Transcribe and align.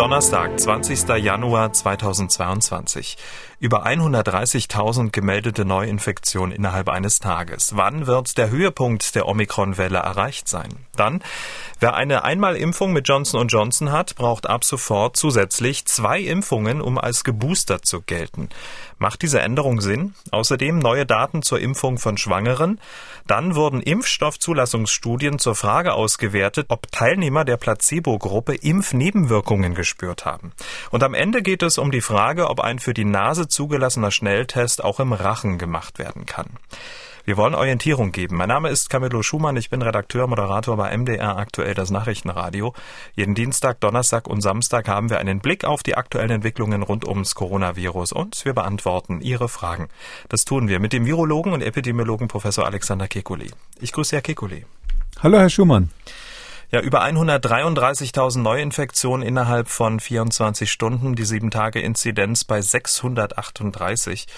Donnerstag, 0.00 0.58
20. 0.58 1.10
Januar 1.18 1.74
2022. 1.74 3.18
Über 3.58 3.84
130.000 3.84 5.10
gemeldete 5.10 5.66
Neuinfektionen 5.66 6.52
innerhalb 6.52 6.88
eines 6.88 7.18
Tages. 7.18 7.76
Wann 7.76 8.06
wird 8.06 8.38
der 8.38 8.48
Höhepunkt 8.48 9.14
der 9.14 9.28
Omikron-Welle 9.28 9.98
erreicht 9.98 10.48
sein? 10.48 10.70
Dann, 10.96 11.22
wer 11.78 11.92
eine 11.92 12.24
Einmalimpfung 12.24 12.94
mit 12.94 13.06
Johnson 13.06 13.46
Johnson 13.48 13.92
hat, 13.92 14.14
braucht 14.14 14.48
ab 14.48 14.64
sofort 14.64 15.18
zusätzlich 15.18 15.84
zwei 15.84 16.20
Impfungen, 16.20 16.80
um 16.80 16.96
als 16.96 17.22
geboostert 17.22 17.84
zu 17.84 18.00
gelten. 18.00 18.48
Macht 18.96 19.20
diese 19.20 19.40
Änderung 19.40 19.82
Sinn? 19.82 20.14
Außerdem 20.30 20.78
neue 20.78 21.04
Daten 21.04 21.42
zur 21.42 21.60
Impfung 21.60 21.98
von 21.98 22.16
Schwangeren. 22.16 22.80
Dann 23.26 23.54
wurden 23.54 23.82
Impfstoffzulassungsstudien 23.82 25.38
zur 25.38 25.54
Frage 25.54 25.92
ausgewertet, 25.92 26.66
ob 26.70 26.90
Teilnehmer 26.90 27.44
der 27.44 27.58
Placebo-Gruppe 27.58 28.54
Impfnebenwirkungen 28.54 29.74
gespürt 29.90 30.24
haben. 30.24 30.52
Und 30.90 31.02
am 31.02 31.14
Ende 31.14 31.42
geht 31.42 31.62
es 31.62 31.76
um 31.76 31.90
die 31.90 32.00
Frage, 32.00 32.48
ob 32.48 32.60
ein 32.60 32.78
für 32.78 32.94
die 32.94 33.04
Nase 33.04 33.48
zugelassener 33.48 34.12
Schnelltest 34.12 34.84
auch 34.84 35.00
im 35.00 35.12
Rachen 35.12 35.58
gemacht 35.58 35.98
werden 35.98 36.26
kann. 36.26 36.46
Wir 37.24 37.36
wollen 37.36 37.54
Orientierung 37.54 38.12
geben. 38.12 38.36
Mein 38.36 38.48
Name 38.48 38.70
ist 38.70 38.88
Camillo 38.88 39.22
Schumann. 39.22 39.56
Ich 39.56 39.68
bin 39.68 39.82
Redakteur, 39.82 40.26
Moderator 40.26 40.76
bei 40.76 40.96
MDR 40.96 41.36
aktuell 41.36 41.74
das 41.74 41.90
Nachrichtenradio. 41.90 42.72
Jeden 43.14 43.34
Dienstag, 43.34 43.78
Donnerstag 43.80 44.26
und 44.26 44.40
Samstag 44.40 44.88
haben 44.88 45.10
wir 45.10 45.18
einen 45.18 45.40
Blick 45.40 45.64
auf 45.64 45.82
die 45.82 45.96
aktuellen 45.96 46.30
Entwicklungen 46.30 46.82
rund 46.82 47.06
ums 47.06 47.34
Coronavirus 47.34 48.12
und 48.12 48.44
wir 48.44 48.54
beantworten 48.54 49.20
Ihre 49.20 49.48
Fragen. 49.48 49.88
Das 50.28 50.44
tun 50.44 50.68
wir 50.68 50.80
mit 50.80 50.92
dem 50.92 51.04
Virologen 51.04 51.52
und 51.52 51.62
Epidemiologen 51.62 52.28
Professor 52.28 52.64
Alexander 52.64 53.06
Kekulé. 53.06 53.50
Ich 53.80 53.92
grüße 53.92 54.16
Herr 54.16 54.22
Kekulé. 54.22 54.64
Hallo, 55.22 55.38
Herr 55.38 55.50
Schumann. 55.50 55.90
Ja, 56.72 56.80
über 56.80 57.02
133.000 57.02 58.42
Neuinfektionen 58.42 59.26
innerhalb 59.26 59.66
von 59.66 59.98
24 59.98 60.70
Stunden, 60.70 61.16
die 61.16 61.24
7-Tage-Inzidenz 61.24 62.44
bei 62.44 62.62
638. 62.62 64.28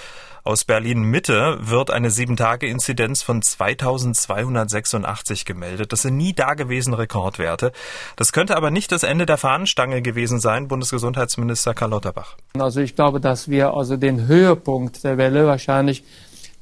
Aus 0.43 0.65
Berlin 0.65 1.03
Mitte 1.03 1.59
wird 1.61 1.91
eine 1.91 2.09
7-Tage-Inzidenz 2.09 3.23
von 3.23 3.43
2286 3.43 5.45
gemeldet. 5.45 5.93
Das 5.93 6.01
sind 6.01 6.17
nie 6.17 6.33
dagewesene 6.33 6.97
Rekordwerte. 6.97 7.71
Das 8.17 8.33
könnte 8.33 8.57
aber 8.57 8.71
nicht 8.71 8.93
das 8.93 9.03
Ende 9.03 9.27
der 9.27 9.37
Fahnenstange 9.37 10.01
gewesen 10.01 10.41
sein, 10.41 10.69
Bundesgesundheitsminister 10.69 11.75
Karl 11.75 11.91
Lauterbach. 11.91 12.37
Also 12.59 12.81
ich 12.81 12.97
glaube, 12.97 13.21
dass 13.21 13.51
wir 13.51 13.75
also 13.75 13.99
den 13.99 14.27
Höhepunkt 14.27 15.05
der 15.05 15.19
Welle 15.19 15.47
wahrscheinlich 15.47 16.03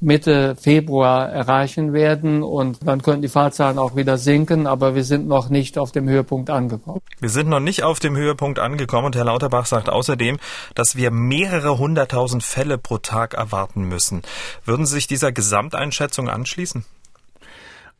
Mitte 0.01 0.55
Februar 0.55 1.29
erreichen 1.29 1.93
werden 1.93 2.41
und 2.41 2.79
dann 2.83 3.03
könnten 3.03 3.21
die 3.21 3.27
Fahrzahlen 3.27 3.77
auch 3.77 3.95
wieder 3.95 4.17
sinken, 4.17 4.65
aber 4.65 4.95
wir 4.95 5.03
sind 5.03 5.27
noch 5.27 5.49
nicht 5.49 5.77
auf 5.77 5.91
dem 5.91 6.09
Höhepunkt 6.09 6.49
angekommen. 6.49 7.01
Wir 7.19 7.29
sind 7.29 7.49
noch 7.49 7.59
nicht 7.59 7.83
auf 7.83 7.99
dem 7.99 8.17
Höhepunkt 8.17 8.57
angekommen 8.57 9.05
und 9.05 9.15
Herr 9.15 9.25
Lauterbach 9.25 9.67
sagt 9.67 9.89
außerdem, 9.89 10.39
dass 10.73 10.95
wir 10.95 11.11
mehrere 11.11 11.77
hunderttausend 11.77 12.43
Fälle 12.43 12.79
pro 12.79 12.97
Tag 12.97 13.35
erwarten 13.35 13.83
müssen. 13.83 14.23
Würden 14.65 14.87
Sie 14.87 14.95
sich 14.95 15.05
dieser 15.05 15.31
Gesamteinschätzung 15.31 16.29
anschließen? 16.29 16.83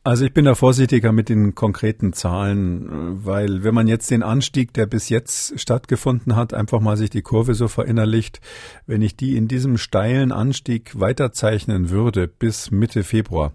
Also 0.04 0.24
ich 0.24 0.34
bin 0.34 0.46
da 0.46 0.56
vorsichtiger 0.56 1.12
mit 1.12 1.28
den 1.28 1.54
konkreten 1.54 2.12
Zahlen, 2.12 3.24
weil 3.24 3.62
wenn 3.62 3.72
man 3.72 3.86
jetzt 3.86 4.10
den 4.10 4.24
Anstieg, 4.24 4.72
der 4.72 4.86
bis 4.86 5.08
jetzt 5.08 5.60
stattgefunden 5.60 6.34
hat, 6.34 6.54
einfach 6.54 6.80
mal 6.80 6.96
sich 6.96 7.10
die 7.10 7.22
Kurve 7.22 7.54
so 7.54 7.68
verinnerlicht, 7.68 8.40
wenn 8.84 9.00
ich 9.00 9.14
die 9.14 9.36
in 9.36 9.46
diesem 9.46 9.78
steilen 9.78 10.32
Anstieg 10.32 10.98
weiterzeichnen 10.98 11.90
würde 11.90 12.26
bis 12.26 12.72
Mitte 12.72 13.04
Februar, 13.04 13.52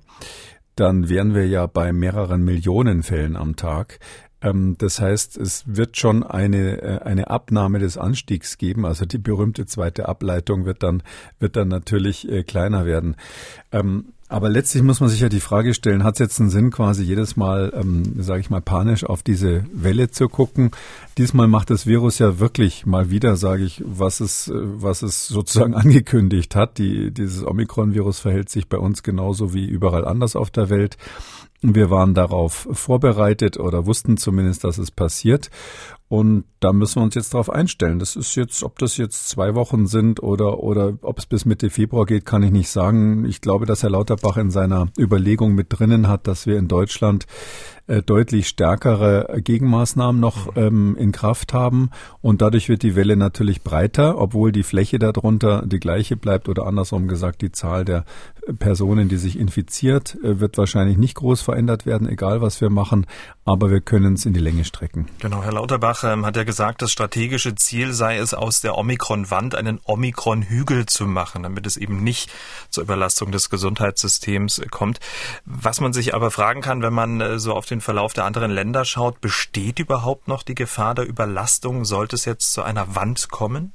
dann 0.75 1.09
wären 1.09 1.35
wir 1.35 1.45
ja 1.47 1.65
bei 1.65 1.91
mehreren 1.91 2.43
Millionen 2.43 3.03
Fällen 3.03 3.35
am 3.35 3.57
Tag. 3.57 3.99
Ähm, 4.41 4.75
das 4.77 5.01
heißt, 5.01 5.35
es 5.37 5.63
wird 5.67 5.97
schon 5.97 6.23
eine, 6.23 6.81
äh, 6.81 6.99
eine 6.99 7.29
Abnahme 7.29 7.79
des 7.79 7.97
Anstiegs 7.97 8.57
geben. 8.57 8.85
Also 8.85 9.05
die 9.05 9.17
berühmte 9.17 9.65
zweite 9.65 10.07
Ableitung 10.07 10.65
wird 10.65 10.83
dann, 10.83 11.03
wird 11.39 11.55
dann 11.55 11.67
natürlich 11.67 12.29
äh, 12.29 12.43
kleiner 12.43 12.85
werden. 12.85 13.15
Aber 14.29 14.49
letztlich 14.49 14.83
muss 14.83 14.99
man 14.99 15.09
sich 15.09 15.21
ja 15.21 15.29
die 15.29 15.39
Frage 15.39 15.73
stellen, 15.73 16.03
hat 16.03 16.15
es 16.15 16.19
jetzt 16.19 16.41
einen 16.41 16.49
Sinn, 16.49 16.69
quasi 16.69 17.03
jedes 17.03 17.37
Mal, 17.37 17.71
ähm, 17.73 18.21
sage 18.21 18.41
ich 18.41 18.49
mal, 18.49 18.61
panisch 18.61 19.05
auf 19.05 19.23
diese 19.23 19.63
Welle 19.71 20.11
zu 20.11 20.27
gucken? 20.27 20.71
Diesmal 21.17 21.47
macht 21.47 21.69
das 21.69 21.87
Virus 21.87 22.19
ja 22.19 22.37
wirklich 22.37 22.85
mal 22.85 23.09
wieder, 23.09 23.37
sage 23.37 23.63
ich, 23.63 23.81
was 23.85 24.19
es, 24.19 24.49
äh, 24.49 24.53
was 24.53 25.01
es 25.01 25.27
sozusagen 25.29 25.73
angekündigt 25.75 26.57
hat. 26.57 26.77
Die, 26.77 27.11
dieses 27.11 27.45
Omikron-Virus 27.45 28.19
verhält 28.19 28.49
sich 28.49 28.67
bei 28.67 28.77
uns 28.77 29.01
genauso 29.01 29.53
wie 29.53 29.65
überall 29.65 30.05
anders 30.05 30.35
auf 30.35 30.51
der 30.51 30.69
Welt. 30.69 30.97
Wir 31.61 31.89
waren 31.89 32.13
darauf 32.13 32.67
vorbereitet 32.71 33.57
oder 33.57 33.85
wussten 33.85 34.17
zumindest, 34.17 34.63
dass 34.63 34.77
es 34.77 34.91
passiert. 34.91 35.49
Und 36.09 36.45
da 36.61 36.71
müssen 36.71 36.99
wir 36.99 37.03
uns 37.03 37.15
jetzt 37.15 37.33
darauf 37.33 37.49
einstellen. 37.49 37.99
Das 37.99 38.15
ist 38.15 38.35
jetzt, 38.35 38.63
ob 38.63 38.79
das 38.79 38.97
jetzt 38.97 39.27
zwei 39.29 39.55
Wochen 39.55 39.87
sind 39.87 40.23
oder, 40.23 40.63
oder 40.63 40.93
ob 41.01 41.19
es 41.19 41.25
bis 41.25 41.45
Mitte 41.45 41.69
Februar 41.69 42.05
geht, 42.05 42.25
kann 42.25 42.43
ich 42.43 42.51
nicht 42.51 42.69
sagen. 42.69 43.25
Ich 43.25 43.41
glaube, 43.41 43.65
dass 43.65 43.83
Herr 43.83 43.89
Lauterbach 43.89 44.37
in 44.37 44.49
seiner 44.49 44.87
Überlegung 44.97 45.53
mit 45.53 45.67
drinnen 45.69 46.07
hat, 46.07 46.27
dass 46.27 46.45
wir 46.45 46.57
in 46.57 46.67
Deutschland 46.67 47.27
äh, 47.87 48.01
deutlich 48.01 48.47
stärkere 48.47 49.39
Gegenmaßnahmen 49.41 50.19
noch 50.19 50.55
ähm, 50.55 50.95
in 50.97 51.11
Kraft 51.11 51.53
haben. 51.53 51.89
Und 52.21 52.41
dadurch 52.41 52.69
wird 52.69 52.83
die 52.83 52.95
Welle 52.95 53.17
natürlich 53.17 53.61
breiter, 53.61 54.17
obwohl 54.17 54.51
die 54.51 54.63
Fläche 54.63 54.99
darunter 54.99 55.63
die 55.65 55.79
gleiche 55.79 56.15
bleibt 56.15 56.49
oder 56.49 56.65
andersrum 56.65 57.07
gesagt, 57.07 57.41
die 57.41 57.51
Zahl 57.51 57.85
der 57.85 58.05
Personen, 58.59 59.09
die 59.09 59.17
sich 59.17 59.37
infiziert, 59.37 60.17
äh, 60.23 60.39
wird 60.39 60.57
wahrscheinlich 60.57 60.97
nicht 60.97 61.15
groß 61.15 61.41
verändert 61.41 61.85
werden, 61.85 62.07
egal 62.07 62.41
was 62.41 62.61
wir 62.61 62.69
machen. 62.69 63.05
Aber 63.45 63.69
wir 63.69 63.81
können 63.81 64.13
es 64.13 64.25
in 64.25 64.33
die 64.33 64.39
Länge 64.39 64.65
strecken. 64.65 65.07
Genau, 65.19 65.43
Herr 65.43 65.53
Lauterbach 65.53 65.96
ähm, 66.03 66.25
hat 66.25 66.35
ja 66.35 66.43
gesagt, 66.43 66.81
das 66.81 66.91
strategische 66.91 67.55
Ziel 67.55 67.93
sei 67.93 68.17
es, 68.17 68.33
aus 68.33 68.61
der 68.61 68.77
Omikron-Wand 68.77 69.55
einen 69.55 69.79
Omikron-Hügel 69.83 70.85
zu 70.85 71.05
machen, 71.05 71.43
damit 71.43 71.65
es 71.65 71.77
eben 71.77 72.03
nicht 72.03 72.31
zur 72.69 72.83
Überlastung 72.83 73.31
des 73.31 73.49
Gesundheitssystems 73.49 74.61
kommt. 74.71 74.99
Was 75.45 75.81
man 75.81 75.93
sich 75.93 76.13
aber 76.13 76.31
fragen 76.31 76.61
kann, 76.61 76.81
wenn 76.81 76.93
man 76.93 77.21
äh, 77.21 77.39
so 77.39 77.53
auf 77.53 77.65
den 77.65 77.81
Verlauf 77.81 78.13
der 78.13 78.25
anderen 78.25 78.51
Länder 78.51 78.85
schaut, 78.85 79.21
besteht 79.21 79.79
überhaupt 79.79 80.27
noch 80.27 80.43
die 80.43 80.55
Gefahr 80.55 80.95
der 80.95 81.07
Überlastung? 81.07 81.85
Sollte 81.85 82.15
es 82.15 82.25
jetzt 82.25 82.53
zu 82.53 82.63
einer 82.63 82.95
Wand 82.95 83.29
kommen? 83.29 83.73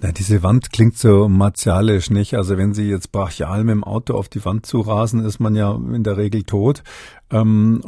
Na, 0.00 0.10
diese 0.12 0.42
Wand 0.42 0.72
klingt 0.72 0.98
so 0.98 1.28
martialisch, 1.28 2.10
nicht? 2.10 2.34
Also 2.34 2.58
wenn 2.58 2.74
Sie 2.74 2.88
jetzt 2.88 3.12
brachial 3.12 3.62
mit 3.64 3.72
dem 3.72 3.84
Auto 3.84 4.14
auf 4.14 4.28
die 4.28 4.44
Wand 4.44 4.66
zurasen, 4.66 5.24
ist 5.24 5.38
man 5.38 5.54
ja 5.54 5.72
in 5.74 6.02
der 6.02 6.16
Regel 6.16 6.42
tot. 6.42 6.82
Ähm, 7.30 7.80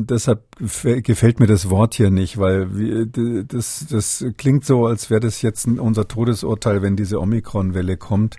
deshalb 0.00 0.42
gefällt 0.58 1.40
mir 1.40 1.46
das 1.46 1.70
Wort 1.70 1.94
hier 1.94 2.10
nicht, 2.10 2.38
weil 2.38 2.76
wir, 2.76 3.06
das, 3.06 3.86
das 3.90 4.24
klingt 4.36 4.64
so, 4.64 4.86
als 4.86 5.10
wäre 5.10 5.20
das 5.20 5.42
jetzt 5.42 5.66
unser 5.66 6.06
Todesurteil, 6.06 6.82
wenn 6.82 6.94
diese 6.94 7.20
Omikron-Welle 7.20 7.96
kommt. 7.96 8.36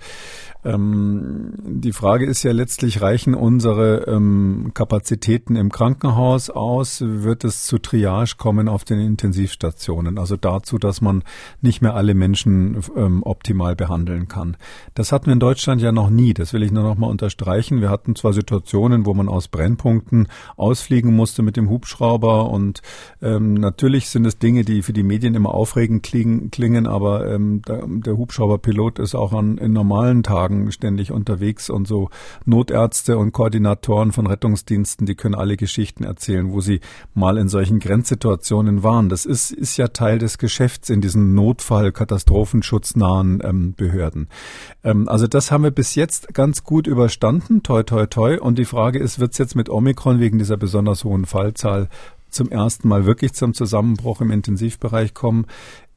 Ähm, 0.65 1.53
die 1.63 1.93
Frage 1.93 2.25
ist 2.25 2.41
ja 2.43 2.51
letztlich, 2.51 3.01
reichen 3.01 3.35
unsere 3.35 4.05
ähm, 4.07 4.71
Kapazitäten 4.73 5.55
im 5.55 5.71
Krankenhaus 5.71 6.49
aus? 6.49 7.01
Wird 7.01 7.43
es 7.43 7.65
zu 7.65 7.77
Triage 7.77 8.35
kommen 8.37 8.67
auf 8.67 8.83
den 8.83 8.99
Intensivstationen? 8.99 10.17
Also 10.17 10.37
dazu, 10.37 10.79
dass 10.79 11.01
man 11.01 11.23
nicht 11.61 11.81
mehr 11.81 11.93
alle 11.93 12.15
Menschen 12.15 12.81
ähm, 12.95 13.21
optimal 13.23 13.75
behandeln 13.75 14.27
kann. 14.27 14.57
Das 14.95 15.11
hatten 15.11 15.27
wir 15.27 15.33
in 15.33 15.39
Deutschland 15.39 15.81
ja 15.81 15.91
noch 15.91 16.09
nie. 16.09 16.33
Das 16.33 16.51
will 16.51 16.63
ich 16.63 16.71
nur 16.71 16.83
noch 16.83 16.97
mal 16.97 17.07
unterstreichen. 17.07 17.81
Wir 17.81 17.91
hatten 17.91 18.15
zwar 18.15 18.33
Situationen, 18.33 19.05
wo 19.05 19.13
man 19.13 19.29
aus 19.29 19.47
Brennpunkten 19.47 20.27
ausfliegen 20.57 21.15
musste 21.15 21.41
mit 21.43 21.57
dem 21.57 21.69
Hubschrauber 21.69 22.49
und 22.49 22.81
ähm, 23.21 23.53
natürlich 23.55 24.09
sind 24.09 24.25
es 24.25 24.37
Dinge, 24.37 24.63
die 24.63 24.81
für 24.81 24.93
die 24.93 25.03
Medien 25.03 25.35
immer 25.35 25.53
aufregend 25.53 26.03
klingen, 26.03 26.51
klingen 26.51 26.87
aber 26.87 27.31
ähm, 27.31 27.61
der, 27.67 27.83
der 27.87 28.17
Hubschrauberpilot 28.17 28.99
ist 28.99 29.15
auch 29.15 29.33
an 29.33 29.57
in 29.57 29.73
normalen 29.73 30.23
Tagen 30.23 30.71
ständig 30.71 31.11
unterwegs 31.11 31.69
und 31.69 31.87
so 31.87 32.09
Notärzte 32.45 33.17
und 33.17 33.31
Koordinatoren 33.31 34.11
von 34.11 34.27
Rettungsdiensten, 34.27 35.05
die 35.05 35.15
können 35.15 35.35
alle 35.35 35.57
Geschichten 35.57 36.03
erzählen, 36.03 36.51
wo 36.51 36.61
sie 36.61 36.79
mal 37.13 37.37
in 37.37 37.47
solchen 37.47 37.79
Grenzsituationen 37.79 38.83
waren. 38.83 39.09
Das 39.09 39.25
ist, 39.25 39.51
ist 39.51 39.77
ja 39.77 39.87
Teil 39.89 40.19
des 40.19 40.37
Geschäfts 40.37 40.89
in 40.89 41.01
diesen 41.01 41.33
Notfall, 41.33 41.91
katastrophenschutznahen 41.91 43.41
ähm, 43.43 43.73
Behörden. 43.75 44.27
Ähm, 44.83 45.07
also 45.07 45.27
das 45.27 45.51
haben 45.51 45.63
wir 45.63 45.71
bis 45.71 45.95
jetzt 45.95 46.33
ganz 46.33 46.63
gut 46.63 46.87
überstanden, 46.87 47.63
toi 47.63 47.83
toi 47.83 48.05
toi. 48.05 48.39
Und 48.39 48.57
die 48.57 48.65
Frage 48.65 48.99
ist, 48.99 49.19
wird 49.19 49.33
es 49.33 49.37
jetzt 49.37 49.55
mit 49.55 49.69
Omikron 49.69 50.19
wegen 50.25 50.39
dieser 50.39 50.57
besonders 50.57 51.03
hohen 51.03 51.25
Fallzahl 51.25 51.87
zum 52.29 52.49
ersten 52.49 52.87
Mal 52.87 53.05
wirklich 53.05 53.33
zum 53.33 53.53
Zusammenbruch 53.53 54.21
im 54.21 54.31
Intensivbereich 54.31 55.13
kommen. 55.13 55.45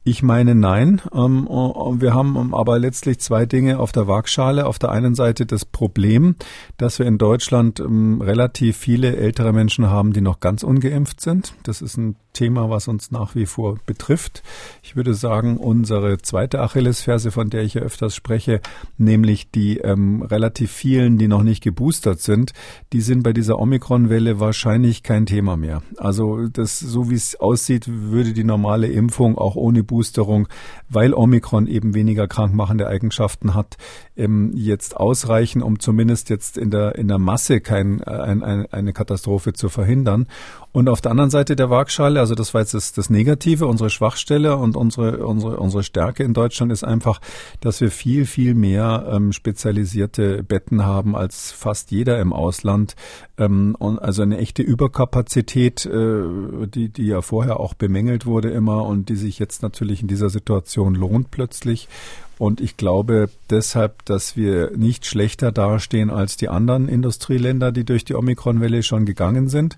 Ich 0.03 0.23
meine 0.23 0.55
nein. 0.55 1.01
Ähm, 1.13 1.47
äh, 1.49 2.01
wir 2.01 2.13
haben 2.13 2.53
aber 2.53 2.79
letztlich 2.79 3.19
zwei 3.19 3.45
Dinge 3.45 3.79
auf 3.79 3.91
der 3.91 4.07
Waagschale. 4.07 4.65
Auf 4.65 4.79
der 4.79 4.91
einen 4.91 5.13
Seite 5.13 5.45
das 5.45 5.65
Problem, 5.65 6.35
dass 6.77 6.99
wir 6.99 7.05
in 7.05 7.17
Deutschland 7.17 7.79
ähm, 7.79 8.21
relativ 8.21 8.77
viele 8.77 9.17
ältere 9.17 9.51
Menschen 9.51 9.89
haben, 9.89 10.13
die 10.13 10.21
noch 10.21 10.39
ganz 10.39 10.63
ungeimpft 10.63 11.19
sind. 11.21 11.53
Das 11.63 11.81
ist 11.81 11.97
ein 11.97 12.15
Thema, 12.31 12.69
was 12.69 12.87
uns 12.87 13.11
nach 13.11 13.35
wie 13.35 13.45
vor 13.45 13.77
betrifft. 13.85 14.43
Ich 14.83 14.95
würde 14.95 15.13
sagen, 15.13 15.57
unsere 15.57 16.19
zweite 16.19 16.61
Achillesferse, 16.61 17.31
von 17.31 17.49
der 17.49 17.63
ich 17.63 17.73
ja 17.73 17.81
öfters 17.81 18.15
spreche, 18.15 18.61
nämlich 18.97 19.51
die 19.51 19.79
ähm, 19.79 20.21
relativ 20.21 20.71
vielen, 20.71 21.17
die 21.17 21.27
noch 21.27 21.43
nicht 21.43 21.61
geboostert 21.61 22.21
sind, 22.21 22.53
die 22.93 23.01
sind 23.01 23.23
bei 23.23 23.33
dieser 23.33 23.59
Omikron-Welle 23.59 24.39
wahrscheinlich 24.39 25.03
kein 25.03 25.25
Thema 25.25 25.57
mehr. 25.57 25.81
Also 25.97 26.47
das, 26.47 26.79
so 26.79 27.09
wie 27.09 27.15
es 27.15 27.37
aussieht, 27.39 27.85
würde 27.89 28.33
die 28.33 28.43
normale 28.43 28.87
Impfung 28.87 29.37
auch 29.37 29.55
ohne 29.55 29.83
Boosterung, 29.89 30.47
weil 30.87 31.13
Omikron 31.13 31.67
eben 31.67 31.93
weniger 31.93 32.27
krankmachende 32.27 32.87
Eigenschaften 32.87 33.55
hat, 33.55 33.77
ähm, 34.15 34.51
jetzt 34.53 34.95
ausreichen, 34.95 35.61
um 35.61 35.79
zumindest 35.79 36.29
jetzt 36.29 36.57
in 36.57 36.69
der, 36.69 36.95
in 36.95 37.07
der 37.07 37.17
Masse 37.17 37.59
kein, 37.59 37.99
äh, 38.01 38.11
ein, 38.11 38.43
ein, 38.43 38.65
eine 38.71 38.93
Katastrophe 38.93 39.53
zu 39.53 39.67
verhindern. 39.67 40.27
Und 40.71 40.87
auf 40.87 41.01
der 41.01 41.11
anderen 41.11 41.31
Seite 41.31 41.55
der 41.55 41.71
Waagschale, 41.71 42.19
also 42.19 42.35
das 42.35 42.53
war 42.53 42.61
jetzt 42.61 42.75
das, 42.75 42.93
das 42.93 43.09
Negative, 43.09 43.65
unsere 43.65 43.89
Schwachstelle 43.89 44.55
und 44.55 44.77
unsere, 44.77 45.25
unsere, 45.25 45.57
unsere 45.57 45.81
Stärke 45.81 46.23
in 46.23 46.33
Deutschland 46.33 46.71
ist 46.71 46.83
einfach, 46.83 47.19
dass 47.59 47.81
wir 47.81 47.89
viel, 47.89 48.27
viel 48.27 48.53
mehr 48.53 49.09
ähm, 49.11 49.33
spezialisierte 49.33 50.43
Betten 50.43 50.85
haben 50.85 51.15
als 51.15 51.51
fast 51.51 51.89
jeder 51.89 52.19
im 52.19 52.33
Ausland. 52.33 52.95
Ähm, 53.39 53.75
und 53.79 53.97
also 53.97 54.21
eine 54.21 54.37
echte 54.37 54.61
Überkapazität, 54.61 55.87
äh, 55.87 56.23
die, 56.67 56.89
die 56.89 57.07
ja 57.07 57.21
vorher 57.21 57.59
auch 57.59 57.73
bemängelt 57.73 58.27
wurde 58.27 58.51
immer 58.51 58.85
und 58.85 59.09
die 59.09 59.15
sich 59.15 59.39
jetzt 59.39 59.63
natürlich 59.63 60.03
in 60.03 60.07
dieser 60.07 60.29
Situation 60.29 60.93
lohnt 60.93 61.31
plötzlich. 61.31 61.87
Und 62.39 62.61
ich 62.61 62.77
glaube 62.77 63.29
deshalb, 63.49 64.05
dass 64.05 64.37
wir 64.37 64.71
nicht 64.75 65.05
schlechter 65.05 65.51
dastehen 65.51 66.09
als 66.09 66.37
die 66.37 66.47
anderen 66.47 66.87
Industrieländer, 66.87 67.73
die 67.73 67.83
durch 67.83 68.05
die 68.05 68.15
Omikronwelle 68.15 68.81
schon 68.81 69.05
gegangen 69.05 69.49
sind. 69.49 69.77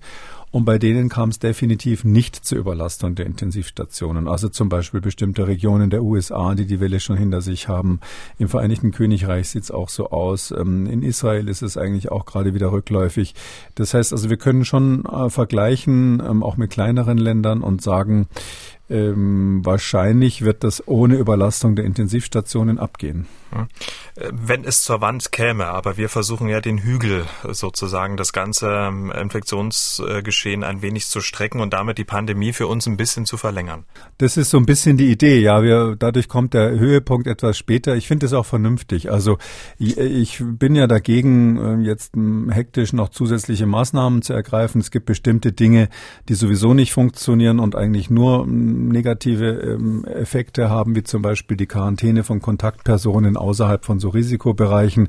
Und 0.52 0.66
bei 0.66 0.78
denen 0.78 1.08
kam 1.08 1.30
es 1.30 1.38
definitiv 1.38 2.04
nicht 2.04 2.36
zur 2.36 2.58
Überlastung 2.58 3.14
der 3.14 3.24
Intensivstationen. 3.24 4.28
Also 4.28 4.50
zum 4.50 4.68
Beispiel 4.68 5.00
bestimmte 5.00 5.48
Regionen 5.48 5.88
der 5.88 6.04
USA, 6.04 6.54
die 6.54 6.66
die 6.66 6.78
Welle 6.78 7.00
schon 7.00 7.16
hinter 7.16 7.40
sich 7.40 7.68
haben. 7.68 8.00
Im 8.38 8.48
Vereinigten 8.48 8.92
Königreich 8.92 9.48
sieht 9.48 9.64
es 9.64 9.70
auch 9.70 9.88
so 9.88 10.10
aus. 10.10 10.52
Ähm, 10.52 10.86
in 10.86 11.02
Israel 11.02 11.48
ist 11.48 11.62
es 11.62 11.78
eigentlich 11.78 12.12
auch 12.12 12.26
gerade 12.26 12.52
wieder 12.52 12.70
rückläufig. 12.70 13.34
Das 13.74 13.94
heißt 13.94 14.12
also, 14.12 14.28
wir 14.28 14.36
können 14.36 14.66
schon 14.66 15.06
äh, 15.06 15.30
vergleichen, 15.30 16.22
ähm, 16.24 16.42
auch 16.42 16.58
mit 16.58 16.70
kleineren 16.70 17.16
Ländern 17.16 17.62
und 17.62 17.80
sagen, 17.80 18.28
ähm, 18.90 19.60
wahrscheinlich 19.64 20.42
wird 20.42 20.64
das 20.64 20.86
ohne 20.86 21.16
Überlastung 21.16 21.76
der 21.76 21.84
Intensivstationen 21.84 22.78
abgehen. 22.78 23.26
Äh, 23.52 24.30
wenn 24.32 24.64
es 24.64 24.82
zur 24.82 25.00
Wand 25.00 25.32
käme, 25.32 25.66
aber 25.66 25.96
wir 25.96 26.08
versuchen 26.08 26.48
ja 26.48 26.60
den 26.60 26.78
Hügel 26.78 27.24
sozusagen, 27.50 28.16
das 28.16 28.32
ganze 28.32 28.68
ähm, 28.68 29.10
Infektionsgeschehen 29.10 30.64
ein 30.64 30.82
wenig 30.82 31.06
zu 31.06 31.20
strecken 31.20 31.60
und 31.60 31.72
damit 31.72 31.98
die 31.98 32.04
Pandemie 32.04 32.52
für 32.52 32.66
uns 32.66 32.86
ein 32.86 32.96
bisschen 32.96 33.26
zu 33.26 33.36
verlängern. 33.36 33.84
Das 34.18 34.36
ist 34.36 34.50
so 34.50 34.58
ein 34.58 34.66
bisschen 34.66 34.96
die 34.96 35.10
Idee, 35.10 35.38
ja. 35.38 35.62
Wir, 35.62 35.96
dadurch 35.96 36.28
kommt 36.28 36.54
der 36.54 36.70
Höhepunkt 36.70 37.26
etwas 37.26 37.56
später. 37.56 37.96
Ich 37.96 38.06
finde 38.08 38.26
es 38.26 38.32
auch 38.32 38.46
vernünftig. 38.46 39.10
Also 39.10 39.38
ich, 39.78 39.98
ich 39.98 40.42
bin 40.42 40.74
ja 40.74 40.86
dagegen, 40.86 41.56
ähm, 41.56 41.80
jetzt 41.82 42.14
ähm, 42.14 42.50
hektisch 42.50 42.92
noch 42.92 43.08
zusätzliche 43.08 43.66
Maßnahmen 43.66 44.22
zu 44.22 44.32
ergreifen. 44.32 44.80
Es 44.80 44.90
gibt 44.90 45.06
bestimmte 45.06 45.52
Dinge, 45.52 45.88
die 46.28 46.34
sowieso 46.34 46.74
nicht 46.74 46.92
funktionieren 46.92 47.60
und 47.60 47.76
eigentlich 47.76 48.10
nur 48.10 48.46
negative 48.46 49.78
Effekte 50.06 50.68
haben, 50.70 50.94
wie 50.94 51.02
zum 51.02 51.22
Beispiel 51.22 51.56
die 51.56 51.66
Quarantäne 51.66 52.24
von 52.24 52.40
Kontaktpersonen 52.40 53.36
außerhalb 53.42 53.84
von 53.84 53.98
so 53.98 54.08
Risikobereichen. 54.08 55.08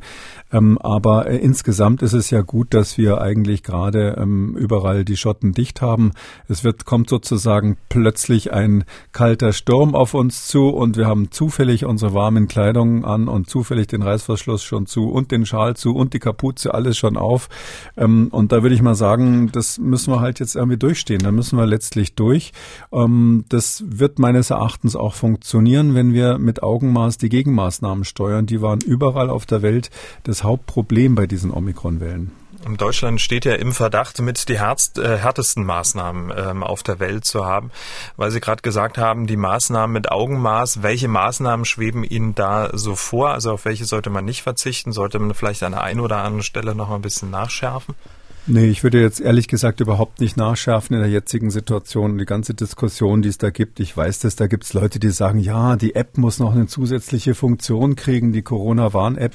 Ähm, 0.52 0.78
aber 0.80 1.28
äh, 1.28 1.38
insgesamt 1.38 2.02
ist 2.02 2.14
es 2.14 2.30
ja 2.32 2.42
gut, 2.42 2.74
dass 2.74 2.98
wir 2.98 3.22
eigentlich 3.22 3.64
gerade 3.64 4.18
ähm, 4.20 4.56
überall 4.58 5.06
die 5.06 5.18
Schotten 5.18 5.54
dicht 5.54 5.82
haben. 5.82 6.12
Es 6.48 6.64
wird, 6.64 6.86
kommt 6.86 7.10
sozusagen 7.10 7.78
plötzlich 7.90 8.52
ein 8.52 8.84
kalter 9.12 9.54
Sturm 9.54 9.96
auf 9.96 10.14
uns 10.14 10.48
zu 10.48 10.70
und 10.70 10.98
wir 10.98 11.08
haben 11.08 11.32
zufällig 11.32 11.86
unsere 11.86 12.14
warmen 12.14 12.48
Kleidung 12.48 13.06
an 13.06 13.28
und 13.28 13.50
zufällig 13.50 13.88
den 13.88 14.02
Reißverschluss 14.02 14.64
schon 14.64 14.88
zu 14.88 15.10
und 15.10 15.32
den 15.32 15.46
Schal 15.46 15.76
zu 15.76 15.96
und 15.96 16.14
die 16.14 16.20
Kapuze, 16.20 16.74
alles 16.74 16.98
schon 16.98 17.18
auf. 17.18 17.50
Ähm, 17.96 18.30
und 18.32 18.52
da 18.52 18.64
würde 18.64 18.76
ich 18.76 18.82
mal 18.82 18.96
sagen, 18.96 19.52
das 19.52 19.78
müssen 19.78 20.12
wir 20.12 20.22
halt 20.22 20.40
jetzt 20.40 20.56
irgendwie 20.56 20.78
durchstehen. 20.78 21.20
Da 21.20 21.32
müssen 21.32 21.58
wir 21.58 21.68
letztlich 21.68 22.16
durch. 22.16 22.52
Ähm, 22.92 23.46
das 23.50 23.84
wird 23.88 24.18
meines 24.18 24.50
Erachtens 24.50 24.96
auch 24.96 25.14
funktionieren, 25.14 25.94
wenn 25.94 26.14
wir 26.14 26.40
mit 26.40 26.64
Augenmaß 26.64 27.18
die 27.20 27.30
Gegenmaßnahmen 27.30 28.04
steuern 28.04 28.23
steuern, 28.24 28.46
die 28.46 28.62
waren 28.62 28.80
überall 28.80 29.30
auf 29.30 29.46
der 29.46 29.62
Welt 29.62 29.90
das 30.24 30.44
Hauptproblem 30.44 31.16
bei 31.16 31.28
diesen 31.28 31.52
Omikron-Wellen. 31.52 32.32
Deutschland 32.78 33.20
steht 33.20 33.44
ja 33.44 33.56
im 33.56 33.74
Verdacht, 33.74 34.22
mit 34.22 34.48
die 34.48 34.58
härtst, 34.58 34.98
äh, 34.98 35.18
härtesten 35.18 35.66
Maßnahmen 35.66 36.32
ähm, 36.34 36.64
auf 36.64 36.82
der 36.82 37.02
Welt 37.02 37.26
zu 37.26 37.46
haben, 37.46 37.72
weil 38.16 38.32
Sie 38.32 38.40
gerade 38.40 38.62
gesagt 38.62 38.98
haben, 38.98 39.28
die 39.28 39.36
Maßnahmen 39.36 39.92
mit 39.92 40.10
Augenmaß. 40.10 40.82
Welche 40.82 41.10
Maßnahmen 41.10 41.66
schweben 41.66 42.06
Ihnen 42.06 42.36
da 42.36 42.70
so 42.72 42.96
vor? 42.96 43.32
Also 43.32 43.52
auf 43.52 43.66
welche 43.66 43.84
sollte 43.84 44.10
man 44.10 44.24
nicht 44.24 44.44
verzichten? 44.44 44.94
Sollte 44.94 45.20
man 45.20 45.34
vielleicht 45.34 45.62
an 45.64 45.74
der 45.74 45.82
einen 45.82 46.00
oder 46.00 46.20
anderen 46.20 46.44
Stelle 46.44 46.74
noch 46.74 46.90
ein 46.90 47.02
bisschen 47.02 47.30
nachschärfen? 47.30 47.96
Nee, 48.46 48.66
ich 48.66 48.84
würde 48.84 49.00
jetzt 49.00 49.22
ehrlich 49.22 49.48
gesagt 49.48 49.80
überhaupt 49.80 50.20
nicht 50.20 50.36
nachschärfen 50.36 50.98
in 50.98 51.02
der 51.02 51.10
jetzigen 51.10 51.50
Situation. 51.50 52.18
Die 52.18 52.26
ganze 52.26 52.54
Diskussion, 52.54 53.22
die 53.22 53.30
es 53.30 53.38
da 53.38 53.52
gibt, 53.52 53.80
ich 53.80 53.96
weiß 53.96 54.20
das, 54.20 54.36
da 54.36 54.48
gibt 54.48 54.66
es 54.66 54.74
Leute, 54.74 55.00
die 55.00 55.12
sagen, 55.12 55.40
ja, 55.40 55.78
die 55.78 55.96
App 55.96 56.18
muss 56.18 56.40
noch 56.40 56.54
eine 56.54 56.68
zusätzliche 56.68 57.36
Funktion 57.36 57.96
kriegen, 57.96 58.34
die 58.34 58.42
Corona-Warn-App. 58.42 59.32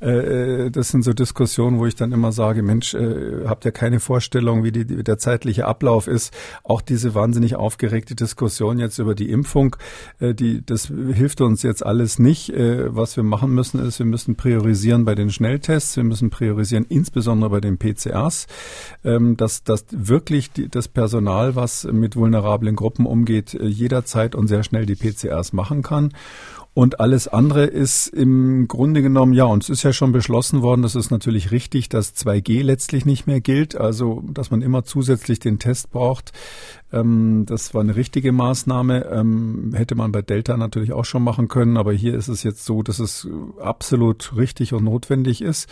Äh, 0.00 0.08
äh, 0.08 0.70
das 0.70 0.88
sind 0.88 1.02
so 1.02 1.12
Diskussionen, 1.12 1.78
wo 1.78 1.84
ich 1.84 1.96
dann 1.96 2.12
immer 2.12 2.32
sage, 2.32 2.62
Mensch, 2.62 2.94
äh, 2.94 3.44
habt 3.44 3.66
ihr 3.66 3.72
keine 3.72 4.00
Vorstellung, 4.00 4.64
wie, 4.64 4.72
die, 4.72 4.86
der 4.86 5.18
zeitliche 5.18 5.66
Ablauf 5.66 6.06
ist? 6.06 6.32
Auch 6.64 6.80
diese 6.80 7.14
wahnsinnig 7.14 7.56
aufgeregte 7.56 8.14
Diskussion 8.14 8.78
jetzt 8.78 8.98
über 8.98 9.14
die 9.14 9.30
Impfung, 9.30 9.76
die, 10.18 10.64
das 10.64 10.86
hilft 10.86 11.42
uns 11.42 11.62
jetzt 11.62 11.84
alles 11.84 12.18
nicht. 12.18 12.52
Was 12.54 13.16
wir 13.16 13.24
machen 13.24 13.50
müssen, 13.52 13.80
ist, 13.80 13.98
wir 13.98 14.06
müssen 14.06 14.36
priorisieren 14.36 15.04
bei 15.04 15.14
den 15.14 15.30
Schnelltests, 15.30 15.96
wir 15.96 16.04
müssen 16.04 16.30
priorisieren 16.30 16.86
insbesondere 16.88 17.50
bei 17.50 17.60
den 17.60 17.76
PCRs 17.78 18.45
ähm, 19.04 19.36
dass, 19.36 19.64
dass 19.64 19.86
wirklich 19.90 20.52
die, 20.52 20.68
das 20.68 20.88
Personal, 20.88 21.56
was 21.56 21.84
mit 21.84 22.16
vulnerablen 22.16 22.76
Gruppen 22.76 23.06
umgeht, 23.06 23.54
äh, 23.54 23.66
jederzeit 23.66 24.34
und 24.34 24.48
sehr 24.48 24.62
schnell 24.62 24.86
die 24.86 24.96
PCRs 24.96 25.52
machen 25.52 25.82
kann. 25.82 26.12
Und 26.76 27.00
alles 27.00 27.26
andere 27.26 27.64
ist 27.64 28.08
im 28.08 28.68
Grunde 28.68 29.00
genommen, 29.00 29.32
ja, 29.32 29.44
und 29.44 29.62
es 29.62 29.70
ist 29.70 29.82
ja 29.82 29.94
schon 29.94 30.12
beschlossen 30.12 30.60
worden, 30.60 30.82
das 30.82 30.94
ist 30.94 31.10
natürlich 31.10 31.50
richtig, 31.50 31.88
dass 31.88 32.14
2G 32.14 32.62
letztlich 32.62 33.06
nicht 33.06 33.26
mehr 33.26 33.40
gilt, 33.40 33.76
also 33.76 34.22
dass 34.30 34.50
man 34.50 34.60
immer 34.60 34.84
zusätzlich 34.84 35.38
den 35.38 35.58
Test 35.58 35.90
braucht. 35.90 36.32
Ähm, 36.92 37.44
das 37.46 37.74
war 37.74 37.80
eine 37.80 37.96
richtige 37.96 38.32
Maßnahme. 38.32 39.06
Ähm, 39.06 39.72
hätte 39.74 39.94
man 39.94 40.12
bei 40.12 40.22
Delta 40.22 40.56
natürlich 40.56 40.92
auch 40.92 41.04
schon 41.04 41.22
machen 41.22 41.48
können, 41.48 41.76
aber 41.76 41.92
hier 41.92 42.14
ist 42.14 42.28
es 42.28 42.42
jetzt 42.42 42.64
so, 42.64 42.82
dass 42.82 42.98
es 42.98 43.28
absolut 43.60 44.36
richtig 44.36 44.72
und 44.72 44.84
notwendig 44.84 45.42
ist. 45.42 45.68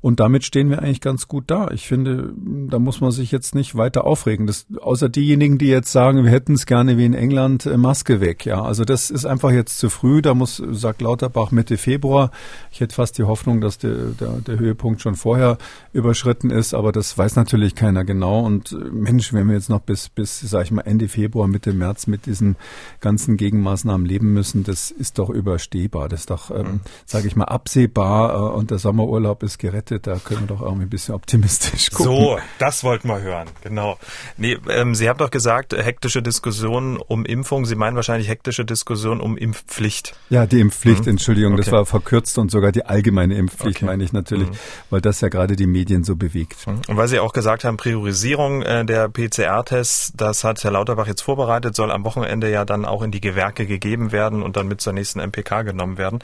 Und 0.00 0.20
damit 0.20 0.44
stehen 0.44 0.70
wir 0.70 0.80
eigentlich 0.80 1.00
ganz 1.00 1.28
gut 1.28 1.44
da. 1.48 1.70
Ich 1.70 1.86
finde, 1.86 2.32
da 2.36 2.78
muss 2.78 3.00
man 3.00 3.10
sich 3.10 3.30
jetzt 3.30 3.54
nicht 3.54 3.76
weiter 3.76 4.04
aufregen. 4.04 4.46
Das, 4.46 4.66
außer 4.80 5.08
diejenigen, 5.08 5.58
die 5.58 5.68
jetzt 5.68 5.92
sagen, 5.92 6.24
wir 6.24 6.30
hätten 6.30 6.54
es 6.54 6.66
gerne 6.66 6.96
wie 6.96 7.04
in 7.04 7.14
England 7.14 7.66
äh, 7.66 7.76
Maske 7.76 8.20
weg. 8.20 8.46
Ja, 8.46 8.62
also 8.62 8.84
das 8.84 9.10
ist 9.10 9.26
einfach 9.26 9.50
jetzt 9.50 9.78
zu 9.78 9.90
früh. 9.90 10.22
Da 10.22 10.34
muss, 10.34 10.62
sagt 10.70 11.02
Lauterbach, 11.02 11.50
Mitte 11.50 11.76
Februar. 11.76 12.30
Ich 12.70 12.80
hätte 12.80 12.94
fast 12.94 13.18
die 13.18 13.24
Hoffnung, 13.24 13.60
dass 13.60 13.78
der, 13.78 13.94
der, 14.18 14.40
der 14.40 14.58
Höhepunkt 14.58 15.02
schon 15.02 15.14
vorher 15.14 15.58
überschritten 15.92 16.50
ist, 16.50 16.74
aber 16.74 16.92
das 16.92 17.16
weiß 17.16 17.36
natürlich 17.36 17.74
keiner 17.74 18.04
genau. 18.04 18.40
Und 18.40 18.72
äh, 18.72 18.76
Mensch, 18.76 19.32
wenn 19.32 19.46
wir 19.46 19.54
jetzt 19.54 19.68
noch 19.68 19.80
bis, 19.80 20.08
bis 20.08 20.40
sag 20.54 20.62
ich 20.66 20.70
mal, 20.70 20.82
Ende 20.82 21.08
Februar, 21.08 21.48
Mitte 21.48 21.72
März 21.72 22.06
mit 22.06 22.26
diesen 22.26 22.54
ganzen 23.00 23.36
Gegenmaßnahmen 23.36 24.06
leben 24.06 24.32
müssen, 24.32 24.62
das 24.62 24.92
ist 24.92 25.18
doch 25.18 25.30
überstehbar. 25.30 26.08
Das 26.08 26.20
ist 26.20 26.30
doch, 26.30 26.52
ähm, 26.52 26.56
mhm. 26.56 26.80
sage 27.06 27.26
ich 27.26 27.34
mal, 27.34 27.46
absehbar 27.46 28.34
äh, 28.34 28.56
und 28.56 28.70
der 28.70 28.78
Sommerurlaub 28.78 29.42
ist 29.42 29.58
gerettet. 29.58 30.06
Da 30.06 30.20
können 30.24 30.42
wir 30.42 30.46
doch 30.46 30.62
irgendwie 30.62 30.84
ein 30.84 30.90
bisschen 30.90 31.16
optimistisch 31.16 31.90
gucken. 31.90 32.04
So, 32.04 32.38
das 32.60 32.84
wollten 32.84 33.08
wir 33.08 33.20
hören, 33.20 33.48
genau. 33.64 33.98
Nee, 34.36 34.56
ähm, 34.68 34.94
Sie 34.94 35.08
haben 35.08 35.18
doch 35.18 35.30
gesagt, 35.30 35.72
hektische 35.72 36.22
Diskussionen 36.22 36.98
um 36.98 37.24
Impfung. 37.24 37.66
Sie 37.66 37.74
meinen 37.74 37.96
wahrscheinlich 37.96 38.28
hektische 38.28 38.64
Diskussionen 38.64 39.20
um 39.20 39.36
Impfpflicht. 39.36 40.14
Ja, 40.28 40.44
Ja, 40.44 40.46
die 40.46 40.60
Impfpflicht, 40.60 41.04
mhm. 41.06 41.12
Entschuldigung, 41.12 41.54
okay. 41.54 41.62
das 41.62 41.72
war 41.72 41.86
verkürzt 41.86 42.36
und 42.38 42.50
sogar 42.50 42.70
die 42.70 42.84
allgemeine 42.84 43.34
Impfpflicht 43.34 43.78
okay. 43.78 43.86
meine 43.86 44.04
ich 44.04 44.12
natürlich, 44.12 44.48
mhm. 44.48 44.56
weil 44.90 45.00
das 45.00 45.20
ja 45.22 45.28
gerade 45.28 45.56
die 45.56 45.66
Medien 45.66 46.04
so 46.04 46.16
bewegt. 46.16 46.66
Mhm. 46.66 46.82
Und 46.86 46.96
weil 46.96 47.08
Sie 47.08 47.18
auch 47.18 47.32
gesagt 47.32 47.64
haben, 47.64 47.78
Priorisierung 47.78 48.62
äh, 48.62 48.84
der 48.84 49.08
PCR-Tests, 49.08 50.12
das 50.16 50.43
hat 50.44 50.62
Herr 50.62 50.70
Lauterbach 50.70 51.06
jetzt 51.06 51.22
vorbereitet, 51.22 51.74
soll 51.74 51.90
am 51.90 52.04
Wochenende 52.04 52.50
ja 52.50 52.64
dann 52.64 52.84
auch 52.84 53.02
in 53.02 53.10
die 53.10 53.20
Gewerke 53.20 53.66
gegeben 53.66 54.12
werden 54.12 54.42
und 54.42 54.56
dann 54.56 54.68
mit 54.68 54.80
zur 54.80 54.92
nächsten 54.92 55.20
MPK 55.20 55.62
genommen 55.62 55.98
werden. 55.98 56.18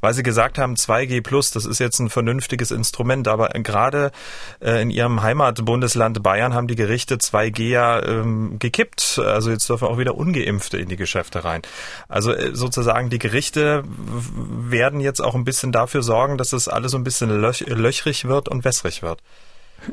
Weil 0.00 0.14
Sie 0.14 0.22
gesagt 0.22 0.58
haben, 0.58 0.74
2G 0.74 1.22
Plus, 1.22 1.50
das 1.50 1.66
ist 1.66 1.78
jetzt 1.78 1.98
ein 1.98 2.10
vernünftiges 2.10 2.70
Instrument, 2.70 3.28
aber 3.28 3.48
gerade 3.48 4.10
äh, 4.60 4.82
in 4.82 4.90
Ihrem 4.90 5.22
Heimatbundesland 5.22 6.22
Bayern 6.22 6.54
haben 6.54 6.66
die 6.66 6.76
Gerichte 6.76 7.16
2G 7.16 7.68
ja 7.68 8.02
ähm, 8.02 8.58
gekippt. 8.58 9.20
Also 9.24 9.50
jetzt 9.50 9.68
dürfen 9.68 9.88
auch 9.88 9.98
wieder 9.98 10.16
Ungeimpfte 10.16 10.78
in 10.78 10.88
die 10.88 10.96
Geschäfte 10.96 11.44
rein. 11.44 11.62
Also 12.08 12.32
äh, 12.32 12.54
sozusagen 12.54 13.10
die 13.10 13.18
Gerichte 13.18 13.84
werden 13.86 15.00
jetzt 15.00 15.20
auch 15.20 15.34
ein 15.34 15.44
bisschen 15.44 15.72
dafür 15.72 16.02
sorgen, 16.02 16.38
dass 16.38 16.52
es 16.52 16.68
alles 16.68 16.92
so 16.92 16.98
ein 16.98 17.04
bisschen 17.04 17.30
löch 17.40 17.60
löchrig 17.66 18.26
wird 18.26 18.48
und 18.48 18.64
wässrig 18.64 19.02
wird. 19.02 19.20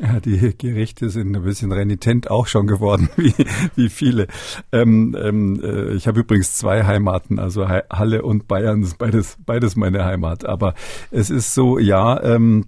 Ja, 0.01 0.19
die 0.19 0.55
Gerichte 0.57 1.09
sind 1.09 1.35
ein 1.35 1.43
bisschen 1.43 1.71
renitent 1.71 2.29
auch 2.31 2.47
schon 2.47 2.67
geworden, 2.67 3.09
wie, 3.15 3.33
wie 3.75 3.89
viele. 3.89 4.27
Ähm, 4.71 5.15
ähm, 5.19 5.61
äh, 5.63 5.93
ich 5.93 6.07
habe 6.07 6.21
übrigens 6.21 6.55
zwei 6.55 6.83
Heimaten, 6.85 7.39
also 7.39 7.67
Halle 7.67 8.23
und 8.23 8.47
Bayern, 8.47 8.87
beides, 8.97 9.37
beides 9.45 9.75
meine 9.75 10.05
Heimat. 10.05 10.45
Aber 10.45 10.73
es 11.11 11.29
ist 11.29 11.53
so, 11.53 11.77
ja, 11.79 12.21
ähm, 12.23 12.65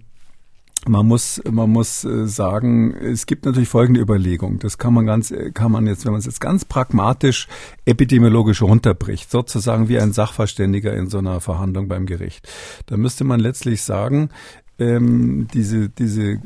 man 0.88 1.06
muss, 1.06 1.42
man 1.50 1.70
muss 1.70 2.04
äh, 2.04 2.26
sagen, 2.26 2.94
es 2.94 3.26
gibt 3.26 3.44
natürlich 3.44 3.68
folgende 3.68 4.00
Überlegung. 4.00 4.58
Das 4.58 4.78
kann 4.78 4.94
man 4.94 5.06
ganz, 5.06 5.34
kann 5.54 5.72
man 5.72 5.86
jetzt, 5.86 6.04
wenn 6.04 6.12
man 6.12 6.20
es 6.20 6.26
jetzt 6.26 6.40
ganz 6.40 6.64
pragmatisch 6.64 7.48
epidemiologisch 7.84 8.62
runterbricht, 8.62 9.30
sozusagen 9.30 9.88
wie 9.88 9.98
ein 9.98 10.12
Sachverständiger 10.12 10.94
in 10.94 11.08
so 11.08 11.18
einer 11.18 11.40
Verhandlung 11.40 11.88
beim 11.88 12.06
Gericht. 12.06 12.48
Da 12.86 12.96
müsste 12.96 13.24
man 13.24 13.40
letztlich 13.40 13.82
sagen, 13.82 14.30
ähm, 14.78 15.48
diese, 15.54 15.88
diese 15.88 16.32
äh, 16.32 16.38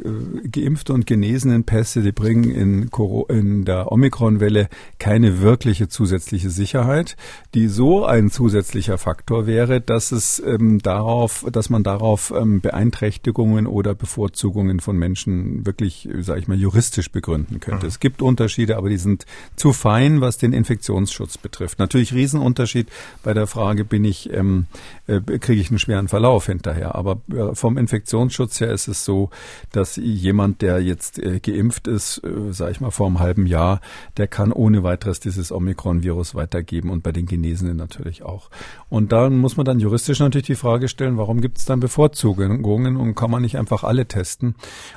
geimpfte 0.51 0.93
und 0.93 1.07
genesenen 1.07 1.65
Pässe, 1.65 2.03
die 2.03 2.13
bringen 2.13 2.45
in, 2.45 2.91
in 3.29 3.65
der 3.65 3.91
Omikron-Welle 3.91 4.69
keine 4.99 5.41
wirkliche 5.41 5.89
zusätzliche 5.89 6.51
Sicherheit, 6.51 7.17
die 7.55 7.67
so 7.67 8.05
ein 8.05 8.31
zusätzlicher 8.31 8.99
Faktor 8.99 9.47
wäre, 9.47 9.81
dass 9.81 10.13
es 10.13 10.41
ähm, 10.45 10.79
darauf, 10.81 11.45
dass 11.51 11.71
man 11.71 11.83
darauf 11.83 12.33
ähm, 12.37 12.61
Beeinträchtigungen 12.61 13.67
oder 13.67 13.95
Bevorzugungen 13.95 14.79
von 14.79 14.97
Menschen 14.97 15.67
wirklich, 15.67 16.09
sage 16.21 16.41
ich 16.41 16.49
mal, 16.49 16.59
juristisch 16.59 17.11
begründen 17.11 17.59
könnte. 17.59 17.87
Mhm. 17.87 17.89
Es 17.89 17.99
gibt 17.99 18.23
Unterschiede, 18.23 18.77
aber 18.77 18.91
die 18.91 18.99
sind 18.99 19.27
zu 19.57 19.73
fein, 19.73 20.21
was 20.21 20.39
den 20.39 20.53
Infektionsschutz 20.53 21.37
betrifft. 21.39 21.81
Natürlich 21.81 22.15
Riesenunterschied 22.15 22.89
bei 23.25 23.35
der 23.35 23.49
Frage, 23.49 23.85
bin 23.85 24.05
ich, 24.05 24.33
ähm, 24.33 24.67
äh, 25.09 25.21
kriege 25.21 25.61
ich 25.61 25.71
einen 25.71 25.81
schweren 25.81 26.07
Verlauf 26.07 26.47
hinterher, 26.47 26.95
aber 26.95 27.21
äh, 27.33 27.55
vom 27.55 27.77
Infektionsschutz 27.77 28.20
Infektionsschutz 28.21 28.61
her 28.61 28.71
ist 28.71 28.89
es 28.89 29.05
so, 29.05 29.31
dass 29.73 29.97
jemand, 29.97 30.62
der 30.62 30.81
jetzt 30.81 31.19
äh, 31.19 31.41
geimpft 31.41 31.87
ist, 31.87 32.23
äh, 32.25 32.53
sage 32.53 32.73
ich 32.73 32.81
mal 32.81 32.91
vor 32.91 33.07
einem 33.07 33.19
halben 33.19 33.47
Jahr, 33.47 33.81
der 34.17 34.27
kann 34.27 34.53
ohne 34.53 34.83
weiteres 34.83 35.21
dieses 35.21 35.53
Omikron-Virus 35.53 36.35
weitergeben 36.35 36.91
und 36.91 37.03
bei 37.03 37.12
den 37.12 37.27
Genesenen 37.27 37.77
natürlich 37.77 38.23
auch. 38.23 38.50
Und 38.89 39.12
da 39.12 39.31
muss 39.31 39.57
man 39.57 39.67
dann 39.67 39.81
juristisch 39.81 40.21
natürlich 40.21 40.47
die 40.47 40.55
Frage 40.55 40.89
stellen, 40.89 41.17
warum 41.17 41.41
gibt 41.41 41.59
es 41.59 41.65
dann 41.65 41.81
Bevorzugungen 41.81 42.97
und 42.97 43.15
kann 43.15 43.31
man 43.31 43.43
nicht 43.43 43.57
einfach 43.57 43.85
alle 43.85 44.07
testen? 44.07 44.55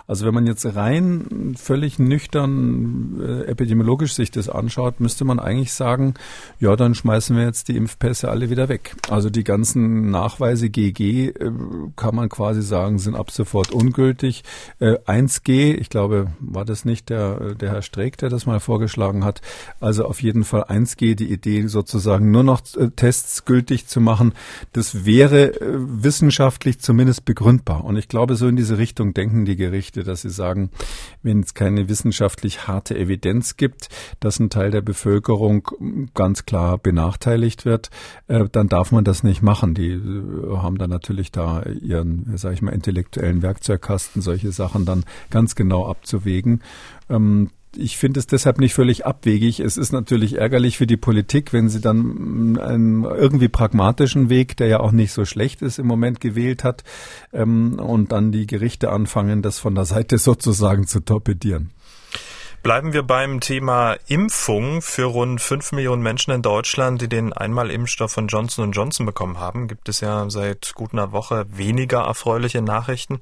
Also 0.08 0.26
wenn 0.26 0.34
man 0.34 0.48
jetzt 0.48 0.66
rein 0.76 1.56
völlig 1.58 2.00
nüchtern 2.00 3.20
äh, 3.22 3.46
epidemiologisch 3.46 4.14
sich 4.14 4.32
das 4.32 4.50
anschaut, 4.50 5.00
müsste 5.00 5.26
man 5.26 5.40
eigentlich 5.40 5.74
sagen, 5.74 6.16
ja, 6.60 6.76
dann 6.76 6.96
schmeißen 6.96 7.36
wir 7.36 7.44
jetzt 7.44 7.68
die 7.68 7.78
Impfpässe 7.78 8.30
alle 8.30 8.50
wieder 8.50 8.70
weg. 8.70 8.96
Also 9.10 9.30
die 9.30 9.44
ganzen 9.44 10.12
Nachweise 10.12 10.70
GG 10.70 11.30
äh, 11.30 11.52
kann 11.96 12.16
man 12.16 12.30
quasi 12.30 12.62
sagen, 12.62 13.00
sind 13.00 13.13
ab 13.16 13.32
sofort 13.32 13.72
ungültig. 13.72 14.44
Äh, 14.80 14.98
1G, 15.06 15.76
ich 15.76 15.90
glaube, 15.90 16.32
war 16.40 16.66
das 16.66 16.86
nicht 16.86 17.10
der, 17.10 17.56
der 17.56 17.72
Herr 17.72 17.82
Streeck, 17.82 18.18
der 18.18 18.30
das 18.30 18.46
mal 18.46 18.60
vorgeschlagen 18.60 19.24
hat. 19.24 19.42
Also 19.80 20.06
auf 20.06 20.22
jeden 20.22 20.44
Fall 20.44 20.64
1G, 20.64 21.16
die 21.16 21.32
Idee 21.32 21.68
sozusagen 21.68 22.32
nur 22.32 22.44
noch 22.44 22.62
äh, 22.78 22.90
Tests 22.90 23.46
gültig 23.46 23.88
zu 23.88 24.02
machen, 24.02 24.34
das 24.72 25.06
wäre 25.06 25.60
äh, 25.60 25.78
wissenschaftlich 25.78 26.80
zumindest 26.80 27.26
begründbar. 27.26 27.84
Und 27.84 27.98
ich 27.98 28.08
glaube, 28.08 28.36
so 28.36 28.48
in 28.48 28.56
diese 28.56 28.78
Richtung 28.78 29.14
denken 29.14 29.46
die 29.46 29.56
Gerichte, 29.56 30.04
dass 30.04 30.22
sie 30.22 30.30
sagen, 30.30 30.70
wenn 31.22 31.42
es 31.42 31.54
keine 31.54 31.90
wissenschaftlich 31.90 32.68
harte 32.68 32.98
Evidenz 32.98 33.58
gibt, 33.58 33.90
dass 34.20 34.40
ein 34.40 34.50
Teil 34.50 34.72
der 34.72 34.82
Bevölkerung 34.82 35.68
ganz 36.14 36.46
klar 36.46 36.78
benachteiligt 36.78 37.66
wird, 37.66 37.90
äh, 38.28 38.46
dann 38.52 38.70
darf 38.70 38.92
man 38.92 39.04
das 39.04 39.24
nicht 39.24 39.42
machen. 39.42 39.74
Die 39.74 39.92
äh, 39.92 40.58
haben 40.58 40.78
dann 40.78 40.90
natürlich 40.90 41.32
da 41.32 41.64
ihren, 41.64 42.38
sage 42.38 42.56
ich 42.56 42.62
mal, 42.62 42.72
intellektuellen 42.72 43.03
Werkzeugkasten, 43.14 44.22
solche 44.22 44.52
Sachen 44.52 44.86
dann 44.86 45.04
ganz 45.30 45.56
genau 45.56 45.88
abzuwägen. 45.88 46.62
Ähm, 47.10 47.50
ich 47.76 47.98
finde 47.98 48.20
es 48.20 48.28
deshalb 48.28 48.60
nicht 48.60 48.74
völlig 48.74 49.06
abwegig. 49.06 49.60
Es 49.60 49.78
ist 49.78 49.92
natürlich 49.92 50.38
ärgerlich 50.38 50.78
für 50.78 50.88
die 50.88 50.98
Politik, 50.98 51.54
wenn 51.54 51.70
sie 51.70 51.82
dann 51.82 52.58
einen 52.60 53.04
irgendwie 53.04 53.48
pragmatischen 53.48 54.30
Weg, 54.30 54.58
der 54.58 54.68
ja 54.68 54.80
auch 54.80 54.92
nicht 54.92 55.12
so 55.12 55.26
schlecht 55.26 55.62
ist, 55.62 55.80
im 55.80 55.88
Moment 55.88 56.20
gewählt 56.20 56.64
hat, 56.64 56.84
ähm, 57.32 57.80
und 57.80 58.12
dann 58.12 58.32
die 58.32 58.46
Gerichte 58.46 58.92
anfangen, 58.92 59.42
das 59.42 59.60
von 59.60 59.76
der 59.76 59.86
Seite 59.86 60.18
sozusagen 60.20 60.88
zu 60.88 61.00
torpedieren. 61.00 61.72
Bleiben 62.64 62.94
wir 62.94 63.04
beim 63.04 63.42
Thema 63.42 63.98
Impfung. 64.08 64.82
Für 64.82 65.04
rund 65.04 65.42
fünf 65.42 65.74
Millionen 65.74 66.02
Menschen 66.02 66.32
in 66.32 66.42
Deutschland, 66.42 67.02
die 67.02 67.10
den 67.10 67.34
Einmalimpfstoff 67.34 68.14
von 68.14 68.28
Johnson 68.28 68.72
Johnson 68.72 69.06
bekommen 69.06 69.38
haben, 69.38 69.68
gibt 69.68 69.90
es 69.90 70.00
ja 70.00 70.30
seit 70.30 70.72
gut 70.74 70.94
einer 70.94 71.12
Woche 71.12 71.46
weniger 71.50 72.06
erfreuliche 72.06 72.62
Nachrichten. 72.62 73.20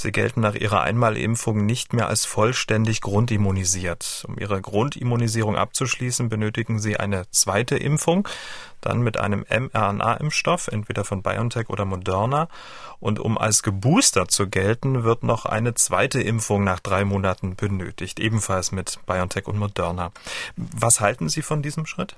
Sie 0.00 0.12
gelten 0.12 0.40
nach 0.42 0.54
ihrer 0.54 0.82
Einmalimpfung 0.82 1.66
nicht 1.66 1.92
mehr 1.92 2.06
als 2.06 2.24
vollständig 2.24 3.00
grundimmunisiert. 3.00 4.24
Um 4.28 4.38
ihre 4.38 4.62
Grundimmunisierung 4.62 5.56
abzuschließen, 5.56 6.28
benötigen 6.28 6.78
sie 6.78 6.96
eine 6.98 7.28
zweite 7.32 7.76
Impfung, 7.76 8.28
dann 8.80 9.00
mit 9.00 9.18
einem 9.18 9.44
mRNA-Impfstoff, 9.50 10.68
entweder 10.68 11.04
von 11.04 11.24
BioNTech 11.24 11.68
oder 11.68 11.84
Moderna. 11.84 12.46
Und 13.00 13.18
um 13.18 13.36
als 13.36 13.64
Gebooster 13.64 14.28
zu 14.28 14.48
gelten, 14.48 15.02
wird 15.02 15.24
noch 15.24 15.46
eine 15.46 15.74
zweite 15.74 16.22
Impfung 16.22 16.62
nach 16.62 16.78
drei 16.78 17.04
Monaten 17.04 17.56
benötigt, 17.56 18.20
ebenfalls 18.20 18.70
mit 18.70 19.00
BioNTech 19.04 19.48
und 19.48 19.58
Moderna. 19.58 20.12
Was 20.54 21.00
halten 21.00 21.28
Sie 21.28 21.42
von 21.42 21.60
diesem 21.60 21.86
Schritt? 21.86 22.14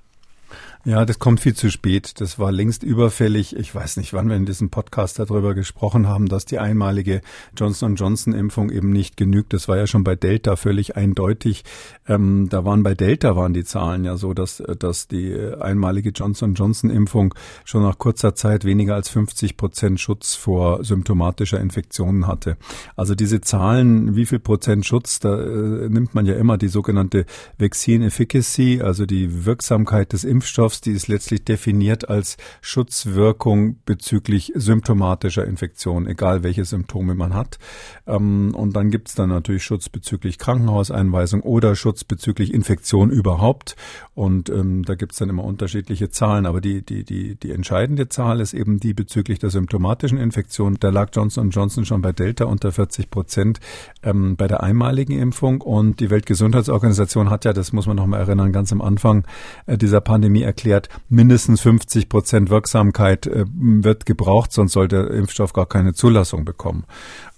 Ja, 0.86 1.04
das 1.04 1.18
kommt 1.18 1.40
viel 1.40 1.54
zu 1.54 1.70
spät. 1.70 2.22
Das 2.22 2.38
war 2.38 2.50
längst 2.50 2.82
überfällig. 2.82 3.54
Ich 3.54 3.74
weiß 3.74 3.98
nicht, 3.98 4.14
wann 4.14 4.30
wir 4.30 4.36
in 4.36 4.46
diesem 4.46 4.70
Podcast 4.70 5.18
darüber 5.18 5.54
gesprochen 5.54 6.08
haben, 6.08 6.26
dass 6.26 6.46
die 6.46 6.58
einmalige 6.58 7.20
Johnson 7.54 7.96
Johnson 7.96 8.32
Impfung 8.32 8.70
eben 8.70 8.88
nicht 8.88 9.18
genügt. 9.18 9.52
Das 9.52 9.68
war 9.68 9.76
ja 9.76 9.86
schon 9.86 10.04
bei 10.04 10.16
Delta 10.16 10.56
völlig 10.56 10.96
eindeutig. 10.96 11.64
Ähm, 12.08 12.48
da 12.48 12.64
waren 12.64 12.82
bei 12.82 12.94
Delta 12.94 13.36
waren 13.36 13.52
die 13.52 13.64
Zahlen 13.64 14.04
ja 14.04 14.16
so, 14.16 14.32
dass, 14.32 14.62
dass 14.78 15.06
die 15.06 15.38
einmalige 15.60 16.10
Johnson 16.10 16.54
Johnson 16.54 16.88
Impfung 16.88 17.34
schon 17.66 17.82
nach 17.82 17.98
kurzer 17.98 18.34
Zeit 18.34 18.64
weniger 18.64 18.94
als 18.94 19.10
50 19.10 19.58
Prozent 19.58 20.00
Schutz 20.00 20.34
vor 20.34 20.82
symptomatischer 20.82 21.60
Infektionen 21.60 22.26
hatte. 22.26 22.56
Also 22.96 23.14
diese 23.14 23.42
Zahlen, 23.42 24.16
wie 24.16 24.24
viel 24.24 24.38
Prozent 24.38 24.86
Schutz, 24.86 25.20
da 25.20 25.38
äh, 25.38 25.90
nimmt 25.90 26.14
man 26.14 26.24
ja 26.24 26.36
immer 26.36 26.56
die 26.56 26.68
sogenannte 26.68 27.26
Vaccine 27.58 28.06
Efficacy, 28.06 28.80
also 28.82 29.04
die 29.04 29.44
Wirksamkeit 29.44 30.14
des 30.14 30.24
Impfstoffs 30.24 30.69
Impfstoffs, 30.70 30.80
die 30.80 30.92
ist 30.92 31.08
letztlich 31.08 31.44
definiert 31.44 32.08
als 32.08 32.36
Schutzwirkung 32.60 33.78
bezüglich 33.84 34.52
symptomatischer 34.54 35.44
Infektion, 35.44 36.06
egal 36.06 36.42
welche 36.42 36.64
Symptome 36.64 37.14
man 37.14 37.34
hat. 37.34 37.58
Ähm, 38.06 38.54
und 38.54 38.74
dann 38.76 38.90
gibt 38.90 39.08
es 39.08 39.14
dann 39.14 39.30
natürlich 39.30 39.64
Schutz 39.64 39.88
bezüglich 39.88 40.38
Krankenhauseinweisung 40.38 41.42
oder 41.42 41.74
Schutz 41.74 42.04
bezüglich 42.04 42.54
Infektion 42.54 43.10
überhaupt. 43.10 43.76
Und 44.20 44.48
ähm, 44.48 44.84
da 44.84 44.94
gibt 44.94 45.12
es 45.12 45.18
dann 45.18 45.28
immer 45.28 45.44
unterschiedliche 45.44 46.10
Zahlen. 46.10 46.46
Aber 46.46 46.60
die, 46.60 46.82
die, 46.82 47.04
die, 47.04 47.34
die 47.34 47.50
entscheidende 47.50 48.08
Zahl 48.08 48.40
ist 48.40 48.54
eben 48.54 48.80
die 48.80 48.94
bezüglich 48.94 49.38
der 49.38 49.50
symptomatischen 49.50 50.18
Infektion. 50.18 50.76
Da 50.78 50.90
lag 50.90 51.10
Johnson 51.12 51.50
Johnson 51.50 51.84
schon 51.84 52.02
bei 52.02 52.12
Delta 52.12 52.44
unter 52.44 52.72
40 52.72 53.10
Prozent 53.10 53.60
ähm, 54.02 54.36
bei 54.36 54.46
der 54.46 54.62
einmaligen 54.62 55.18
Impfung. 55.18 55.60
Und 55.60 56.00
die 56.00 56.10
Weltgesundheitsorganisation 56.10 57.28
hat 57.30 57.44
ja, 57.44 57.52
das 57.52 57.72
muss 57.72 57.86
man 57.86 57.96
nochmal 57.96 58.20
erinnern, 58.20 58.52
ganz 58.52 58.72
am 58.72 58.80
Anfang 58.80 59.24
äh, 59.66 59.76
dieser 59.76 60.00
Pandemie 60.00 60.42
erklärt, 60.42 60.60
erklärt, 60.60 60.88
mindestens 61.08 61.60
50 61.62 62.08
Prozent 62.08 62.50
Wirksamkeit 62.50 63.26
äh, 63.26 63.44
wird 63.48 64.06
gebraucht, 64.06 64.52
sonst 64.52 64.72
soll 64.72 64.88
der 64.88 65.10
Impfstoff 65.10 65.52
gar 65.52 65.66
keine 65.66 65.94
Zulassung 65.94 66.44
bekommen. 66.44 66.84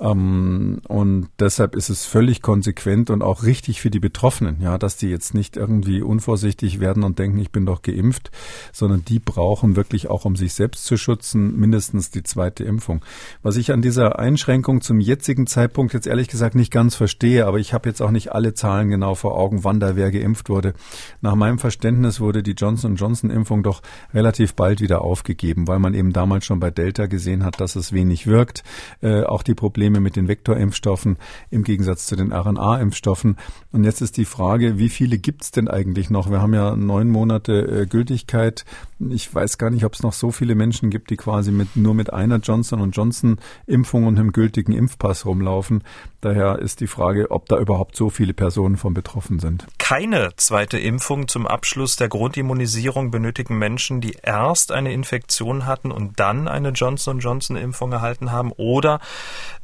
Ähm, 0.03 0.81
und 0.89 1.29
deshalb 1.39 1.77
ist 1.77 1.89
es 1.89 2.05
völlig 2.05 2.43
konsequent 2.43 3.09
und 3.09 3.23
auch 3.23 3.45
richtig 3.45 3.81
für 3.81 3.91
die 3.91 4.01
Betroffenen, 4.01 4.61
ja, 4.61 4.77
dass 4.77 4.97
die 4.97 5.09
jetzt 5.09 5.33
nicht 5.33 5.57
irgendwie 5.57 6.03
unvorsichtig 6.03 6.81
werden 6.81 7.05
und 7.05 7.19
denken, 7.19 7.39
ich 7.39 7.53
bin 7.53 7.67
doch 7.67 7.83
geimpft, 7.83 8.31
sondern 8.73 9.05
die 9.05 9.21
brauchen 9.21 9.77
wirklich 9.77 10.11
auch, 10.11 10.25
um 10.25 10.35
sich 10.35 10.55
selbst 10.55 10.85
zu 10.85 10.97
schützen, 10.97 11.57
mindestens 11.59 12.11
die 12.11 12.25
zweite 12.25 12.65
Impfung. 12.65 13.05
Was 13.43 13.57
ich 13.57 13.73
an 13.73 13.81
dieser 13.81 14.19
Einschränkung 14.19 14.81
zum 14.81 14.99
jetzigen 14.99 15.47
Zeitpunkt 15.47 15.95
jetzt 15.95 16.09
ehrlich 16.09 16.29
gesagt 16.29 16.57
nicht 16.57 16.73
ganz 16.73 16.97
verstehe, 16.97 17.47
aber 17.47 17.59
ich 17.59 17.73
habe 17.73 17.89
jetzt 17.89 18.03
auch 18.03 18.11
nicht 18.11 18.33
alle 18.33 18.55
Zahlen 18.55 18.89
genau 18.89 19.15
vor 19.15 19.37
Augen, 19.37 19.63
wann 19.63 19.79
da 19.79 19.95
wer 19.95 20.11
geimpft 20.11 20.49
wurde. 20.49 20.75
Nach 21.21 21.37
meinem 21.37 21.61
Verständnis 21.61 22.19
wurde 22.19 22.43
die 22.43 22.53
Johnson 22.53 22.97
Johnson 22.97 23.31
Impfung 23.31 23.63
doch 23.63 23.83
relativ 24.13 24.55
bald 24.55 24.81
wieder 24.81 25.03
aufgegeben, 25.03 25.69
weil 25.69 25.79
man 25.79 25.95
eben 25.95 26.13
damals 26.13 26.45
schon 26.45 26.59
bei 26.59 26.71
Delta 26.71 27.07
gesehen 27.07 27.45
hat, 27.45 27.61
dass 27.61 27.77
es 27.77 27.93
wenig 27.93 28.27
wirkt. 28.27 28.65
Äh, 29.01 29.23
auch 29.23 29.45
die 29.45 29.55
Probleme 29.55 29.92
mit 30.01 30.17
den 30.17 30.29
Vektorimpfstoffen 30.29 31.17
im 31.51 31.65
Gegensatz 31.65 32.07
zu 32.07 32.17
den 32.17 32.33
RNA-Impfstoffen. 32.33 33.37
Und 33.73 33.85
jetzt 33.85 34.01
ist 34.01 34.17
die 34.17 34.25
Frage, 34.25 34.79
wie 34.79 34.89
viele 34.89 35.19
gibt 35.19 35.45
es 35.45 35.51
denn 35.51 35.69
eigentlich 35.69 36.11
noch? 36.11 36.31
Wir 36.31 36.41
haben 36.41 36.55
ja 36.55 36.77
neun 36.77 37.09
Monate 37.09 37.83
äh, 37.83 37.87
Gültigkeit. 37.87 38.65
Ich 39.11 39.35
weiß 39.35 39.59
gar 39.59 39.71
nicht, 39.71 39.85
ob 39.85 39.95
es 39.95 40.03
noch 40.03 40.13
so 40.13 40.31
viele 40.31 40.55
Menschen 40.55 40.91
gibt, 40.91 41.11
die 41.11 41.17
quasi 41.17 41.51
mit, 41.51 41.77
nur 41.77 41.95
mit 41.95 42.13
einer 42.13 42.37
Johnson 42.37 42.91
Johnson 42.91 43.39
Impfung 43.67 44.07
und 44.07 44.19
einem 44.19 44.33
gültigen 44.33 44.73
Impfpass 44.73 45.27
rumlaufen. 45.27 45.83
Daher 46.21 46.59
ist 46.59 46.81
die 46.81 46.87
Frage, 46.87 47.31
ob 47.31 47.47
da 47.49 47.59
überhaupt 47.59 47.97
so 47.97 48.11
viele 48.11 48.33
Personen 48.33 48.77
von 48.77 48.95
betroffen 48.95 49.39
sind. 49.41 49.67
Keine 49.79 50.31
zweite 50.37 50.79
Impfung 50.79 51.27
zum 51.27 51.47
Abschluss 51.47 51.97
der 51.97 52.09
Grundimmunisierung 52.09 53.11
benötigen 53.11 53.59
Menschen, 53.59 54.01
die 54.01 54.17
erst 54.23 54.73
eine 54.73 54.93
Infektion 54.93 55.67
hatten 55.67 55.91
und 55.91 56.21
dann 56.21 56.47
eine 56.47 56.71
Johnson 56.71 57.19
Johnson 57.19 57.57
Impfung 57.57 57.93
erhalten 57.93 58.31
haben 58.31 58.53
oder 58.53 59.01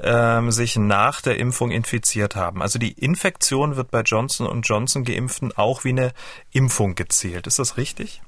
ähm, 0.03 0.51
sich 0.51 0.77
nach 0.77 1.21
der 1.21 1.39
Impfung 1.39 1.71
infiziert 1.71 2.35
haben. 2.35 2.63
Also 2.63 2.79
die 2.79 2.93
Infektion 2.93 3.77
wird 3.77 3.91
bei 3.91 4.03
Johnson 4.03 4.63
Johnson 4.63 5.05
Geimpften 5.05 5.57
auch 5.57 5.85
wie 5.85 5.91
eine 5.91 6.13
Impfung 6.53 6.95
gezählt. 6.95 7.47
Ist 7.47 7.59
das 7.59 7.77
richtig? 7.77 8.21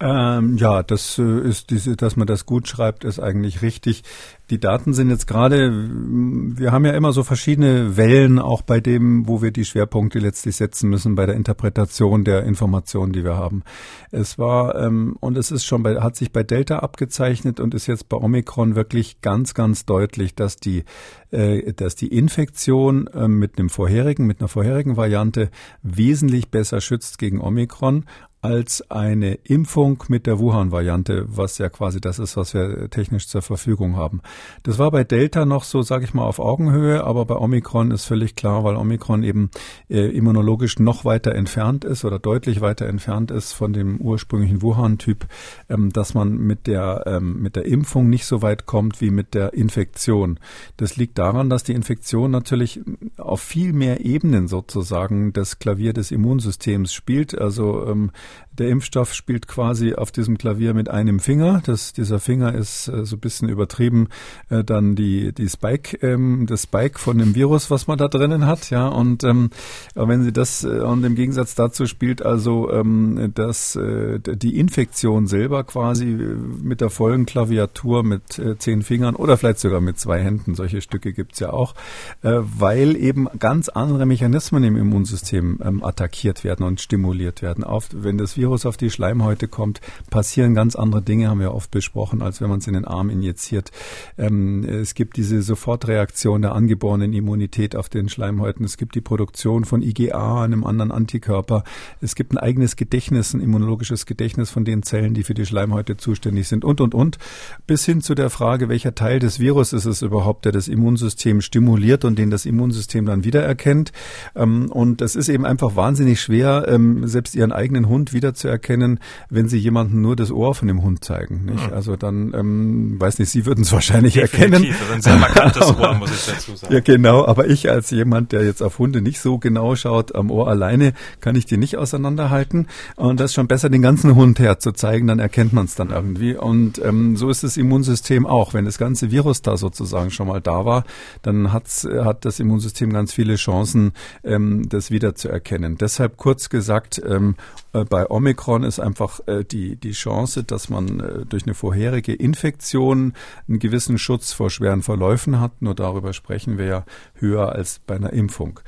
Ähm, 0.00 0.56
ja, 0.56 0.82
das 0.82 1.18
äh, 1.18 1.40
ist 1.40 1.70
diese, 1.70 1.96
dass 1.96 2.16
man 2.16 2.26
das 2.26 2.46
gut 2.46 2.66
schreibt, 2.66 3.04
ist 3.04 3.20
eigentlich 3.20 3.62
richtig. 3.62 4.02
Die 4.50 4.58
Daten 4.58 4.92
sind 4.92 5.08
jetzt 5.08 5.26
gerade, 5.26 5.72
wir 5.72 6.72
haben 6.72 6.84
ja 6.84 6.92
immer 6.92 7.12
so 7.12 7.22
verschiedene 7.22 7.96
Wellen, 7.96 8.38
auch 8.38 8.62
bei 8.62 8.80
dem, 8.80 9.28
wo 9.28 9.40
wir 9.40 9.52
die 9.52 9.64
Schwerpunkte 9.64 10.18
letztlich 10.18 10.56
setzen 10.56 10.90
müssen, 10.90 11.14
bei 11.14 11.26
der 11.26 11.36
Interpretation 11.36 12.24
der 12.24 12.42
Informationen, 12.42 13.12
die 13.12 13.24
wir 13.24 13.36
haben. 13.36 13.62
Es 14.10 14.36
war, 14.36 14.74
ähm, 14.74 15.16
und 15.20 15.38
es 15.38 15.52
ist 15.52 15.64
schon 15.64 15.82
bei, 15.84 16.00
hat 16.00 16.16
sich 16.16 16.32
bei 16.32 16.42
Delta 16.42 16.80
abgezeichnet 16.80 17.60
und 17.60 17.72
ist 17.72 17.86
jetzt 17.86 18.08
bei 18.08 18.16
Omikron 18.16 18.74
wirklich 18.74 19.20
ganz, 19.22 19.54
ganz 19.54 19.86
deutlich, 19.86 20.34
dass 20.34 20.56
die, 20.56 20.84
äh, 21.30 21.72
dass 21.72 21.94
die 21.94 22.08
Infektion 22.08 23.06
äh, 23.06 23.28
mit 23.28 23.58
einem 23.58 23.70
vorherigen, 23.70 24.26
mit 24.26 24.40
einer 24.40 24.48
vorherigen 24.48 24.96
Variante 24.96 25.50
wesentlich 25.82 26.50
besser 26.50 26.80
schützt 26.80 27.18
gegen 27.18 27.40
Omikron 27.40 28.04
als 28.44 28.90
eine 28.90 29.36
Impfung 29.44 30.04
mit 30.08 30.26
der 30.26 30.38
Wuhan-Variante, 30.38 31.24
was 31.28 31.56
ja 31.56 31.70
quasi 31.70 31.98
das 31.98 32.18
ist, 32.18 32.36
was 32.36 32.52
wir 32.52 32.90
technisch 32.90 33.26
zur 33.26 33.40
Verfügung 33.40 33.96
haben. 33.96 34.20
Das 34.64 34.78
war 34.78 34.90
bei 34.90 35.02
Delta 35.02 35.46
noch 35.46 35.64
so, 35.64 35.80
sage 35.80 36.04
ich 36.04 36.12
mal, 36.12 36.26
auf 36.26 36.38
Augenhöhe, 36.38 37.04
aber 37.04 37.24
bei 37.24 37.36
Omikron 37.36 37.90
ist 37.90 38.04
völlig 38.04 38.36
klar, 38.36 38.62
weil 38.62 38.76
Omikron 38.76 39.22
eben 39.22 39.50
äh, 39.88 40.14
immunologisch 40.14 40.78
noch 40.78 41.06
weiter 41.06 41.34
entfernt 41.34 41.86
ist 41.86 42.04
oder 42.04 42.18
deutlich 42.18 42.60
weiter 42.60 42.84
entfernt 42.84 43.30
ist 43.30 43.54
von 43.54 43.72
dem 43.72 43.98
ursprünglichen 43.98 44.60
Wuhan-Typ, 44.60 45.26
ähm, 45.70 45.90
dass 45.90 46.12
man 46.12 46.36
mit 46.36 46.66
der 46.66 47.04
ähm, 47.06 47.40
mit 47.40 47.56
der 47.56 47.64
Impfung 47.64 48.10
nicht 48.10 48.26
so 48.26 48.42
weit 48.42 48.66
kommt 48.66 49.00
wie 49.00 49.10
mit 49.10 49.32
der 49.32 49.54
Infektion. 49.54 50.38
Das 50.76 50.96
liegt 50.96 51.16
daran, 51.16 51.48
dass 51.48 51.64
die 51.64 51.72
Infektion 51.72 52.30
natürlich 52.30 52.82
auf 53.16 53.40
viel 53.40 53.72
mehr 53.72 54.04
Ebenen 54.04 54.48
sozusagen 54.48 55.32
das 55.32 55.58
Klavier 55.58 55.94
des 55.94 56.10
Immunsystems 56.10 56.92
spielt. 56.92 57.38
Also 57.38 57.86
ähm, 57.86 58.10
der 58.58 58.68
Impfstoff 58.68 59.14
spielt 59.14 59.48
quasi 59.48 59.94
auf 59.94 60.12
diesem 60.12 60.38
Klavier 60.38 60.74
mit 60.74 60.88
einem 60.88 61.18
Finger. 61.18 61.62
Das, 61.66 61.92
dieser 61.92 62.20
Finger 62.20 62.54
ist 62.54 62.88
äh, 62.88 63.04
so 63.04 63.16
ein 63.16 63.20
bisschen 63.20 63.48
übertrieben. 63.48 64.08
Äh, 64.48 64.62
dann 64.64 64.94
die, 64.94 65.32
die 65.32 65.48
Spike, 65.48 65.98
ähm, 66.06 66.46
das 66.46 66.62
Spike 66.62 66.98
von 66.98 67.18
dem 67.18 67.34
Virus, 67.34 67.70
was 67.70 67.86
man 67.86 67.98
da 67.98 68.08
drinnen 68.08 68.46
hat. 68.46 68.70
Ja, 68.70 68.88
und 68.88 69.24
ähm, 69.24 69.50
wenn 69.94 70.22
Sie 70.22 70.32
das 70.32 70.64
äh, 70.64 70.68
und 70.68 71.04
im 71.04 71.14
Gegensatz 71.14 71.54
dazu 71.54 71.86
spielt 71.86 72.24
also 72.24 72.70
ähm, 72.70 73.32
dass 73.34 73.76
äh, 73.76 74.18
die 74.20 74.58
Infektion 74.58 75.26
selber 75.26 75.64
quasi 75.64 76.10
äh, 76.10 76.36
mit 76.62 76.80
der 76.80 76.90
vollen 76.90 77.26
Klaviatur 77.26 78.02
mit 78.02 78.38
äh, 78.38 78.56
zehn 78.58 78.82
Fingern 78.82 79.16
oder 79.16 79.36
vielleicht 79.36 79.58
sogar 79.58 79.80
mit 79.80 79.98
zwei 79.98 80.22
Händen. 80.22 80.54
Solche 80.54 80.80
Stücke 80.80 81.12
gibt's 81.12 81.40
ja 81.40 81.52
auch, 81.52 81.74
äh, 82.22 82.40
weil 82.40 82.96
eben 82.96 83.28
ganz 83.38 83.68
andere 83.68 84.06
Mechanismen 84.06 84.64
im 84.64 84.76
Immunsystem 84.76 85.58
ähm, 85.64 85.84
attackiert 85.84 86.44
werden 86.44 86.64
und 86.64 86.80
stimuliert 86.80 87.42
werden. 87.42 87.64
Oft, 87.64 88.04
wenn 88.04 88.18
das 88.24 88.38
Virus 88.38 88.64
auf 88.64 88.78
die 88.78 88.88
Schleimhäute 88.88 89.48
kommt, 89.48 89.82
passieren 90.08 90.54
ganz 90.54 90.76
andere 90.76 91.02
Dinge, 91.02 91.28
haben 91.28 91.40
wir 91.40 91.52
oft 91.52 91.70
besprochen, 91.70 92.22
als 92.22 92.40
wenn 92.40 92.48
man 92.48 92.58
es 92.58 92.66
in 92.66 92.72
den 92.72 92.86
Arm 92.86 93.10
injiziert. 93.10 93.70
Ähm, 94.16 94.64
es 94.64 94.94
gibt 94.94 95.18
diese 95.18 95.42
Sofortreaktion 95.42 96.40
der 96.40 96.52
angeborenen 96.52 97.12
Immunität 97.12 97.76
auf 97.76 97.90
den 97.90 98.08
Schleimhäuten. 98.08 98.64
Es 98.64 98.78
gibt 98.78 98.94
die 98.94 99.02
Produktion 99.02 99.66
von 99.66 99.82
IgA, 99.82 100.42
einem 100.42 100.64
anderen 100.64 100.90
Antikörper. 100.90 101.64
Es 102.00 102.14
gibt 102.14 102.32
ein 102.32 102.38
eigenes 102.38 102.76
Gedächtnis, 102.76 103.34
ein 103.34 103.40
immunologisches 103.40 104.06
Gedächtnis 104.06 104.50
von 104.50 104.64
den 104.64 104.82
Zellen, 104.82 105.12
die 105.12 105.22
für 105.22 105.34
die 105.34 105.44
Schleimhäute 105.44 105.98
zuständig 105.98 106.48
sind 106.48 106.64
und, 106.64 106.80
und, 106.80 106.94
und. 106.94 107.18
Bis 107.66 107.84
hin 107.84 108.00
zu 108.00 108.14
der 108.14 108.30
Frage, 108.30 108.70
welcher 108.70 108.94
Teil 108.94 109.18
des 109.18 109.38
Virus 109.38 109.74
ist 109.74 109.84
es 109.84 110.00
überhaupt, 110.00 110.46
der 110.46 110.52
das 110.52 110.68
Immunsystem 110.68 111.42
stimuliert 111.42 112.06
und 112.06 112.18
den 112.18 112.30
das 112.30 112.46
Immunsystem 112.46 113.04
dann 113.04 113.24
wiedererkennt. 113.24 113.92
Ähm, 114.34 114.72
und 114.72 115.02
das 115.02 115.14
ist 115.14 115.28
eben 115.28 115.44
einfach 115.44 115.76
wahnsinnig 115.76 116.22
schwer, 116.22 116.64
ähm, 116.68 117.06
selbst 117.06 117.34
ihren 117.34 117.52
eigenen 117.52 117.86
Hund 117.86 118.13
wiederzuerkennen, 118.14 119.00
wenn 119.28 119.48
Sie 119.48 119.58
jemanden 119.58 120.00
nur 120.00 120.16
das 120.16 120.30
Ohr 120.30 120.54
von 120.54 120.68
dem 120.68 120.82
Hund 120.82 121.04
zeigen. 121.04 121.44
Nicht? 121.44 121.68
Mhm. 121.68 121.74
Also 121.74 121.96
dann, 121.96 122.32
ähm, 122.34 123.00
weiß 123.00 123.18
nicht, 123.18 123.30
Sie 123.30 123.44
würden 123.44 123.62
es 123.62 123.72
wahrscheinlich 123.72 124.14
Definitiv, 124.14 124.40
erkennen. 124.40 124.92
Ein 124.92 125.02
sehr 125.02 125.16
markantes 125.16 125.76
Ohr, 125.76 125.94
muss 125.94 126.10
ich 126.10 126.26
dazu 126.26 126.56
sagen. 126.56 126.72
Ja, 126.72 126.80
genau. 126.80 127.26
Aber 127.26 127.48
ich 127.48 127.70
als 127.70 127.90
jemand, 127.90 128.32
der 128.32 128.44
jetzt 128.44 128.62
auf 128.62 128.78
Hunde 128.78 129.02
nicht 129.02 129.20
so 129.20 129.38
genau 129.38 129.76
schaut, 129.76 130.14
am 130.14 130.30
Ohr 130.30 130.48
alleine, 130.48 130.94
kann 131.20 131.36
ich 131.36 131.46
die 131.46 131.56
nicht 131.56 131.76
auseinanderhalten. 131.76 132.68
Und 132.96 133.20
das 133.20 133.32
ist 133.32 133.34
schon 133.34 133.48
besser, 133.48 133.68
den 133.68 133.82
ganzen 133.82 134.14
Hund 134.14 134.38
herzuzeigen, 134.38 135.08
dann 135.08 135.18
erkennt 135.18 135.52
man 135.52 135.66
es 135.66 135.74
dann 135.74 135.90
irgendwie. 135.90 136.34
Und 136.36 136.80
ähm, 136.84 137.16
so 137.16 137.28
ist 137.30 137.44
das 137.44 137.56
Immunsystem 137.56 138.26
auch. 138.26 138.54
Wenn 138.54 138.64
das 138.64 138.78
ganze 138.78 139.10
Virus 139.10 139.42
da 139.42 139.56
sozusagen 139.56 140.10
schon 140.10 140.28
mal 140.28 140.40
da 140.40 140.64
war, 140.64 140.84
dann 141.22 141.52
hat's, 141.52 141.86
hat 142.04 142.24
das 142.24 142.40
Immunsystem 142.40 142.92
ganz 142.92 143.12
viele 143.12 143.36
Chancen, 143.36 143.92
ähm, 144.22 144.68
das 144.68 144.90
wiederzuerkennen. 144.90 145.76
Deshalb 145.76 146.16
kurz 146.16 146.48
gesagt, 146.48 147.02
ähm, 147.06 147.34
äh, 147.34 147.63
bei 147.82 148.08
Omikron 148.08 148.62
ist 148.62 148.78
einfach 148.78 149.20
äh, 149.26 149.44
die, 149.44 149.74
die 149.74 149.92
Chance, 149.92 150.44
dass 150.44 150.68
man 150.68 151.00
äh, 151.00 151.26
durch 151.26 151.44
eine 151.44 151.54
vorherige 151.54 152.14
Infektion 152.14 153.14
einen 153.48 153.58
gewissen 153.58 153.98
Schutz 153.98 154.32
vor 154.32 154.50
schweren 154.50 154.82
Verläufen 154.82 155.40
hat. 155.40 155.60
Nur 155.60 155.74
darüber 155.74 156.12
sprechen 156.12 156.56
wir 156.58 156.66
ja 156.66 156.84
höher 157.14 157.50
als 157.50 157.80
bei 157.84 157.96
einer 157.96 158.12
Impfung. 158.12 158.60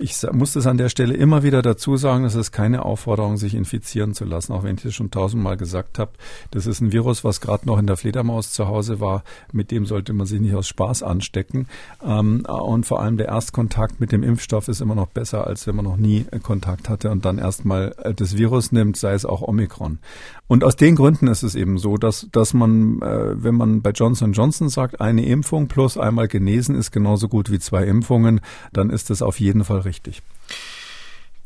Ich 0.00 0.14
muss 0.30 0.52
das 0.52 0.68
an 0.68 0.78
der 0.78 0.90
Stelle 0.90 1.14
immer 1.14 1.42
wieder 1.42 1.60
dazu 1.60 1.96
sagen, 1.96 2.22
das 2.22 2.36
ist 2.36 2.52
keine 2.52 2.84
Aufforderung, 2.84 3.36
sich 3.36 3.54
infizieren 3.54 4.14
zu 4.14 4.24
lassen, 4.24 4.52
auch 4.52 4.62
wenn 4.62 4.76
ich 4.76 4.82
das 4.82 4.94
schon 4.94 5.10
tausendmal 5.10 5.56
gesagt 5.56 5.98
habe. 5.98 6.12
Das 6.52 6.66
ist 6.66 6.80
ein 6.80 6.92
Virus, 6.92 7.24
was 7.24 7.40
gerade 7.40 7.66
noch 7.66 7.80
in 7.80 7.88
der 7.88 7.96
Fledermaus 7.96 8.52
zu 8.52 8.68
Hause 8.68 9.00
war. 9.00 9.24
Mit 9.52 9.72
dem 9.72 9.86
sollte 9.86 10.12
man 10.12 10.28
sich 10.28 10.40
nicht 10.40 10.54
aus 10.54 10.68
Spaß 10.68 11.02
anstecken. 11.02 11.66
Ähm, 12.04 12.46
und 12.46 12.86
vor 12.86 13.02
allem 13.02 13.16
der 13.16 13.26
Erstkontakt 13.26 13.98
mit 13.98 14.12
dem 14.12 14.22
Impfstoff 14.22 14.68
ist 14.68 14.80
immer 14.80 14.94
noch 14.94 15.08
besser, 15.08 15.48
als 15.48 15.66
wenn 15.66 15.74
man 15.74 15.84
noch 15.84 15.96
nie 15.96 16.26
Kontakt 16.44 16.88
hatte 16.88 17.10
und 17.10 17.24
dann 17.24 17.38
erstmal 17.38 17.92
äh, 18.04 18.14
das 18.14 18.36
Virus 18.36 18.70
nimmt, 18.70 18.96
sei 18.96 19.14
es 19.14 19.24
auch 19.24 19.42
Omikron. 19.42 19.98
Und 20.46 20.62
aus 20.64 20.76
den 20.76 20.94
Gründen 20.94 21.26
ist 21.26 21.42
es 21.42 21.54
eben 21.54 21.76
so, 21.76 21.96
dass, 21.96 22.28
dass 22.30 22.54
man, 22.54 23.02
äh, 23.02 23.42
wenn 23.42 23.54
man 23.56 23.82
bei 23.82 23.90
Johnson 23.90 24.32
Johnson 24.32 24.68
sagt, 24.68 25.00
eine 25.00 25.26
Impfung 25.26 25.66
plus 25.66 25.98
einmal 25.98 26.28
genesen 26.28 26.76
ist 26.76 26.92
genauso 26.92 27.28
gut 27.28 27.50
wie 27.50 27.58
zwei 27.58 27.84
Impfungen, 27.84 28.40
dann 28.72 28.90
ist 28.90 29.10
das 29.10 29.22
auf 29.22 29.40
jeden 29.40 29.64
Fall 29.64 29.80
richtig. 29.88 30.22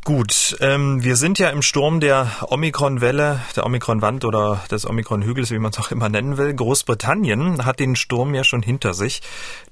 Gut, 0.04 0.56
ähm, 0.58 1.04
wir 1.04 1.14
sind 1.14 1.38
ja 1.38 1.50
im 1.50 1.62
Sturm 1.62 2.00
der 2.00 2.28
Omikron-Welle, 2.48 3.38
der 3.54 3.64
Omikron-Wand 3.64 4.24
oder 4.24 4.60
des 4.68 4.84
Omikron-Hügels, 4.84 5.52
wie 5.52 5.60
man 5.60 5.70
es 5.70 5.78
auch 5.78 5.92
immer 5.92 6.08
nennen 6.08 6.38
will. 6.38 6.52
Großbritannien 6.52 7.64
hat 7.64 7.78
den 7.78 7.94
Sturm 7.94 8.34
ja 8.34 8.42
schon 8.42 8.62
hinter 8.62 8.94
sich. 8.94 9.22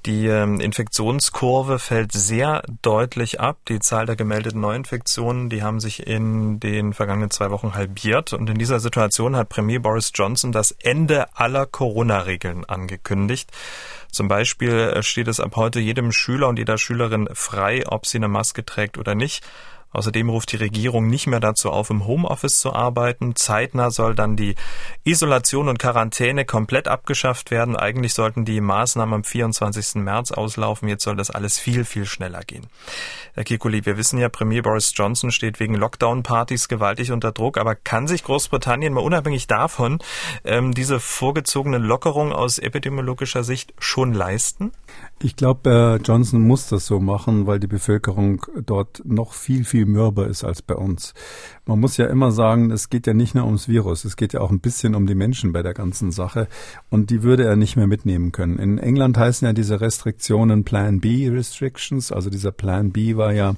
Die 0.06 0.28
ähm, 0.28 0.60
Infektionskurve 0.60 1.80
fällt 1.80 2.12
sehr 2.12 2.62
deutlich 2.80 3.40
ab. 3.40 3.58
Die 3.66 3.80
Zahl 3.80 4.06
der 4.06 4.14
gemeldeten 4.14 4.60
Neuinfektionen, 4.60 5.50
die 5.50 5.64
haben 5.64 5.80
sich 5.80 6.06
in 6.06 6.60
den 6.60 6.92
vergangenen 6.94 7.32
zwei 7.32 7.50
Wochen 7.50 7.74
halbiert. 7.74 8.32
Und 8.32 8.48
in 8.48 8.56
dieser 8.56 8.78
Situation 8.78 9.34
hat 9.34 9.48
Premier 9.48 9.80
Boris 9.80 10.12
Johnson 10.14 10.52
das 10.52 10.70
Ende 10.70 11.26
aller 11.36 11.66
Corona-Regeln 11.66 12.64
angekündigt. 12.66 13.50
Zum 14.12 14.28
Beispiel 14.28 14.78
äh, 14.78 15.02
steht 15.02 15.26
es 15.26 15.40
ab 15.40 15.56
heute 15.56 15.80
jedem 15.80 16.12
Schüler 16.12 16.46
und 16.46 16.60
jeder 16.60 16.78
Schülerin 16.78 17.28
frei, 17.32 17.82
ob 17.88 18.06
sie 18.06 18.18
eine 18.18 18.28
Maske 18.28 18.64
trägt 18.64 18.96
oder 18.96 19.16
nicht. 19.16 19.44
Außerdem 19.92 20.28
ruft 20.28 20.52
die 20.52 20.56
Regierung 20.56 21.08
nicht 21.08 21.26
mehr 21.26 21.40
dazu 21.40 21.70
auf, 21.70 21.90
im 21.90 22.06
Homeoffice 22.06 22.60
zu 22.60 22.72
arbeiten. 22.72 23.34
Zeitnah 23.34 23.90
soll 23.90 24.14
dann 24.14 24.36
die 24.36 24.54
Isolation 25.04 25.68
und 25.68 25.78
Quarantäne 25.78 26.44
komplett 26.44 26.86
abgeschafft 26.86 27.50
werden. 27.50 27.74
Eigentlich 27.74 28.14
sollten 28.14 28.44
die 28.44 28.60
Maßnahmen 28.60 29.14
am 29.14 29.24
24. 29.24 29.96
März 29.96 30.30
auslaufen. 30.30 30.88
Jetzt 30.88 31.02
soll 31.02 31.16
das 31.16 31.30
alles 31.30 31.58
viel, 31.58 31.84
viel 31.84 32.06
schneller 32.06 32.42
gehen. 32.42 32.66
Herr 33.34 33.44
Kikuli, 33.44 33.84
wir 33.84 33.96
wissen 33.96 34.18
ja, 34.18 34.28
Premier 34.28 34.62
Boris 34.62 34.92
Johnson 34.94 35.32
steht 35.32 35.58
wegen 35.58 35.74
Lockdown-Partys 35.74 36.68
gewaltig 36.68 37.10
unter 37.10 37.32
Druck. 37.32 37.58
Aber 37.58 37.74
kann 37.74 38.06
sich 38.06 38.22
Großbritannien 38.22 38.92
mal 38.92 39.00
unabhängig 39.00 39.48
davon 39.48 39.98
ähm, 40.44 40.72
diese 40.72 41.00
vorgezogene 41.00 41.78
Lockerung 41.78 42.32
aus 42.32 42.58
epidemiologischer 42.58 43.42
Sicht 43.42 43.74
schon 43.78 44.14
leisten? 44.14 44.72
Ich 45.22 45.36
glaube, 45.36 45.98
äh, 46.00 46.02
Johnson 46.02 46.40
muss 46.42 46.68
das 46.68 46.86
so 46.86 47.00
machen, 47.00 47.46
weil 47.46 47.60
die 47.60 47.66
Bevölkerung 47.66 48.46
dort 48.64 49.02
noch 49.04 49.32
viel, 49.32 49.64
viel 49.64 49.79
mürber 49.84 50.26
ist 50.26 50.44
als 50.44 50.62
bei 50.62 50.74
uns. 50.74 51.14
Man 51.70 51.78
muss 51.78 51.98
ja 51.98 52.06
immer 52.06 52.32
sagen, 52.32 52.72
es 52.72 52.90
geht 52.90 53.06
ja 53.06 53.14
nicht 53.14 53.36
nur 53.36 53.44
ums 53.44 53.68
Virus, 53.68 54.04
es 54.04 54.16
geht 54.16 54.32
ja 54.32 54.40
auch 54.40 54.50
ein 54.50 54.58
bisschen 54.58 54.96
um 54.96 55.06
die 55.06 55.14
Menschen 55.14 55.52
bei 55.52 55.62
der 55.62 55.72
ganzen 55.72 56.10
Sache. 56.10 56.48
Und 56.88 57.10
die 57.10 57.22
würde 57.22 57.44
er 57.44 57.54
nicht 57.54 57.76
mehr 57.76 57.86
mitnehmen 57.86 58.32
können. 58.32 58.58
In 58.58 58.78
England 58.78 59.16
heißen 59.16 59.46
ja 59.46 59.52
diese 59.52 59.80
Restriktionen 59.80 60.64
Plan 60.64 60.98
B 60.98 61.28
Restrictions. 61.28 62.10
Also 62.10 62.28
dieser 62.28 62.50
Plan 62.50 62.90
B 62.90 63.14
war 63.14 63.32
ja 63.32 63.54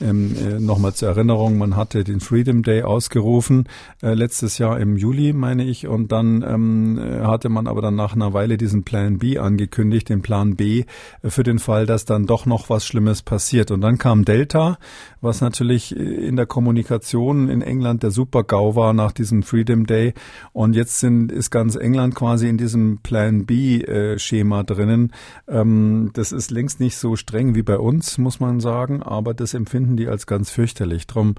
ähm, 0.00 0.34
äh, 0.36 0.60
Nochmal 0.60 0.94
zur 0.94 1.08
Erinnerung, 1.08 1.58
man 1.58 1.76
hatte 1.76 2.04
den 2.04 2.20
Freedom 2.20 2.62
Day 2.62 2.82
ausgerufen, 2.82 3.68
äh, 4.02 4.14
letztes 4.14 4.58
Jahr 4.58 4.78
im 4.80 4.96
Juli, 4.96 5.32
meine 5.32 5.64
ich, 5.64 5.86
und 5.86 6.12
dann 6.12 6.42
ähm, 6.42 6.98
äh, 6.98 7.20
hatte 7.20 7.48
man 7.48 7.66
aber 7.66 7.82
dann 7.82 7.94
nach 7.94 8.14
einer 8.14 8.32
Weile 8.32 8.56
diesen 8.56 8.84
Plan 8.84 9.18
B 9.18 9.38
angekündigt, 9.38 10.08
den 10.08 10.22
Plan 10.22 10.56
B 10.56 10.84
äh, 11.22 11.30
für 11.30 11.42
den 11.42 11.58
Fall, 11.58 11.86
dass 11.86 12.04
dann 12.04 12.26
doch 12.26 12.46
noch 12.46 12.70
was 12.70 12.86
Schlimmes 12.86 13.22
passiert. 13.22 13.70
Und 13.70 13.80
dann 13.80 13.98
kam 13.98 14.24
Delta, 14.24 14.78
was 15.20 15.40
natürlich 15.40 15.96
äh, 15.96 16.02
in 16.02 16.36
der 16.36 16.46
Kommunikation 16.46 17.43
in 17.48 17.62
England 17.62 18.02
der 18.02 18.10
Super-GAU 18.10 18.74
war 18.74 18.92
nach 18.92 19.12
diesem 19.12 19.42
Freedom 19.42 19.86
Day. 19.86 20.14
Und 20.52 20.74
jetzt 20.74 21.00
sind, 21.00 21.32
ist 21.32 21.50
ganz 21.50 21.76
England 21.76 22.14
quasi 22.14 22.48
in 22.48 22.58
diesem 22.58 22.98
Plan 23.02 23.46
B-Schema 23.46 24.60
äh, 24.60 24.64
drinnen. 24.64 25.12
Ähm, 25.48 26.10
das 26.14 26.32
ist 26.32 26.50
längst 26.50 26.80
nicht 26.80 26.96
so 26.96 27.16
streng 27.16 27.54
wie 27.54 27.62
bei 27.62 27.78
uns, 27.78 28.18
muss 28.18 28.40
man 28.40 28.60
sagen, 28.60 29.02
aber 29.02 29.34
das 29.34 29.54
empfinden 29.54 29.96
die 29.96 30.08
als 30.08 30.26
ganz 30.26 30.50
fürchterlich. 30.50 31.06
Drum 31.06 31.34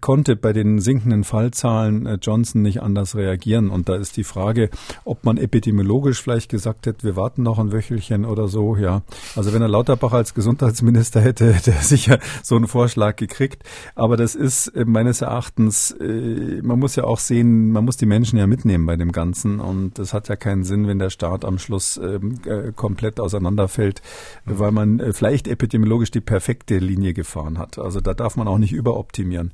konnte 0.00 0.36
bei 0.36 0.52
den 0.52 0.78
sinkenden 0.78 1.24
Fallzahlen 1.24 2.04
äh, 2.04 2.18
Johnson 2.20 2.60
nicht 2.60 2.82
anders 2.82 3.16
reagieren. 3.16 3.70
Und 3.70 3.88
da 3.88 3.96
ist 3.96 4.16
die 4.16 4.24
Frage, 4.24 4.68
ob 5.04 5.24
man 5.24 5.38
epidemiologisch 5.38 6.22
vielleicht 6.22 6.50
gesagt 6.50 6.86
hätte, 6.86 7.04
wir 7.04 7.16
warten 7.16 7.42
noch 7.42 7.58
ein 7.58 7.72
Wöchelchen 7.72 8.26
oder 8.26 8.46
so. 8.48 8.76
Ja, 8.76 9.02
also 9.36 9.54
wenn 9.54 9.62
er 9.62 9.68
Lauterbach 9.68 10.12
als 10.12 10.34
Gesundheitsminister 10.34 11.20
hätte, 11.20 11.52
hätte 11.54 11.72
er 11.72 11.80
sicher 11.80 12.18
so 12.42 12.56
einen 12.56 12.66
Vorschlag 12.66 13.16
gekriegt. 13.16 13.62
Aber 13.94 14.18
das 14.18 14.34
ist 14.34 14.68
äh, 14.68 14.84
meines 14.84 15.22
Erachtens, 15.22 15.92
äh, 15.92 16.60
man 16.62 16.78
muss 16.78 16.96
ja 16.96 17.04
auch 17.04 17.18
sehen, 17.18 17.72
man 17.72 17.84
muss 17.86 17.96
die 17.96 18.06
Menschen 18.06 18.38
ja 18.38 18.46
mitnehmen 18.46 18.84
bei 18.84 18.96
dem 18.96 19.12
Ganzen. 19.12 19.60
Und 19.60 19.98
das 19.98 20.12
hat 20.12 20.28
ja 20.28 20.36
keinen 20.36 20.64
Sinn, 20.64 20.88
wenn 20.88 20.98
der 20.98 21.10
Staat 21.10 21.44
am 21.46 21.58
Schluss 21.58 21.96
ähm, 21.96 22.38
komplett 22.76 23.18
auseinanderfällt, 23.18 24.02
weil 24.44 24.72
man 24.72 25.12
vielleicht 25.12 25.48
epidemiologisch 25.48 26.10
die 26.10 26.20
perfekte 26.20 26.78
Linie 26.78 27.14
gefahren 27.14 27.58
hat. 27.58 27.78
Also 27.78 28.00
da 28.00 28.12
darf 28.12 28.36
man 28.36 28.46
auch 28.46 28.58
nicht 28.58 28.72
überoptimieren. 28.72 29.52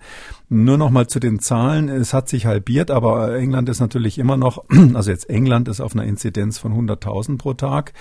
Nur 0.49 0.79
noch 0.79 0.91
mal 0.91 1.09
zu 1.09 1.19
den 1.19 1.41
Zahlen. 1.41 1.89
Es 1.89 2.15
hat 2.15 2.29
sich 2.29 2.47
halbiert, 2.47 2.93
aber 2.93 3.35
England 3.37 3.69
ist 3.69 3.81
natürlich 3.81 4.17
immer 4.17 4.37
noch, 4.37 4.65
also 4.95 5.11
jetzt 5.11 5.29
England 5.29 5.67
ist 5.67 5.81
auf 5.81 5.95
einer 5.95 6.05
Inzidenz 6.05 6.59
von 6.59 6.73
100.000 6.73 7.37
pro 7.37 7.55
Tag. 7.55 7.93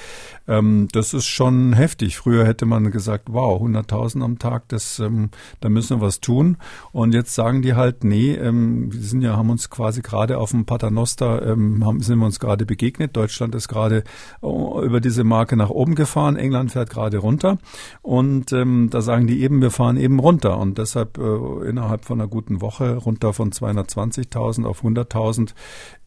Ähm, 0.48 0.88
das 0.92 1.16
ist 1.16 1.26
schon 1.26 1.74
heftig. 1.74 2.18
Früher 2.18 2.46
hätte 2.46 2.68
man 2.68 2.92
gesagt, 2.92 3.30
wow, 3.32 3.60
100.000 3.60 4.24
am 4.24 4.38
Tag, 4.38 4.68
das, 4.68 5.00
ähm, 5.00 5.32
da 5.60 5.70
müssen 5.70 5.98
wir 5.98 6.06
was 6.06 6.20
tun. 6.20 6.58
Und 6.92 7.16
jetzt 7.16 7.34
sagen 7.34 7.64
die 7.64 7.74
halt, 7.74 8.04
nee, 8.04 8.36
ähm, 8.36 8.94
wir 8.94 9.02
sind 9.02 9.24
ja, 9.24 9.38
haben 9.38 9.50
uns 9.50 9.72
quasi 9.72 10.04
gerade 10.04 10.38
auf 10.38 10.52
dem 10.52 10.66
Paternoster, 10.66 11.48
ähm, 11.48 11.84
haben, 11.84 12.02
sind 12.02 12.20
wir 12.20 12.28
uns 12.28 12.40
gerade 12.40 12.68
begegnet. 12.68 13.18
Deutschland 13.18 13.56
ist 13.56 13.70
gerade 13.70 14.04
oh, 14.42 14.84
über 14.84 15.02
diese 15.02 15.24
Marke 15.24 15.58
nach 15.58 15.72
oben 15.72 15.96
gefahren. 15.96 16.36
England 16.36 16.74
fährt 16.74 16.92
gerade 16.92 17.18
runter. 17.18 17.58
Und 18.04 18.54
ähm, 18.54 18.92
da 18.92 19.02
sagen 19.02 19.26
die 19.26 19.42
eben, 19.42 19.64
wir 19.64 19.72
fahren 19.72 19.98
eben 19.98 20.20
runter. 20.20 20.60
Und 20.60 20.78
deshalb 20.78 21.18
äh, 21.18 21.68
innerhalb 21.68 22.05
von 22.06 22.22
einer 22.22 22.30
guten 22.30 22.62
Woche 22.62 22.96
runter 22.98 23.34
von 23.34 23.52
220.000 23.52 24.66
auf 24.66 24.84
100.000 24.84 25.54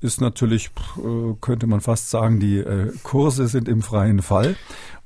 ist 0.00 0.20
natürlich, 0.20 0.70
äh, 0.98 1.34
könnte 1.40 1.66
man 1.66 1.80
fast 1.80 2.10
sagen, 2.10 2.40
die 2.40 2.58
äh, 2.58 2.92
Kurse 3.02 3.48
sind 3.48 3.68
im 3.68 3.82
freien 3.82 4.22
Fall. 4.22 4.56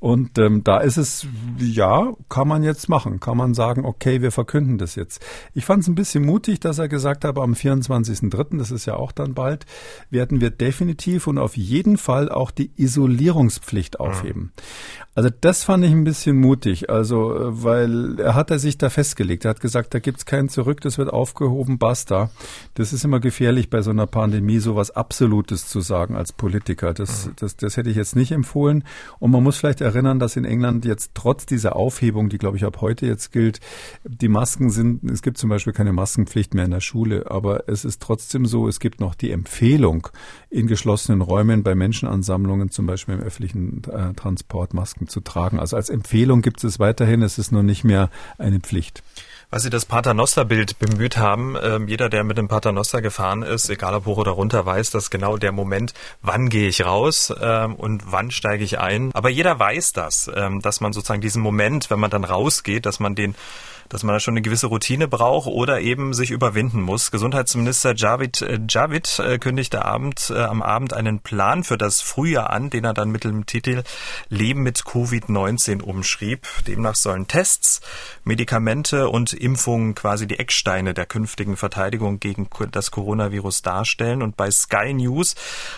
Und 0.03 0.37
ähm, 0.37 0.65
da 0.65 0.79
ist 0.79 0.97
es, 0.97 1.25
ja, 1.59 2.11
kann 2.27 2.45
man 2.45 2.61
jetzt 2.61 2.89
machen. 2.89 3.21
Kann 3.21 3.37
man 3.37 3.53
sagen, 3.53 3.85
okay, 3.85 4.21
wir 4.21 4.33
verkünden 4.33 4.77
das 4.77 4.95
jetzt. 4.95 5.25
Ich 5.53 5.63
fand 5.63 5.83
es 5.83 5.87
ein 5.87 5.95
bisschen 5.95 6.25
mutig, 6.25 6.59
dass 6.59 6.77
er 6.77 6.89
gesagt 6.89 7.23
hat, 7.23 7.37
am 7.37 7.53
24.03., 7.53 8.57
das 8.57 8.69
ist 8.71 8.85
ja 8.85 8.97
auch 8.97 9.13
dann 9.13 9.33
bald, 9.33 9.65
werden 10.09 10.41
wir 10.41 10.49
definitiv 10.49 11.25
und 11.27 11.37
auf 11.37 11.55
jeden 11.55 11.97
Fall 11.97 12.29
auch 12.29 12.51
die 12.51 12.71
Isolierungspflicht 12.75 14.01
aufheben. 14.01 14.51
Also 15.15 15.29
das 15.41 15.63
fand 15.63 15.85
ich 15.85 15.91
ein 15.91 16.03
bisschen 16.03 16.37
mutig, 16.37 16.89
also 16.89 17.35
äh, 17.35 17.63
weil 17.63 18.19
er 18.19 18.33
hat 18.33 18.49
er 18.49 18.57
sich 18.57 18.79
da 18.79 18.89
festgelegt. 18.89 19.45
Er 19.45 19.51
hat 19.51 19.61
gesagt, 19.61 19.93
da 19.93 19.99
gibt's 19.99 20.25
kein 20.25 20.49
Zurück, 20.49 20.81
das 20.81 20.97
wird 20.97 21.13
aufgehoben, 21.13 21.77
basta. 21.77 22.31
Das 22.73 22.93
ist 22.93 23.05
immer 23.05 23.19
gefährlich 23.19 23.69
bei 23.69 23.83
so 23.83 23.91
einer 23.91 24.07
Pandemie, 24.07 24.57
sowas 24.57 24.82
Absolutes 24.91 25.67
zu 25.67 25.81
sagen 25.81 26.15
als 26.15 26.33
Politiker. 26.33 26.93
Das, 26.93 27.29
das, 27.35 27.55
das 27.57 27.77
hätte 27.77 27.89
ich 27.89 27.95
jetzt 27.95 28.15
nicht 28.15 28.31
empfohlen. 28.31 28.83
Und 29.19 29.31
man 29.31 29.43
muss 29.43 29.57
vielleicht 29.57 29.81
erinnern, 29.81 30.19
dass 30.19 30.35
in 30.35 30.45
England 30.45 30.85
jetzt 30.85 31.11
trotz 31.13 31.45
dieser 31.45 31.75
Aufhebung, 31.75 32.29
die 32.29 32.37
glaube 32.37 32.57
ich 32.57 32.65
ab 32.65 32.81
heute 32.81 33.05
jetzt 33.05 33.31
gilt, 33.31 33.59
die 34.03 34.27
Masken 34.27 34.69
sind, 34.69 35.03
es 35.09 35.21
gibt 35.21 35.37
zum 35.37 35.49
Beispiel 35.49 35.73
keine 35.73 35.93
Maskenpflicht 35.93 36.53
mehr 36.53 36.65
in 36.65 36.71
der 36.71 36.79
Schule, 36.79 37.29
aber 37.29 37.67
es 37.67 37.85
ist 37.85 38.01
trotzdem 38.01 38.45
so, 38.45 38.67
es 38.67 38.79
gibt 38.79 38.99
noch 38.99 39.15
die 39.15 39.31
Empfehlung, 39.31 40.07
in 40.49 40.67
geschlossenen 40.67 41.21
Räumen 41.21 41.63
bei 41.63 41.75
Menschenansammlungen, 41.75 42.69
zum 42.69 42.85
Beispiel 42.85 43.15
im 43.15 43.21
öffentlichen 43.21 43.81
äh, 43.91 44.13
Transport, 44.13 44.73
Masken 44.73 45.07
zu 45.07 45.19
tragen. 45.21 45.59
Also 45.59 45.75
als 45.75 45.89
Empfehlung 45.89 46.41
gibt 46.41 46.63
es 46.63 46.79
weiterhin, 46.79 47.21
es 47.21 47.37
ist 47.37 47.51
nur 47.51 47.63
nicht 47.63 47.83
mehr 47.83 48.09
eine 48.37 48.59
Pflicht. 48.59 49.03
Weil 49.53 49.59
Sie 49.59 49.69
das 49.69 49.85
Paternoster-Bild 49.85 50.79
bemüht 50.79 51.17
haben, 51.17 51.55
äh, 51.55 51.77
jeder, 51.85 52.09
der 52.09 52.23
mit 52.23 52.39
dem 52.39 52.47
Paternoster 52.47 53.03
gefahren 53.03 53.43
ist, 53.43 53.69
egal 53.69 53.93
ob 53.93 54.07
hoch 54.07 54.17
oder 54.17 54.31
runter, 54.31 54.65
weiß, 54.65 54.89
dass 54.89 55.11
genau 55.11 55.37
der 55.37 55.51
Moment, 55.51 55.93
wann 56.23 56.49
gehe 56.49 56.67
ich 56.67 56.83
raus 56.83 57.29
äh, 57.29 57.65
und 57.67 58.11
wann 58.11 58.31
steige 58.31 58.63
ich 58.63 58.79
ein. 58.79 59.11
Aber 59.13 59.29
jeder 59.29 59.59
weiß 59.59 59.93
das, 59.93 60.27
äh, 60.27 60.49
dass 60.59 60.81
man 60.81 60.91
sozusagen 60.91 61.21
diesen 61.21 61.43
Moment, 61.43 61.91
wenn 61.91 61.99
man 61.99 62.09
dann 62.09 62.23
rausgeht, 62.23 62.87
dass 62.87 62.99
man 62.99 63.13
den 63.13 63.35
dass 63.89 64.03
man 64.03 64.15
da 64.15 64.19
schon 64.19 64.33
eine 64.33 64.41
gewisse 64.41 64.67
Routine 64.67 65.07
braucht 65.07 65.47
oder 65.47 65.81
eben 65.81 66.13
sich 66.13 66.31
überwinden 66.31 66.81
muss. 66.81 67.11
Gesundheitsminister 67.11 67.95
Javid 67.95 68.41
äh, 68.41 68.59
Javid 68.67 69.19
äh, 69.19 69.37
kündigte 69.39 69.85
Abend, 69.85 70.31
äh, 70.33 70.39
am 70.39 70.61
Abend 70.61 70.93
einen 70.93 71.19
Plan 71.19 71.63
für 71.63 71.77
das 71.77 72.01
Frühjahr 72.01 72.49
an, 72.49 72.69
den 72.69 72.83
er 72.83 72.93
dann 72.93 73.09
mit 73.09 73.23
dem 73.23 73.45
Titel 73.45 73.83
Leben 74.29 74.63
mit 74.63 74.79
Covid-19 74.79 75.81
umschrieb. 75.81 76.47
Demnach 76.67 76.95
sollen 76.95 77.27
Tests, 77.27 77.81
Medikamente 78.23 79.09
und 79.09 79.33
Impfungen 79.33 79.95
quasi 79.95 80.27
die 80.27 80.39
Ecksteine 80.39 80.93
der 80.93 81.05
künftigen 81.05 81.57
Verteidigung 81.57 82.19
gegen 82.19 82.47
das 82.71 82.91
Coronavirus 82.91 83.61
darstellen. 83.61 84.21
Und 84.21 84.37
bei 84.37 84.49
Sky 84.51 84.93
News 84.93 85.35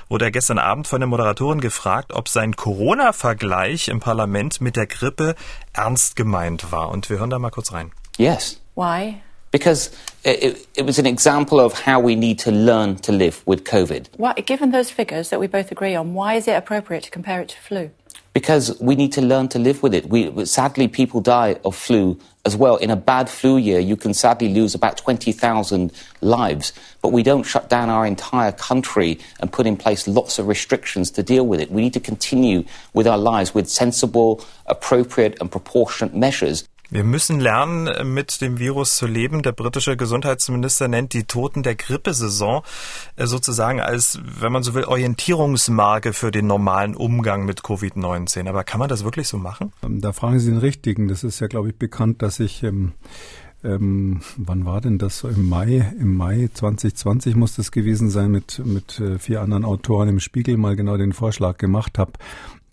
wurde 0.09 0.25
er 0.25 0.31
gestern 0.31 0.59
Abend 0.59 0.87
von 0.87 0.99
der 0.99 1.07
Moderatorin 1.07 1.61
gefragt, 1.61 2.13
ob 2.13 2.29
sein 2.29 2.55
Corona-Vergleich 2.55 3.87
im 3.87 3.99
Parlament 3.99 4.61
mit 4.61 4.75
der 4.75 4.87
Grippe 4.87 5.35
ernst 5.77 6.15
gemeint 6.15 6.71
war. 6.71 6.89
Und 6.89 7.09
wir 7.09 7.19
hören 7.19 7.29
da 7.29 7.39
mal 7.39 7.51
kurz 7.51 7.71
rein. 7.71 7.91
Yes. 8.17 8.59
Why? 8.75 9.21
Because 9.51 9.91
it, 10.23 10.67
it, 10.75 10.85
was 10.85 10.99
an 10.99 11.05
example 11.05 11.61
of 11.61 11.85
how 11.85 11.99
we 11.99 12.15
need 12.15 12.39
to 12.41 12.51
learn 12.51 12.97
to 12.97 13.13
live 13.13 13.41
with 13.45 13.63
COVID. 13.63 14.09
Why, 14.17 14.33
given 14.41 14.71
those 14.71 14.91
figures 14.91 15.29
that 15.29 15.39
we 15.39 15.47
both 15.47 15.71
agree 15.71 15.95
on, 15.95 16.13
why 16.13 16.35
is 16.35 16.47
it 16.47 16.55
appropriate 16.57 17.03
to 17.03 17.09
compare 17.09 17.41
it 17.41 17.49
to 17.49 17.57
flu? 17.61 17.91
Because 18.35 18.77
we 18.81 18.97
need 18.97 19.13
to 19.13 19.21
learn 19.21 19.47
to 19.47 19.59
live 19.59 19.81
with 19.81 19.93
it. 19.93 20.09
We, 20.09 20.43
sadly, 20.43 20.89
people 20.89 21.21
die 21.21 21.57
of 21.63 21.73
flu 21.73 22.19
as 22.43 22.53
well. 22.53 22.75
In 22.75 22.91
a 22.91 22.97
bad 22.97 23.29
flu 23.29 23.55
year, 23.55 23.79
you 23.79 23.95
can 23.95 24.13
sadly 24.13 24.53
lose 24.53 24.75
about 24.75 24.97
20,000 24.97 25.93
lives. 26.19 26.73
But 27.01 27.13
we 27.13 27.23
don't 27.23 27.43
shut 27.43 27.69
down 27.69 27.89
our 27.89 28.05
entire 28.05 28.51
country 28.51 29.19
and 29.39 29.53
put 29.53 29.65
in 29.65 29.77
place 29.77 30.05
lots 30.05 30.37
of 30.37 30.49
restrictions 30.49 31.11
to 31.11 31.23
deal 31.23 31.47
with 31.47 31.61
it. 31.61 31.71
We 31.71 31.81
need 31.81 31.93
to 31.93 32.01
continue 32.01 32.65
with 32.93 33.07
our 33.07 33.17
lives 33.17 33.53
with 33.53 33.69
sensible, 33.69 34.43
appropriate, 34.65 35.37
and 35.39 35.49
proportionate 35.49 36.13
measures. 36.13 36.67
Wir 36.89 37.03
müssen 37.03 37.39
lernen, 37.39 38.13
mit 38.13 38.41
dem 38.41 38.59
Virus 38.59 38.97
zu 38.97 39.07
leben. 39.07 39.41
Der 39.41 39.51
britische 39.51 39.97
Gesundheitsminister 39.97 40.87
nennt 40.87 41.13
die 41.13 41.23
Toten 41.23 41.63
der 41.63 41.75
Grippesaison 41.75 42.61
äh, 43.15 43.25
sozusagen 43.25 43.79
als, 43.79 44.19
wenn 44.23 44.51
man 44.51 44.63
so 44.63 44.73
will, 44.73 44.83
Orientierungsmarke 44.83 46.13
für 46.13 46.31
den 46.31 46.47
normalen 46.47 46.95
Umgang 46.95 47.45
mit 47.45 47.61
Covid-19. 47.61 48.47
Aber 48.47 48.63
kann 48.63 48.79
man 48.79 48.89
das 48.89 49.03
wirklich 49.03 49.27
so 49.27 49.37
machen? 49.37 49.73
Ähm, 49.83 50.01
da 50.01 50.13
fragen 50.13 50.39
Sie 50.39 50.49
den 50.49 50.59
Richtigen. 50.59 51.07
Das 51.07 51.23
ist 51.23 51.39
ja, 51.39 51.47
glaube 51.47 51.69
ich, 51.69 51.75
bekannt, 51.75 52.21
dass 52.21 52.39
ich 52.39 52.63
ähm, 52.63 52.93
ähm, 53.63 54.21
wann 54.37 54.65
war 54.65 54.79
denn 54.79 54.99
das 54.99 55.23
im 55.23 55.49
Mai? 55.49 55.91
Im 55.99 56.15
Mai 56.15 56.49
2020 56.53 57.35
muss 57.35 57.55
das 57.55 57.71
gewesen 57.71 58.09
sein, 58.11 58.29
mit, 58.29 58.61
mit 58.63 58.99
äh, 58.99 59.17
vier 59.17 59.41
anderen 59.41 59.65
Autoren 59.65 60.07
im 60.07 60.19
Spiegel 60.19 60.55
mal 60.57 60.75
genau 60.75 60.97
den 60.97 61.13
Vorschlag 61.13 61.57
gemacht 61.57 61.97
habe, 61.97 62.13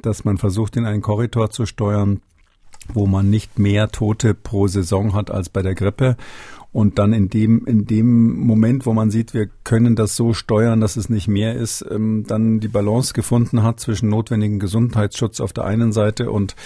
dass 0.03 0.25
man 0.25 0.37
versucht, 0.37 0.77
in 0.77 0.85
einen 0.85 1.01
Korridor 1.01 1.51
zu 1.51 1.65
steuern, 1.65 2.21
wo 2.93 3.07
man 3.07 3.31
nicht 3.31 3.59
mehr 3.59 3.89
Tote 3.89 4.35
pro 4.35 4.67
Saison 4.67 5.15
hat 5.15 5.31
als 5.31 5.49
bei 5.49 5.63
der 5.63 5.75
Grippe. 5.75 6.17
und 6.73 6.99
dann 6.99 7.13
in 7.13 7.29
dem, 7.29 7.67
in 7.67 7.87
dem 7.87 8.41
Moment, 8.47 8.87
wo 8.87 8.95
man 8.95 9.11
sieht, 9.11 9.35
wir 9.35 9.49
können 9.63 9.95
das 9.95 10.17
so 10.17 10.33
steuern, 10.33 10.81
dass 10.81 10.97
es 10.97 11.11
nicht 11.11 11.29
mehr 11.29 11.55
ist, 11.55 11.85
ähm, 11.91 12.25
dann 12.27 12.61
die 12.61 12.69
Balance 12.69 13.13
gefunden 13.13 13.63
hat 13.63 13.79
zwischen 13.79 14.09
notwendigen 14.09 14.59
Gesundheitsschutz 14.59 15.41
auf 15.41 15.53
der 15.53 15.65
einen 15.65 15.93
Seite 15.93 16.31
und 16.31 16.57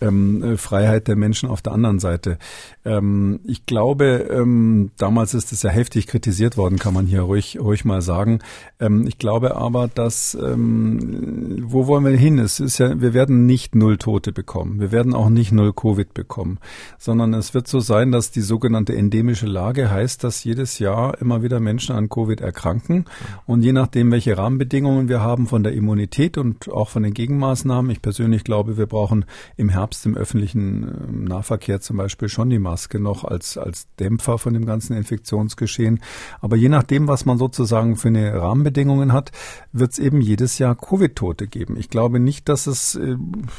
ähm, 0.00 0.42
äh, 0.42 0.56
Freiheit 0.56 1.08
der 1.08 1.16
Menschen 1.16 1.48
auf 1.48 1.62
der 1.62 1.72
anderen 1.72 1.98
Seite. 1.98 2.38
Ähm, 2.84 3.40
ich 3.44 3.66
glaube, 3.66 4.28
ähm, 4.30 4.90
damals 4.98 5.34
ist 5.34 5.52
es 5.52 5.62
ja 5.62 5.70
heftig 5.70 6.06
kritisiert 6.06 6.56
worden, 6.56 6.78
kann 6.78 6.94
man 6.94 7.06
hier 7.06 7.22
ruhig, 7.22 7.58
ruhig 7.60 7.84
mal 7.84 8.02
sagen. 8.02 8.40
Ähm, 8.80 9.06
ich 9.06 9.18
glaube 9.18 9.56
aber, 9.56 9.88
dass 9.88 10.34
ähm, 10.34 11.64
wo 11.66 11.86
wollen 11.86 12.04
wir 12.04 12.16
hin? 12.16 12.38
Es 12.38 12.60
ist 12.60 12.78
ja, 12.78 13.00
wir 13.00 13.14
werden 13.14 13.46
nicht 13.46 13.74
null 13.74 13.96
Tote 13.96 14.32
bekommen. 14.32 14.80
Wir 14.80 14.92
werden 14.92 15.14
auch 15.14 15.28
nicht 15.28 15.52
null 15.52 15.72
Covid 15.72 16.12
bekommen, 16.12 16.58
sondern 16.98 17.32
es 17.34 17.54
wird 17.54 17.68
so 17.68 17.80
sein, 17.80 18.12
dass 18.12 18.30
die 18.30 18.40
sogenannte 18.40 18.94
endemische 18.94 19.46
Lage 19.46 19.90
heißt, 19.90 20.24
dass 20.24 20.44
jedes 20.44 20.78
Jahr 20.78 21.20
immer 21.20 21.42
wieder 21.42 21.60
Menschen 21.60 21.94
an 21.94 22.08
Covid 22.08 22.40
erkranken 22.40 23.06
und 23.46 23.62
je 23.62 23.72
nachdem, 23.72 24.10
welche 24.12 24.36
Rahmenbedingungen 24.36 25.08
wir 25.08 25.20
haben 25.20 25.46
von 25.46 25.62
der 25.62 25.72
Immunität 25.72 26.38
und 26.38 26.70
auch 26.70 26.88
von 26.88 27.02
den 27.02 27.14
Gegenmaßnahmen. 27.14 27.90
Ich 27.90 28.02
persönlich 28.02 28.44
glaube, 28.44 28.76
wir 28.76 28.86
brauchen 28.86 29.24
im 29.56 29.68
Herbst 29.68 29.83
Herbst 29.84 30.06
im 30.06 30.16
öffentlichen 30.16 30.82
ähm, 30.82 31.24
Nahverkehr 31.24 31.78
zum 31.78 31.98
Beispiel 31.98 32.30
schon 32.30 32.48
die 32.48 32.58
Maske 32.58 32.98
noch 32.98 33.22
als, 33.24 33.58
als 33.58 33.86
Dämpfer 34.00 34.38
von 34.38 34.54
dem 34.54 34.64
ganzen 34.64 34.96
Infektionsgeschehen. 34.96 36.00
Aber 36.40 36.56
je 36.56 36.70
nachdem, 36.70 37.06
was 37.06 37.26
man 37.26 37.36
sozusagen 37.36 37.96
für 37.96 38.08
eine 38.08 38.32
Rahmenbedingungen 38.40 39.12
hat, 39.12 39.30
wird 39.72 39.92
es 39.92 39.98
eben 39.98 40.22
jedes 40.22 40.58
Jahr 40.58 40.74
Covid-Tote 40.74 41.48
geben. 41.48 41.76
Ich 41.76 41.90
glaube 41.90 42.18
nicht, 42.18 42.48
dass 42.48 42.66
es 42.66 42.94
äh, 42.94 43.16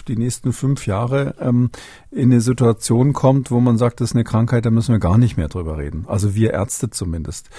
die 0.08 0.18
nächsten 0.18 0.52
fünf 0.52 0.88
Jahre 0.88 1.36
ähm, 1.40 1.70
in 2.10 2.32
eine 2.32 2.42
Situation 2.42 3.14
kommt, 3.14 3.52
wo 3.52 3.60
man 3.60 3.78
sagt, 3.78 4.02
das 4.02 4.10
ist 4.10 4.16
eine 4.16 4.24
Krankheit, 4.24 4.66
da 4.66 4.72
müssen 4.72 4.94
wir 4.94 5.00
gar 5.00 5.20
nicht 5.20 5.38
mehr 5.38 5.48
drüber 5.48 5.78
reden. 5.78 6.06
Also 6.08 6.34
wir 6.34 6.54
Ärzte 6.54 6.90
zumindest. 6.90 7.52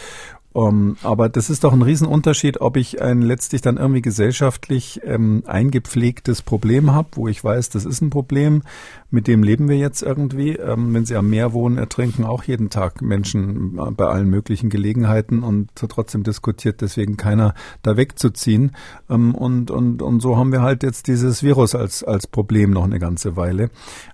Um, 0.57 0.69
ähm, 0.69 0.97
aber 1.03 1.29
das 1.29 1.51
ist 1.51 1.65
doch 1.65 1.75
ein 1.75 1.83
Riesenunterschied, 1.83 2.63
ob 2.63 2.79
ich 2.79 3.03
ein 3.03 3.21
letztlich 3.21 3.61
dann 3.61 3.77
irgendwie 3.77 4.01
gesellschaftlich 4.01 5.03
ähm, 5.05 5.43
eingepflegtes 5.45 6.41
Problem 6.41 6.95
habe, 6.95 7.09
wo 7.13 7.29
ich 7.29 7.45
weiß, 7.45 7.69
das 7.69 7.85
ist 7.85 8.01
ein 8.01 8.09
Problem, 8.09 8.63
mit 9.11 9.29
dem 9.29 9.43
leben 9.43 9.69
wir 9.69 9.77
jetzt 9.77 10.03
irgendwie. 10.03 10.57
Ähm, 10.57 10.95
wenn 10.95 11.05
Sie 11.05 11.15
am 11.15 11.29
Meer 11.29 11.53
wohnen, 11.53 11.77
ertrinken 11.77 12.25
auch 12.25 12.43
jeden 12.45 12.71
Tag 12.71 13.03
Menschen 13.03 13.79
bei 13.97 14.07
allen 14.07 14.31
möglichen 14.31 14.71
Gelegenheiten 14.71 15.43
und 15.43 15.69
trotzdem 15.75 16.23
diskutiert 16.23 16.81
deswegen 16.81 17.19
keiner 17.19 17.53
da 17.83 17.99
wegzuziehen. 17.99 18.73
Ähm, 19.11 19.35
und, 19.35 19.71
und, 19.71 20.01
und 20.01 20.21
so 20.21 20.39
haben 20.39 20.53
wir 20.53 20.63
halt 20.63 20.83
jetzt 20.83 21.07
dieses 21.07 21.43
Virus 21.43 21.75
als, 21.75 22.03
als 22.03 22.27
Problem 22.27 22.71
noch 22.71 22.85
eine 22.85 22.99
ganze 22.99 23.37
Weile. 23.37 23.69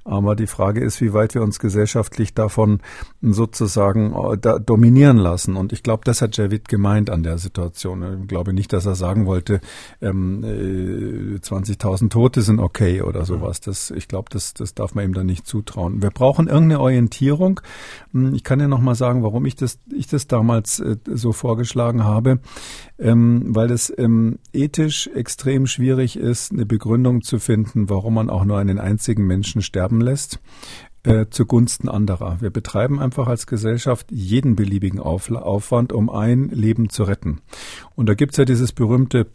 Aber 0.05 0.35
die 0.35 0.48
Frage 0.48 0.81
ist, 0.81 1.00
wie 1.00 1.12
weit 1.12 1.37
wir 1.37 1.42
uns 1.42 1.61
gesellschaftlich 1.61 2.35
davon 2.35 2.81
sozusagen 3.20 4.12
äh, 4.12 4.37
da 4.38 4.59
dominieren 4.59 5.18
lassen. 5.18 5.55
Und 5.55 5.72
ich 5.72 5.85
glaube, 5.85 6.02
das 6.05 6.20
hat 6.20 6.31
Javid 6.32 6.68
gemeint 6.68 7.10
an 7.10 7.22
der 7.22 7.38
Situation. 7.38 8.22
Ich 8.22 8.28
glaube 8.28 8.52
nicht, 8.52 8.72
dass 8.72 8.86
er 8.86 8.94
sagen 8.94 9.26
wollte, 9.26 9.60
ähm, 10.00 10.42
äh, 10.44 11.38
20.000 11.38 12.10
Tote 12.10 12.42
sind 12.42 12.58
okay 12.58 13.02
oder 13.02 13.24
sowas. 13.24 13.60
Das, 13.60 13.90
ich 13.90 14.08
glaube, 14.08 14.28
das, 14.30 14.54
das 14.54 14.74
darf 14.74 14.94
man 14.94 15.04
ihm 15.04 15.14
dann 15.14 15.26
nicht 15.26 15.46
zutrauen. 15.46 16.02
Wir 16.02 16.10
brauchen 16.10 16.48
irgendeine 16.48 16.80
Orientierung. 16.80 17.60
Hm, 18.12 18.34
ich 18.34 18.44
kann 18.44 18.60
ja 18.60 18.68
noch 18.68 18.80
mal 18.80 18.94
sagen, 18.94 19.22
warum 19.22 19.46
ich 19.46 19.56
das, 19.56 19.78
ich 19.94 20.06
das 20.06 20.26
damals 20.26 20.80
äh, 20.80 20.96
so 21.06 21.32
vorgeschlagen 21.32 22.04
habe, 22.04 22.40
ähm, 22.98 23.54
weil 23.54 23.70
es 23.70 23.92
ähm, 23.96 24.38
ethisch 24.52 25.08
extrem 25.14 25.66
schwierig 25.66 26.16
ist, 26.16 26.52
eine 26.52 26.66
Begründung 26.66 27.22
zu 27.22 27.38
finden, 27.38 27.88
warum 27.88 28.14
man 28.14 28.30
auch 28.30 28.44
nur 28.44 28.58
einen 28.58 28.78
einzigen 28.78 29.26
Menschen 29.26 29.62
sterben 29.62 30.00
lässt 30.00 30.40
äh, 31.04 31.26
zugunsten 31.30 31.88
anderer. 31.88 32.40
Wir 32.40 32.50
betreiben 32.50 33.00
einfach 33.00 33.26
als 33.26 33.46
Gesellschaft 33.46 34.06
jeden 34.10 34.56
beliebigen 34.56 35.00
Aufwand, 35.00 35.92
um 35.92 36.10
ein 36.10 36.48
Leben 36.50 36.90
zu 36.90 37.04
retten. 37.04 37.40
Und 37.94 38.08
da 38.08 38.14
gibt's 38.14 38.36
ja 38.36 38.44
dieses 38.44 38.72
berühmte 38.72 39.26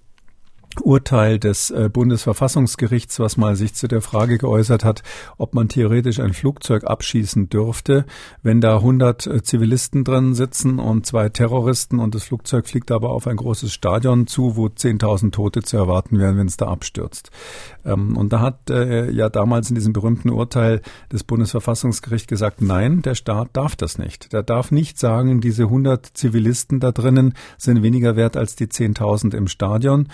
Urteil 0.82 1.40
des 1.40 1.72
äh, 1.72 1.90
Bundesverfassungsgerichts, 1.92 3.20
was 3.20 3.38
mal 3.38 3.56
sich 3.56 3.74
zu 3.74 3.88
der 3.88 4.02
Frage 4.02 4.38
geäußert 4.38 4.84
hat, 4.84 5.04
ob 5.38 5.54
man 5.54 5.70
theoretisch 5.70 6.20
ein 6.20 6.34
Flugzeug 6.34 6.84
abschießen 6.84 7.50
dürfte, 7.50 8.06
wenn 8.44 8.62
da 8.62 8.78
100 8.78 9.28
äh, 9.28 9.44
Zivilisten 9.44 10.04
drin 10.04 10.34
sitzen 10.34 10.80
und 10.80 11.06
zwei 11.06 11.30
Terroristen 11.30 12.00
und 12.00 12.16
das 12.16 12.26
Flugzeug 12.26 12.68
fliegt 12.68 12.92
aber 12.92 13.10
auf 13.10 13.28
ein 13.28 13.38
großes 13.38 13.74
Stadion 13.74 14.28
zu, 14.28 14.56
wo 14.56 14.68
10.000 14.68 15.32
Tote 15.32 15.62
zu 15.62 15.78
erwarten 15.78 16.20
wären, 16.20 16.38
wenn 16.38 16.48
es 16.48 16.58
da 16.58 16.68
abstürzt. 16.68 17.32
Ähm, 17.86 18.16
und 18.18 18.34
da 18.34 18.42
hat 18.42 18.70
äh, 18.70 19.10
ja 19.12 19.30
damals 19.30 19.70
in 19.70 19.76
diesem 19.76 19.94
berühmten 19.94 20.30
Urteil 20.30 20.82
des 21.12 21.24
Bundesverfassungsgerichts 21.24 22.28
gesagt, 22.28 22.62
nein, 22.62 23.02
der 23.02 23.16
Staat 23.16 23.50
darf 23.54 23.76
das 23.76 23.98
nicht. 23.98 24.34
Der 24.34 24.44
darf 24.44 24.72
nicht 24.72 25.00
sagen, 25.00 25.42
diese 25.42 25.64
100 25.64 26.06
Zivilisten 26.06 26.80
da 26.80 26.92
drinnen 26.92 27.34
sind 27.58 27.84
weniger 27.84 28.16
wert 28.16 28.38
als 28.38 28.56
die 28.56 28.68
10.000 28.68 29.36
im 29.36 29.48
Stadion, 29.48 30.08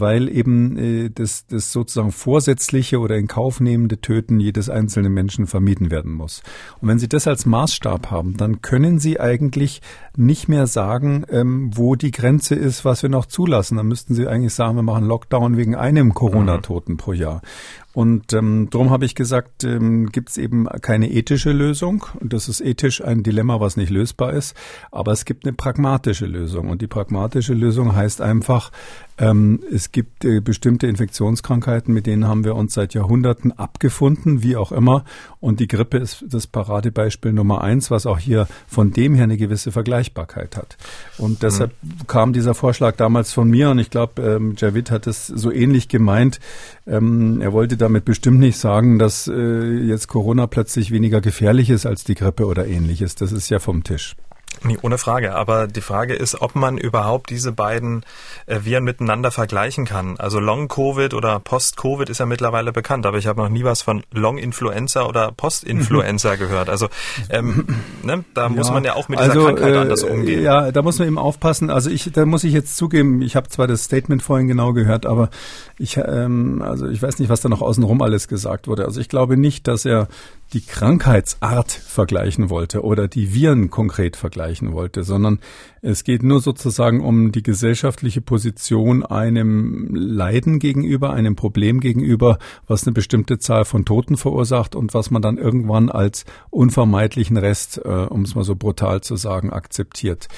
weil 0.00 0.28
eben 0.28 0.76
äh, 0.76 1.10
das, 1.10 1.46
das 1.46 1.72
sozusagen 1.72 2.12
vorsätzliche 2.12 2.98
oder 2.98 3.16
in 3.16 3.26
Kauf 3.26 3.60
nehmende 3.60 4.00
Töten 4.00 4.40
jedes 4.40 4.68
einzelnen 4.68 5.12
Menschen 5.12 5.46
vermieden 5.46 5.90
werden 5.90 6.12
muss. 6.12 6.42
Und 6.80 6.88
wenn 6.88 6.98
Sie 6.98 7.08
das 7.08 7.26
als 7.26 7.46
Maßstab 7.46 8.10
haben, 8.10 8.36
dann 8.36 8.62
können 8.62 8.98
Sie 8.98 9.20
eigentlich 9.20 9.82
nicht 10.16 10.48
mehr 10.48 10.66
sagen, 10.66 11.24
ähm, 11.30 11.70
wo 11.74 11.94
die 11.94 12.10
Grenze 12.10 12.54
ist, 12.54 12.84
was 12.84 13.02
wir 13.02 13.10
noch 13.10 13.26
zulassen. 13.26 13.76
Dann 13.76 13.86
müssten 13.86 14.14
Sie 14.14 14.26
eigentlich 14.26 14.54
sagen, 14.54 14.76
wir 14.76 14.82
machen 14.82 15.06
Lockdown 15.06 15.56
wegen 15.56 15.74
einem 15.74 16.14
Corona-Toten 16.14 16.96
pro 16.96 17.12
Jahr. 17.12 17.42
Und 17.92 18.32
ähm, 18.32 18.68
darum 18.70 18.90
habe 18.90 19.04
ich 19.04 19.16
gesagt, 19.16 19.64
ähm, 19.64 20.06
gibt 20.10 20.30
es 20.30 20.38
eben 20.38 20.66
keine 20.80 21.10
ethische 21.10 21.50
Lösung. 21.50 22.06
Und 22.20 22.32
das 22.32 22.48
ist 22.48 22.60
ethisch 22.60 23.02
ein 23.02 23.24
Dilemma, 23.24 23.58
was 23.58 23.76
nicht 23.76 23.90
lösbar 23.90 24.32
ist. 24.32 24.54
Aber 24.92 25.10
es 25.10 25.24
gibt 25.24 25.44
eine 25.44 25.54
pragmatische 25.54 26.26
Lösung. 26.26 26.70
Und 26.70 26.82
die 26.82 26.86
pragmatische 26.86 27.54
Lösung 27.54 27.96
heißt 27.96 28.20
einfach, 28.20 28.70
ähm, 29.18 29.60
es 29.70 29.90
gibt 29.90 30.24
äh, 30.24 30.40
bestimmte 30.40 30.86
Infektionskrankheiten, 30.86 31.92
mit 31.92 32.06
denen 32.06 32.28
haben 32.28 32.44
wir 32.44 32.54
uns 32.54 32.74
seit 32.74 32.94
Jahrhunderten 32.94 33.52
abgefunden, 33.52 34.42
wie 34.42 34.56
auch 34.56 34.70
immer. 34.70 35.04
Und 35.40 35.58
die 35.60 35.68
Grippe 35.68 35.96
ist 35.96 36.24
das 36.28 36.46
Paradebeispiel 36.46 37.32
Nummer 37.32 37.62
eins, 37.62 37.90
was 37.90 38.04
auch 38.04 38.18
hier 38.18 38.46
von 38.66 38.92
dem 38.92 39.14
her 39.14 39.24
eine 39.24 39.38
gewisse 39.38 39.72
Vergleichbarkeit 39.72 40.56
hat. 40.56 40.76
Und 41.16 41.42
deshalb 41.42 41.72
mhm. 41.82 42.06
kam 42.06 42.32
dieser 42.32 42.54
Vorschlag 42.54 42.96
damals 42.96 43.32
von 43.32 43.48
mir. 43.48 43.70
Und 43.70 43.78
ich 43.78 43.88
glaube, 43.88 44.22
ähm, 44.22 44.54
Javid 44.58 44.90
hat 44.90 45.06
es 45.06 45.26
so 45.26 45.50
ähnlich 45.50 45.88
gemeint. 45.88 46.40
Ähm, 46.86 47.40
er 47.40 47.52
wollte 47.54 47.78
damit 47.78 48.04
bestimmt 48.04 48.38
nicht 48.38 48.58
sagen, 48.58 48.98
dass 48.98 49.28
äh, 49.28 49.32
jetzt 49.32 50.08
Corona 50.08 50.46
plötzlich 50.46 50.90
weniger 50.90 51.22
gefährlich 51.22 51.70
ist 51.70 51.86
als 51.86 52.04
die 52.04 52.14
Grippe 52.14 52.44
oder 52.44 52.66
ähnliches. 52.66 53.14
Das 53.14 53.32
ist 53.32 53.48
ja 53.48 53.58
vom 53.58 53.82
Tisch. 53.82 54.16
Nee, 54.62 54.78
ohne 54.82 54.98
Frage. 54.98 55.34
Aber 55.34 55.66
die 55.66 55.80
Frage 55.80 56.14
ist, 56.14 56.42
ob 56.42 56.54
man 56.54 56.76
überhaupt 56.76 57.30
diese 57.30 57.52
beiden 57.52 58.04
äh, 58.46 58.60
Viren 58.62 58.84
miteinander 58.84 59.30
vergleichen 59.30 59.86
kann. 59.86 60.16
Also 60.18 60.38
Long-Covid 60.38 61.14
oder 61.14 61.40
Post-Covid 61.40 62.10
ist 62.10 62.18
ja 62.18 62.26
mittlerweile 62.26 62.72
bekannt, 62.72 63.06
aber 63.06 63.16
ich 63.16 63.26
habe 63.26 63.40
noch 63.40 63.48
nie 63.48 63.64
was 63.64 63.80
von 63.80 64.02
Long-Influenza 64.12 65.06
oder 65.06 65.32
Post-Influenza 65.32 66.34
gehört. 66.36 66.68
Also 66.68 66.88
ähm, 67.30 67.66
ne, 68.02 68.24
da 68.34 68.42
ja, 68.42 68.48
muss 68.50 68.70
man 68.70 68.84
ja 68.84 68.94
auch 68.94 69.08
mit 69.08 69.18
dieser 69.18 69.30
also, 69.30 69.44
Krankheit 69.46 69.74
äh, 69.74 69.78
anders 69.78 70.02
umgehen. 70.02 70.42
Ja, 70.42 70.72
da 70.72 70.82
muss 70.82 70.98
man 70.98 71.08
eben 71.08 71.18
aufpassen. 71.18 71.70
Also 71.70 71.88
ich, 71.88 72.10
da 72.12 72.26
muss 72.26 72.44
ich 72.44 72.52
jetzt 72.52 72.76
zugeben, 72.76 73.22
ich 73.22 73.36
habe 73.36 73.48
zwar 73.48 73.66
das 73.66 73.84
Statement 73.84 74.22
vorhin 74.22 74.46
genau 74.46 74.74
gehört, 74.74 75.06
aber 75.06 75.30
ich, 75.78 75.96
ähm, 75.96 76.60
also 76.62 76.86
ich 76.86 77.00
weiß 77.00 77.18
nicht, 77.18 77.30
was 77.30 77.40
da 77.40 77.48
noch 77.48 77.62
außenrum 77.62 78.02
alles 78.02 78.28
gesagt 78.28 78.68
wurde. 78.68 78.84
Also 78.84 79.00
ich 79.00 79.08
glaube 79.08 79.38
nicht, 79.38 79.66
dass 79.68 79.86
er 79.86 80.08
die 80.52 80.60
Krankheitsart 80.62 81.70
vergleichen 81.70 82.50
wollte 82.50 82.82
oder 82.82 83.08
die 83.08 83.34
Viren 83.34 83.70
konkret 83.70 84.16
vergleichen 84.16 84.72
wollte, 84.72 85.04
sondern 85.04 85.38
es 85.82 86.04
geht 86.04 86.22
nur 86.22 86.40
sozusagen 86.40 87.00
um 87.00 87.32
die 87.32 87.42
gesellschaftliche 87.42 88.20
Position 88.20 89.04
einem 89.04 89.94
Leiden 89.94 90.58
gegenüber, 90.58 91.12
einem 91.12 91.36
Problem 91.36 91.80
gegenüber, 91.80 92.38
was 92.66 92.86
eine 92.86 92.92
bestimmte 92.92 93.38
Zahl 93.38 93.64
von 93.64 93.84
Toten 93.84 94.16
verursacht 94.16 94.74
und 94.74 94.92
was 94.92 95.10
man 95.10 95.22
dann 95.22 95.38
irgendwann 95.38 95.88
als 95.88 96.24
unvermeidlichen 96.50 97.36
Rest, 97.36 97.80
äh, 97.84 97.88
um 97.88 98.22
es 98.22 98.34
mal 98.34 98.44
so 98.44 98.56
brutal 98.56 99.00
zu 99.00 99.16
sagen, 99.16 99.50
akzeptiert. 99.50 100.28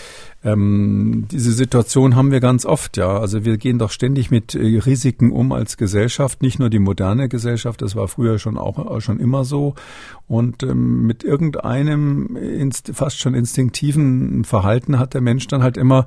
Ähm, 0.45 1.27
diese 1.31 1.53
Situation 1.53 2.17
haben 2.17 2.33
wir 2.33 2.41
ganz 2.41 2.67
oft, 2.67 2.97
ja. 2.97 3.19
Also 3.19 3.45
wir 3.45 3.59
gehen 3.59 3.79
doch 3.79 3.91
ständig 3.91 4.31
mit 4.31 4.55
äh, 4.55 4.79
Risiken 4.79 5.31
um 5.31 5.53
als 5.53 5.77
Gesellschaft, 5.77 6.43
nicht 6.43 6.59
nur 6.59 6.69
die 6.69 6.81
moderne 6.81 7.29
Gesellschaft, 7.29 7.81
das 7.83 7.95
war 7.95 8.09
früher 8.09 8.39
schon 8.39 8.59
auch 8.59 9.01
schon 9.01 9.21
immer 9.21 9.45
so. 9.45 9.75
Und 10.27 10.63
ähm, 10.63 11.07
mit 11.07 11.25
irgendeinem 11.25 12.37
fast 12.93 13.19
schon 13.19 13.35
instinktiven 13.35 14.45
Verhalten 14.45 14.99
hat 14.99 15.15
der 15.15 15.21
Mensch 15.21 15.32
Mensch 15.33 15.47
dann 15.47 15.63
halt 15.63 15.79
immer 15.79 16.05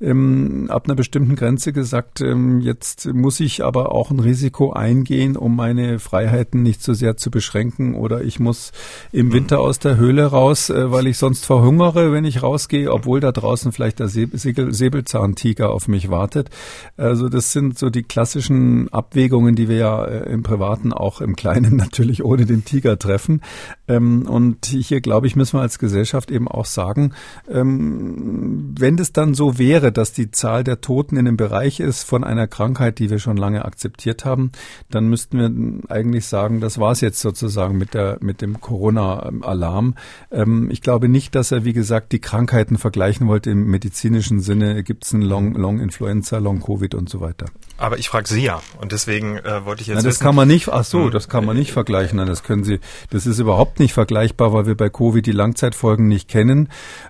ähm, 0.00 0.66
ab 0.68 0.86
einer 0.86 0.96
bestimmten 0.96 1.36
Grenze 1.36 1.72
gesagt, 1.72 2.20
ähm, 2.20 2.60
jetzt 2.60 3.06
muss 3.06 3.38
ich 3.38 3.64
aber 3.64 3.92
auch 3.92 4.10
ein 4.10 4.18
Risiko 4.18 4.72
eingehen, 4.72 5.36
um 5.36 5.54
meine 5.54 6.00
Freiheiten 6.00 6.62
nicht 6.64 6.82
so 6.82 6.92
sehr 6.92 7.16
zu 7.16 7.30
beschränken 7.30 7.94
oder 7.94 8.22
ich 8.22 8.40
muss 8.40 8.72
im 9.12 9.32
Winter 9.32 9.60
aus 9.60 9.78
der 9.78 9.96
Höhle 9.96 10.26
raus, 10.26 10.70
äh, 10.70 10.90
weil 10.90 11.06
ich 11.06 11.18
sonst 11.18 11.46
verhungere, 11.46 12.12
wenn 12.12 12.24
ich 12.24 12.42
rausgehe, 12.42 12.92
obwohl 12.92 13.20
da 13.20 13.30
draußen 13.30 13.70
vielleicht 13.70 14.00
der 14.00 14.08
Säbelzahntiger 14.08 15.70
auf 15.70 15.86
mich 15.86 16.10
wartet. 16.10 16.50
Also 16.96 17.28
das 17.28 17.52
sind 17.52 17.78
so 17.78 17.90
die 17.90 18.02
klassischen 18.02 18.92
Abwägungen, 18.92 19.54
die 19.54 19.68
wir 19.68 19.76
ja 19.76 20.04
äh, 20.04 20.32
im 20.32 20.42
Privaten 20.42 20.92
auch 20.92 21.20
im 21.20 21.36
Kleinen 21.36 21.76
natürlich 21.84 22.24
ohne 22.24 22.44
den 22.44 22.64
Tiger 22.64 22.98
treffen. 22.98 23.40
Ähm, 23.86 24.26
und 24.26 24.66
hier, 24.66 25.00
glaube 25.00 25.28
ich, 25.28 25.36
müssen 25.36 25.58
wir 25.58 25.62
als 25.62 25.78
Gesellschaft 25.78 26.32
eben 26.32 26.48
auch 26.48 26.64
sagen, 26.64 27.12
ähm, 27.48 28.63
wenn 28.76 28.96
das 28.96 29.12
dann 29.12 29.34
so 29.34 29.58
wäre, 29.58 29.92
dass 29.92 30.12
die 30.12 30.30
Zahl 30.30 30.64
der 30.64 30.80
Toten 30.80 31.16
in 31.16 31.24
dem 31.24 31.36
Bereich 31.36 31.80
ist 31.80 32.04
von 32.04 32.24
einer 32.24 32.46
Krankheit, 32.46 32.98
die 32.98 33.10
wir 33.10 33.18
schon 33.18 33.36
lange 33.36 33.64
akzeptiert 33.64 34.24
haben, 34.24 34.52
dann 34.90 35.08
müssten 35.08 35.38
wir 35.38 35.90
eigentlich 35.90 36.26
sagen, 36.26 36.60
das 36.60 36.78
war 36.78 36.92
es 36.92 37.00
jetzt 37.00 37.20
sozusagen 37.20 37.76
mit 37.78 37.94
der 37.94 38.18
mit 38.20 38.40
dem 38.40 38.60
Corona-Alarm. 38.60 39.94
Ähm, 40.30 40.70
ich 40.70 40.80
glaube 40.80 41.08
nicht, 41.08 41.34
dass 41.34 41.52
er, 41.52 41.64
wie 41.64 41.72
gesagt, 41.72 42.12
die 42.12 42.20
Krankheiten 42.20 42.78
vergleichen 42.78 43.28
wollte 43.28 43.50
im 43.50 43.66
medizinischen 43.66 44.40
Sinne. 44.40 44.82
Gibt 44.82 45.04
es 45.04 45.12
ein 45.12 45.22
Long, 45.22 45.54
Long 45.54 45.80
Influenza, 45.80 46.38
Long 46.38 46.60
Covid 46.60 46.94
und 46.94 47.08
so 47.08 47.20
weiter. 47.20 47.46
Aber 47.76 47.98
ich 47.98 48.08
frage 48.08 48.28
Sie 48.28 48.42
ja 48.42 48.62
und 48.80 48.92
deswegen 48.92 49.38
äh, 49.38 49.64
wollte 49.64 49.82
ich 49.82 49.88
jetzt. 49.88 49.96
Na, 49.96 50.02
das 50.02 50.14
wissen, 50.16 50.24
kann 50.24 50.34
man 50.34 50.48
nicht. 50.48 50.68
Ach 50.68 50.84
so, 50.84 51.04
hm. 51.04 51.10
das 51.10 51.28
kann 51.28 51.44
man 51.44 51.56
nicht 51.56 51.72
vergleichen. 51.72 52.16
Nein, 52.18 52.28
das 52.28 52.42
können 52.42 52.64
Sie. 52.64 52.80
Das 53.10 53.26
ist 53.26 53.38
überhaupt 53.38 53.80
nicht 53.80 53.92
vergleichbar, 53.92 54.52
weil 54.52 54.66
wir 54.66 54.76
bei 54.76 54.88
Covid 54.88 55.24
die 55.24 55.32
Langzeitfolgen 55.32 56.08
nicht 56.08 56.28
kennen. 56.28 56.68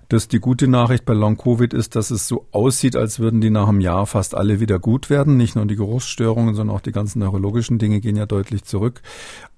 Das 0.09 0.29
die 0.29 0.41
gute 0.41 0.69
Nachricht 0.69 1.05
bei 1.05 1.15
Long 1.15 1.37
Covid 1.45 1.75
ist, 1.75 1.95
dass 1.95 2.11
es 2.11 2.27
so 2.27 2.47
aussieht, 2.53 2.97
als 2.97 3.19
würden 3.19 3.43
die 3.43 3.51
nach 3.51 3.69
einem 3.69 3.81
Jahr 3.81 4.07
fast 4.07 4.35
alle 4.35 4.61
wieder 4.61 4.79
gut 4.79 5.11
werden. 5.11 5.37
Nicht 5.37 5.57
nur 5.57 5.67
die 5.67 5.77
Geruchsstörungen, 5.77 6.55
sondern 6.55 6.75
auch 6.75 6.81
die 6.81 6.91
ganzen 6.91 7.19
neurologischen 7.19 7.79
Dinge 7.79 8.01
gehen 8.01 8.17
ja 8.17 8.25
deutlich 8.25 8.65
zurück. 8.65 9.03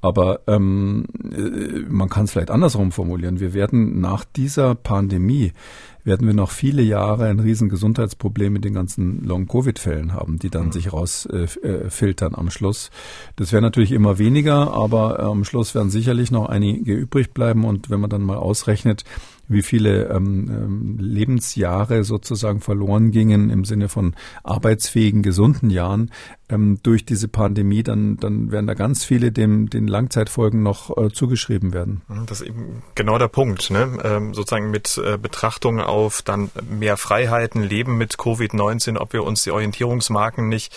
Aber 0.00 0.40
ähm, 0.48 1.04
äh, 1.32 1.84
man 1.88 2.08
kann 2.08 2.24
es 2.24 2.32
vielleicht 2.32 2.50
andersrum 2.50 2.90
formulieren. 2.90 3.38
Wir 3.38 3.54
werden 3.54 4.00
nach 4.00 4.24
dieser 4.24 4.74
Pandemie 4.74 5.52
werden 6.06 6.26
wir 6.26 6.34
noch 6.34 6.52
viele 6.52 6.82
Jahre 6.82 7.26
ein 7.26 7.40
riesen 7.40 7.68
Gesundheitsproblem 7.68 8.52
mit 8.52 8.64
den 8.64 8.74
ganzen 8.74 9.24
Long-Covid-Fällen 9.24 10.14
haben, 10.14 10.38
die 10.38 10.50
dann 10.50 10.66
mhm. 10.66 10.72
sich 10.72 10.92
rausfiltern 10.92 12.32
äh, 12.32 12.36
am 12.36 12.50
Schluss. 12.50 12.90
Das 13.34 13.52
wäre 13.52 13.60
natürlich 13.60 13.90
immer 13.90 14.18
weniger, 14.18 14.72
aber 14.72 15.18
äh, 15.18 15.22
am 15.22 15.44
Schluss 15.44 15.74
werden 15.74 15.90
sicherlich 15.90 16.30
noch 16.30 16.48
einige 16.48 16.94
übrig 16.94 17.34
bleiben. 17.34 17.64
Und 17.64 17.90
wenn 17.90 18.00
man 18.00 18.08
dann 18.08 18.22
mal 18.22 18.36
ausrechnet, 18.36 19.04
wie 19.48 19.62
viele 19.62 20.08
ähm, 20.08 20.48
ähm, 20.50 20.98
Lebensjahre 20.98 22.04
sozusagen 22.04 22.60
verloren 22.60 23.10
gingen 23.10 23.50
im 23.50 23.64
Sinne 23.64 23.88
von 23.88 24.14
arbeitsfähigen, 24.42 25.22
gesunden 25.22 25.70
Jahren 25.70 26.10
ähm, 26.48 26.78
durch 26.82 27.04
diese 27.04 27.28
Pandemie, 27.28 27.82
dann, 27.82 28.16
dann 28.18 28.52
werden 28.52 28.66
da 28.66 28.74
ganz 28.74 29.04
viele 29.04 29.32
dem 29.32 29.68
den 29.68 29.88
Langzeitfolgen 29.88 30.62
noch 30.62 30.96
äh, 30.96 31.10
zugeschrieben 31.10 31.72
werden. 31.72 32.02
Mhm, 32.08 32.26
das 32.26 32.40
ist 32.40 32.48
eben 32.48 32.82
genau 32.94 33.18
der 33.18 33.28
Punkt, 33.28 33.70
ne? 33.70 33.98
Ähm, 34.04 34.34
sozusagen 34.34 34.70
mit 34.70 34.98
äh, 34.98 35.18
Betrachtung 35.18 35.80
auf 35.80 36.22
dann 36.22 36.50
mehr 36.68 36.96
Freiheiten, 36.96 37.62
Leben 37.62 37.98
mit 37.98 38.14
Covid-19, 38.14 38.96
ob 38.98 39.12
wir 39.12 39.24
uns 39.24 39.42
die 39.42 39.50
Orientierungsmarken 39.50 40.48
nicht, 40.48 40.72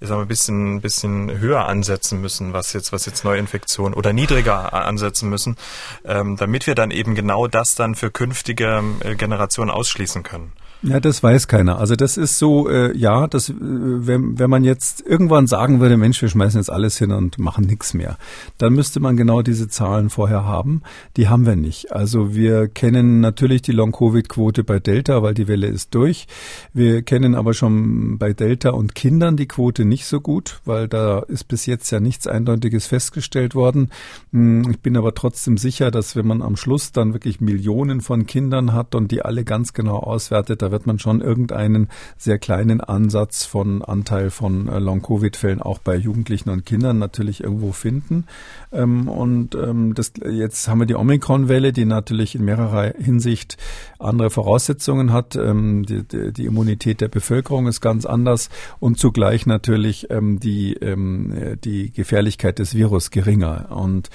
ich 0.00 0.08
sag 0.08 0.16
mal, 0.16 0.22
ein 0.22 0.28
bisschen, 0.28 0.80
bisschen 0.80 1.38
höher 1.38 1.66
ansetzen 1.66 2.20
müssen, 2.20 2.52
was 2.52 2.72
jetzt, 2.72 2.92
was 2.92 3.06
jetzt 3.06 3.24
Neuinfektionen 3.24 3.94
oder 3.94 4.12
niedriger 4.12 4.72
ansetzen 4.72 5.28
müssen, 5.28 5.56
ähm, 6.04 6.36
damit 6.36 6.66
wir 6.66 6.74
dann 6.74 6.90
eben 6.90 7.14
genau 7.14 7.46
das 7.46 7.74
dann 7.74 7.94
für 7.94 8.10
künftige 8.10 8.82
äh, 9.00 9.14
Generationen 9.16 9.70
ausschließen 9.70 10.22
können. 10.22 10.52
Ja, 10.82 10.98
das 10.98 11.22
weiß 11.22 11.46
keiner. 11.46 11.78
Also 11.78 11.94
das 11.94 12.16
ist 12.16 12.38
so, 12.38 12.66
äh, 12.70 12.96
ja, 12.96 13.26
das, 13.26 13.50
äh, 13.50 13.54
wenn, 13.58 14.38
wenn 14.38 14.48
man 14.48 14.64
jetzt 14.64 15.02
irgendwann 15.02 15.46
sagen 15.46 15.78
würde, 15.78 15.98
Mensch, 15.98 16.22
wir 16.22 16.30
schmeißen 16.30 16.58
jetzt 16.58 16.70
alles 16.70 16.96
hin 16.96 17.12
und 17.12 17.38
machen 17.38 17.66
nichts 17.66 17.92
mehr, 17.92 18.16
dann 18.56 18.72
müsste 18.72 18.98
man 18.98 19.18
genau 19.18 19.42
diese 19.42 19.68
Zahlen 19.68 20.08
vorher 20.08 20.44
haben. 20.46 20.80
Die 21.18 21.28
haben 21.28 21.44
wir 21.44 21.54
nicht. 21.54 21.92
Also 21.92 22.34
wir 22.34 22.66
kennen 22.66 23.20
natürlich 23.20 23.60
die 23.60 23.72
Long-Covid-Quote 23.72 24.64
bei 24.64 24.80
Delta, 24.80 25.22
weil 25.22 25.34
die 25.34 25.48
Welle 25.48 25.66
ist 25.66 25.94
durch. 25.94 26.26
Wir 26.72 27.02
kennen 27.02 27.34
aber 27.34 27.52
schon 27.52 28.16
bei 28.16 28.32
Delta 28.32 28.70
und 28.70 28.94
Kindern 28.94 29.36
die 29.36 29.48
Quote 29.48 29.84
nicht 29.84 30.06
so 30.06 30.22
gut, 30.22 30.62
weil 30.64 30.88
da 30.88 31.18
ist 31.18 31.44
bis 31.46 31.66
jetzt 31.66 31.90
ja 31.90 32.00
nichts 32.00 32.26
Eindeutiges 32.26 32.86
festgestellt 32.86 33.54
worden. 33.54 33.90
Hm, 34.32 34.70
ich 34.70 34.80
bin 34.80 34.96
aber 34.96 35.14
trotzdem 35.14 35.58
sicher, 35.58 35.90
dass 35.90 36.16
wenn 36.16 36.26
man 36.26 36.40
am 36.40 36.56
Schluss 36.56 36.92
dann 36.92 37.12
wirklich 37.12 37.42
Millionen 37.42 38.00
von 38.00 38.24
Kindern 38.24 38.72
hat 38.72 38.94
und 38.94 39.10
die 39.10 39.20
alle 39.20 39.44
ganz 39.44 39.74
genau 39.74 39.98
auswertet, 39.98 40.69
wird 40.70 40.86
man 40.86 40.98
schon 40.98 41.20
irgendeinen 41.20 41.88
sehr 42.16 42.38
kleinen 42.38 42.80
Ansatz 42.80 43.44
von 43.44 43.82
Anteil 43.82 44.30
von 44.30 44.68
äh, 44.68 44.78
Long-Covid-Fällen 44.78 45.62
auch 45.62 45.78
bei 45.78 45.96
Jugendlichen 45.96 46.50
und 46.50 46.66
Kindern 46.66 46.98
natürlich 46.98 47.42
irgendwo 47.42 47.72
finden. 47.72 48.24
Ähm, 48.72 49.08
und 49.08 49.54
ähm, 49.54 49.94
das, 49.94 50.12
jetzt 50.30 50.68
haben 50.68 50.80
wir 50.80 50.86
die 50.86 50.94
Omikron-Welle, 50.94 51.72
die 51.72 51.84
natürlich 51.84 52.34
in 52.34 52.44
mehrerer 52.44 52.94
Hinsicht 52.98 53.56
andere 53.98 54.30
Voraussetzungen 54.30 55.12
hat. 55.12 55.36
Ähm, 55.36 55.84
die, 55.86 56.02
die, 56.02 56.32
die, 56.32 56.46
Immunität 56.46 57.00
der 57.00 57.08
Bevölkerung 57.08 57.66
ist 57.66 57.80
ganz 57.80 58.06
anders 58.06 58.50
und 58.80 58.98
zugleich 58.98 59.46
natürlich 59.46 60.08
die, 60.10 60.76
die 61.64 61.92
Gefährlichkeit 61.92 62.58
des 62.58 62.74
Virus 62.74 63.10
geringer. 63.10 63.70
Und 63.70 64.10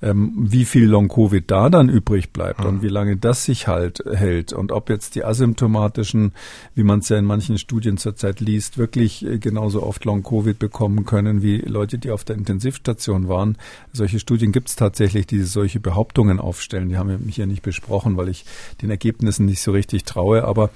wie 0.00 0.64
viel 0.64 0.86
Long-Covid 0.86 1.50
da 1.50 1.68
dann 1.68 1.88
übrig 1.88 2.32
bleibt 2.32 2.60
mhm. 2.60 2.66
und 2.66 2.82
wie 2.82 2.88
lange 2.88 3.16
das 3.16 3.44
sich 3.44 3.66
halt 3.66 4.04
hält 4.12 4.52
und 4.52 4.72
ob 4.72 4.90
jetzt 4.90 5.14
die 5.14 5.24
asymptomatische 5.24 5.99
Menschen, 6.00 6.32
wie 6.74 6.82
man 6.82 7.00
es 7.00 7.08
ja 7.08 7.18
in 7.18 7.24
manchen 7.24 7.58
Studien 7.58 7.96
zurzeit 7.96 8.40
liest, 8.40 8.78
wirklich 8.78 9.24
äh, 9.24 9.38
genauso 9.38 9.82
oft 9.82 10.04
Long-Covid 10.04 10.58
bekommen 10.58 11.04
können 11.04 11.42
wie 11.42 11.58
Leute, 11.58 11.98
die 11.98 12.10
auf 12.10 12.24
der 12.24 12.36
Intensivstation 12.36 13.28
waren. 13.28 13.56
Solche 13.92 14.18
Studien 14.18 14.52
gibt 14.52 14.68
es 14.68 14.76
tatsächlich, 14.76 15.26
die 15.26 15.42
solche 15.42 15.80
Behauptungen 15.80 16.40
aufstellen. 16.40 16.88
Die 16.88 16.96
haben 16.96 17.08
wir 17.08 17.18
hier 17.28 17.46
nicht 17.46 17.62
besprochen, 17.62 18.16
weil 18.16 18.28
ich 18.28 18.44
den 18.82 18.90
Ergebnissen 18.90 19.46
nicht 19.46 19.60
so 19.60 19.72
richtig 19.72 20.04
traue. 20.04 20.44
Aber 20.44 20.70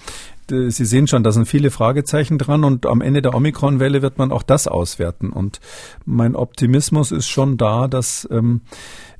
Sie 0.46 0.84
sehen 0.84 1.06
schon, 1.06 1.22
da 1.22 1.32
sind 1.32 1.46
viele 1.46 1.70
Fragezeichen 1.70 2.36
dran 2.36 2.64
und 2.64 2.84
am 2.84 3.00
Ende 3.00 3.22
der 3.22 3.34
Omikron-Welle 3.34 4.02
wird 4.02 4.18
man 4.18 4.30
auch 4.30 4.42
das 4.42 4.68
auswerten. 4.68 5.30
Und 5.30 5.58
mein 6.04 6.36
Optimismus 6.36 7.12
ist 7.12 7.28
schon 7.28 7.56
da, 7.56 7.88
dass 7.88 8.28
ähm, 8.30 8.60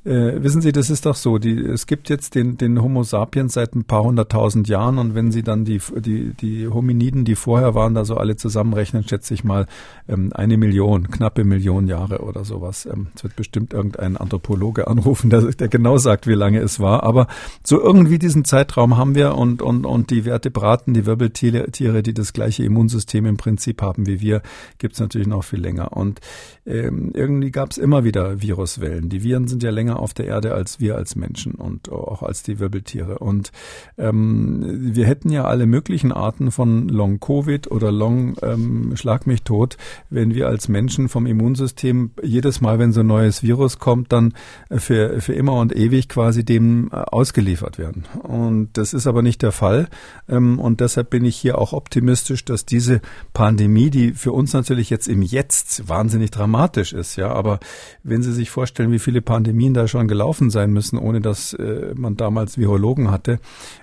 äh, 0.05 0.43
wissen 0.43 0.61
Sie, 0.61 0.71
das 0.71 0.89
ist 0.89 1.05
doch 1.05 1.15
so. 1.15 1.39
Die, 1.39 1.59
es 1.59 1.87
gibt 1.87 2.09
jetzt 2.09 2.35
den, 2.35 2.57
den 2.57 2.81
Homo 2.81 3.03
sapiens 3.03 3.53
seit 3.53 3.75
ein 3.75 3.85
paar 3.85 4.03
hunderttausend 4.03 4.67
Jahren 4.67 4.99
und 4.99 5.15
wenn 5.15 5.31
Sie 5.31 5.43
dann 5.43 5.65
die, 5.65 5.81
die, 5.97 6.33
die 6.33 6.67
Hominiden, 6.67 7.25
die 7.25 7.35
vorher 7.35 7.73
waren, 7.73 7.95
da 7.95 8.05
so 8.05 8.15
alle 8.15 8.35
zusammenrechnen, 8.35 9.07
schätze 9.07 9.33
ich 9.33 9.43
mal 9.43 9.65
ähm, 10.07 10.31
eine 10.33 10.57
Million, 10.57 11.09
knappe 11.09 11.43
Million 11.43 11.87
Jahre 11.87 12.19
oder 12.19 12.45
sowas. 12.45 12.85
Ähm, 12.85 13.07
es 13.15 13.23
wird 13.23 13.35
bestimmt 13.35 13.73
irgendein 13.73 14.15
Anthropologe 14.15 14.87
anrufen, 14.87 15.29
der, 15.29 15.41
der 15.41 15.67
genau 15.67 15.97
sagt, 15.97 16.27
wie 16.27 16.33
lange 16.33 16.59
es 16.59 16.79
war. 16.79 17.03
Aber 17.03 17.27
so 17.63 17.81
irgendwie 17.81 18.19
diesen 18.19 18.45
Zeitraum 18.45 18.97
haben 18.97 19.15
wir 19.15 19.35
und, 19.35 19.61
und, 19.61 19.85
und 19.85 20.11
die 20.11 20.23
Vertebraten, 20.23 20.93
die 20.93 21.05
Wirbeltiere, 21.05 22.03
die 22.03 22.13
das 22.13 22.33
gleiche 22.33 22.63
Immunsystem 22.63 23.25
im 23.25 23.37
Prinzip 23.37 23.81
haben 23.81 24.05
wie 24.05 24.21
wir, 24.21 24.41
gibt 24.77 24.93
es 24.93 24.99
natürlich 24.99 25.27
noch 25.27 25.43
viel 25.43 25.59
länger. 25.59 25.93
Und 25.97 26.21
ähm, 26.65 27.11
irgendwie 27.13 27.51
gab 27.51 27.71
es 27.71 27.77
immer 27.77 28.03
wieder 28.03 28.41
Viruswellen. 28.41 29.09
Die 29.09 29.23
Viren 29.23 29.47
sind 29.47 29.63
ja 29.63 29.71
länger 29.71 29.94
auf 29.95 30.13
der 30.13 30.27
Erde 30.27 30.53
als 30.53 30.79
wir 30.79 30.95
als 30.95 31.15
Menschen 31.15 31.55
und 31.55 31.91
auch 31.91 32.23
als 32.23 32.43
die 32.43 32.59
Wirbeltiere. 32.59 33.19
Und 33.19 33.51
ähm, 33.97 34.95
wir 34.95 35.05
hätten 35.05 35.29
ja 35.29 35.45
alle 35.45 35.65
möglichen 35.65 36.11
Arten 36.11 36.51
von 36.51 36.87
Long-Covid 36.89 37.69
oder 37.71 37.91
Long 37.91 38.35
ähm, 38.41 38.95
Schlag 38.95 39.27
mich 39.27 39.43
tot, 39.43 39.77
wenn 40.09 40.33
wir 40.33 40.47
als 40.47 40.67
Menschen 40.67 41.09
vom 41.09 41.25
Immunsystem 41.25 42.11
jedes 42.21 42.61
Mal, 42.61 42.79
wenn 42.79 42.91
so 42.91 43.01
ein 43.01 43.07
neues 43.07 43.43
Virus 43.43 43.79
kommt, 43.79 44.11
dann 44.11 44.33
für, 44.71 45.21
für 45.21 45.33
immer 45.33 45.53
und 45.53 45.75
ewig 45.75 46.09
quasi 46.09 46.43
dem 46.43 46.89
äh, 46.91 46.95
ausgeliefert 46.95 47.77
werden. 47.77 48.05
Und 48.23 48.69
das 48.73 48.93
ist 48.93 49.07
aber 49.07 49.21
nicht 49.21 49.41
der 49.41 49.51
Fall. 49.51 49.87
Ähm, 50.27 50.59
und 50.59 50.81
deshalb 50.81 51.09
bin 51.09 51.25
ich 51.25 51.35
hier 51.35 51.57
auch 51.57 51.73
optimistisch, 51.73 52.45
dass 52.45 52.65
diese 52.65 53.01
Pandemie, 53.33 53.89
die 53.89 54.13
für 54.13 54.31
uns 54.31 54.53
natürlich 54.53 54.89
jetzt 54.89 55.07
im 55.07 55.21
Jetzt 55.21 55.87
wahnsinnig 55.87 56.31
dramatisch 56.31 56.93
ist, 56.93 57.15
ja, 57.15 57.31
aber 57.31 57.59
wenn 58.03 58.23
Sie 58.23 58.33
sich 58.33 58.49
vorstellen, 58.49 58.91
wie 58.91 58.99
viele 58.99 59.21
Pandemien 59.21 59.73
da 59.73 59.84
schon 59.87 60.07
gelaufen 60.07 60.49
sein 60.49 60.71
müssen, 60.71 60.97
ohne 60.97 61.21
dass 61.21 61.53
äh, 61.53 61.93
man 61.95 62.17
damals 62.17 62.57
Virologen 62.57 63.11
hatte, 63.11 63.39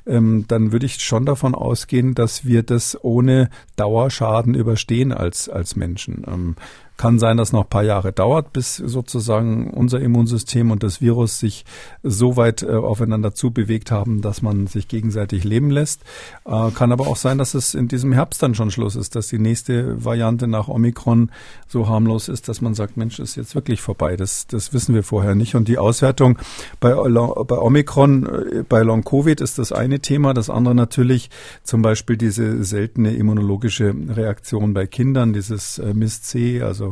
ähm, 0.06 0.44
dann 0.48 0.72
würde 0.72 0.86
ich 0.86 1.02
schon 1.02 1.26
davon 1.26 1.54
ausgehen, 1.54 2.14
dass 2.14 2.44
wir 2.44 2.62
das 2.62 2.98
ohne 3.02 3.50
Dauerschaden 3.76 4.54
überstehen 4.54 5.12
als, 5.12 5.48
als 5.48 5.76
Menschen. 5.76 6.24
Ähm, 6.26 6.56
Kann 7.02 7.18
sein, 7.18 7.36
dass 7.36 7.50
noch 7.50 7.64
ein 7.64 7.68
paar 7.68 7.82
Jahre 7.82 8.12
dauert, 8.12 8.52
bis 8.52 8.76
sozusagen 8.76 9.72
unser 9.72 9.98
Immunsystem 9.98 10.70
und 10.70 10.84
das 10.84 11.00
Virus 11.00 11.40
sich 11.40 11.64
so 12.04 12.36
weit 12.36 12.62
äh, 12.62 12.76
aufeinander 12.76 13.34
zubewegt 13.34 13.90
haben, 13.90 14.22
dass 14.22 14.40
man 14.40 14.68
sich 14.68 14.86
gegenseitig 14.86 15.42
leben 15.42 15.72
lässt. 15.72 16.02
Äh, 16.44 16.70
kann 16.70 16.92
aber 16.92 17.08
auch 17.08 17.16
sein, 17.16 17.38
dass 17.38 17.54
es 17.54 17.74
in 17.74 17.88
diesem 17.88 18.12
Herbst 18.12 18.40
dann 18.40 18.54
schon 18.54 18.70
Schluss 18.70 18.94
ist, 18.94 19.16
dass 19.16 19.26
die 19.26 19.40
nächste 19.40 20.04
Variante 20.04 20.46
nach 20.46 20.68
Omikron 20.68 21.32
so 21.66 21.88
harmlos 21.88 22.28
ist, 22.28 22.48
dass 22.48 22.60
man 22.60 22.74
sagt, 22.74 22.96
Mensch, 22.96 23.18
ist 23.18 23.34
jetzt 23.34 23.56
wirklich 23.56 23.80
vorbei. 23.80 24.16
Das, 24.16 24.46
das 24.46 24.72
wissen 24.72 24.94
wir 24.94 25.02
vorher 25.02 25.34
nicht. 25.34 25.56
Und 25.56 25.66
die 25.66 25.78
Auswertung 25.78 26.38
bei, 26.78 26.94
bei 26.94 27.58
Omikron, 27.58 28.26
äh, 28.26 28.62
bei 28.62 28.82
Long 28.82 29.02
Covid 29.02 29.40
ist 29.40 29.58
das 29.58 29.72
eine 29.72 29.98
Thema. 29.98 30.34
Das 30.34 30.48
andere 30.48 30.76
natürlich 30.76 31.30
zum 31.64 31.82
Beispiel 31.82 32.16
diese 32.16 32.62
seltene 32.62 33.12
immunologische 33.16 33.92
Reaktion 34.08 34.72
bei 34.72 34.86
Kindern, 34.86 35.32
dieses 35.32 35.80
äh, 35.80 35.94
MIS-C, 35.94 36.62
also 36.62 36.91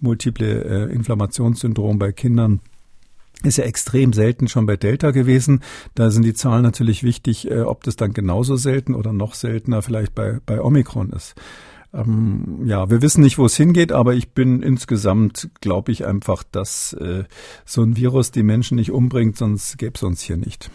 multiple 0.00 0.64
äh, 0.64 0.92
Inflammationssyndrom 0.92 1.98
bei 1.98 2.12
Kindern 2.12 2.60
ist 3.42 3.58
ja 3.58 3.64
extrem 3.64 4.12
selten 4.12 4.48
schon 4.48 4.66
bei 4.66 4.76
Delta 4.76 5.12
gewesen. 5.12 5.60
Da 5.94 6.10
sind 6.10 6.24
die 6.24 6.34
Zahlen 6.34 6.62
natürlich 6.62 7.02
wichtig, 7.02 7.50
äh, 7.50 7.60
ob 7.60 7.84
das 7.84 7.96
dann 7.96 8.12
genauso 8.12 8.56
selten 8.56 8.94
oder 8.94 9.12
noch 9.12 9.34
seltener 9.34 9.82
vielleicht 9.82 10.14
bei, 10.14 10.40
bei 10.44 10.60
Omikron 10.60 11.10
ist. 11.10 11.34
Ähm, 11.92 12.62
ja, 12.66 12.88
wir 12.90 13.02
wissen 13.02 13.22
nicht, 13.22 13.38
wo 13.38 13.46
es 13.46 13.56
hingeht, 13.56 13.92
aber 13.92 14.14
ich 14.14 14.30
bin 14.30 14.62
insgesamt, 14.62 15.50
glaube 15.60 15.90
ich 15.90 16.06
einfach, 16.06 16.44
dass 16.44 16.92
äh, 16.94 17.24
so 17.64 17.82
ein 17.82 17.96
Virus 17.96 18.30
die 18.30 18.42
Menschen 18.42 18.76
nicht 18.76 18.92
umbringt, 18.92 19.36
sonst 19.36 19.78
gäbe 19.78 19.94
es 19.96 20.02
uns 20.02 20.20
hier 20.22 20.36
nicht. 20.36 20.70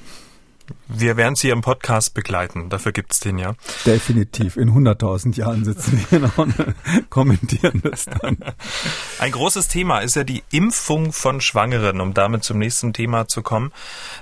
Wir 0.87 1.17
werden 1.17 1.35
Sie 1.35 1.49
im 1.49 1.61
Podcast 1.61 2.13
begleiten. 2.13 2.69
Dafür 2.69 2.91
gibt's 2.91 3.19
den 3.19 3.37
ja. 3.37 3.55
Definitiv. 3.85 4.55
In 4.55 4.71
100.000 4.71 5.35
Jahren 5.35 5.65
sitzen 5.65 5.97
wir 5.97 6.19
hier 6.19 6.31
und 6.37 6.55
kommentieren 7.09 7.81
das 7.83 8.05
dann. 8.05 8.37
Ein 9.19 9.31
großes 9.31 9.67
Thema 9.67 9.99
ist 9.99 10.15
ja 10.15 10.23
die 10.23 10.43
Impfung 10.51 11.11
von 11.11 11.41
Schwangeren. 11.41 12.01
Um 12.01 12.13
damit 12.13 12.43
zum 12.43 12.59
nächsten 12.59 12.93
Thema 12.93 13.27
zu 13.27 13.41
kommen, 13.41 13.71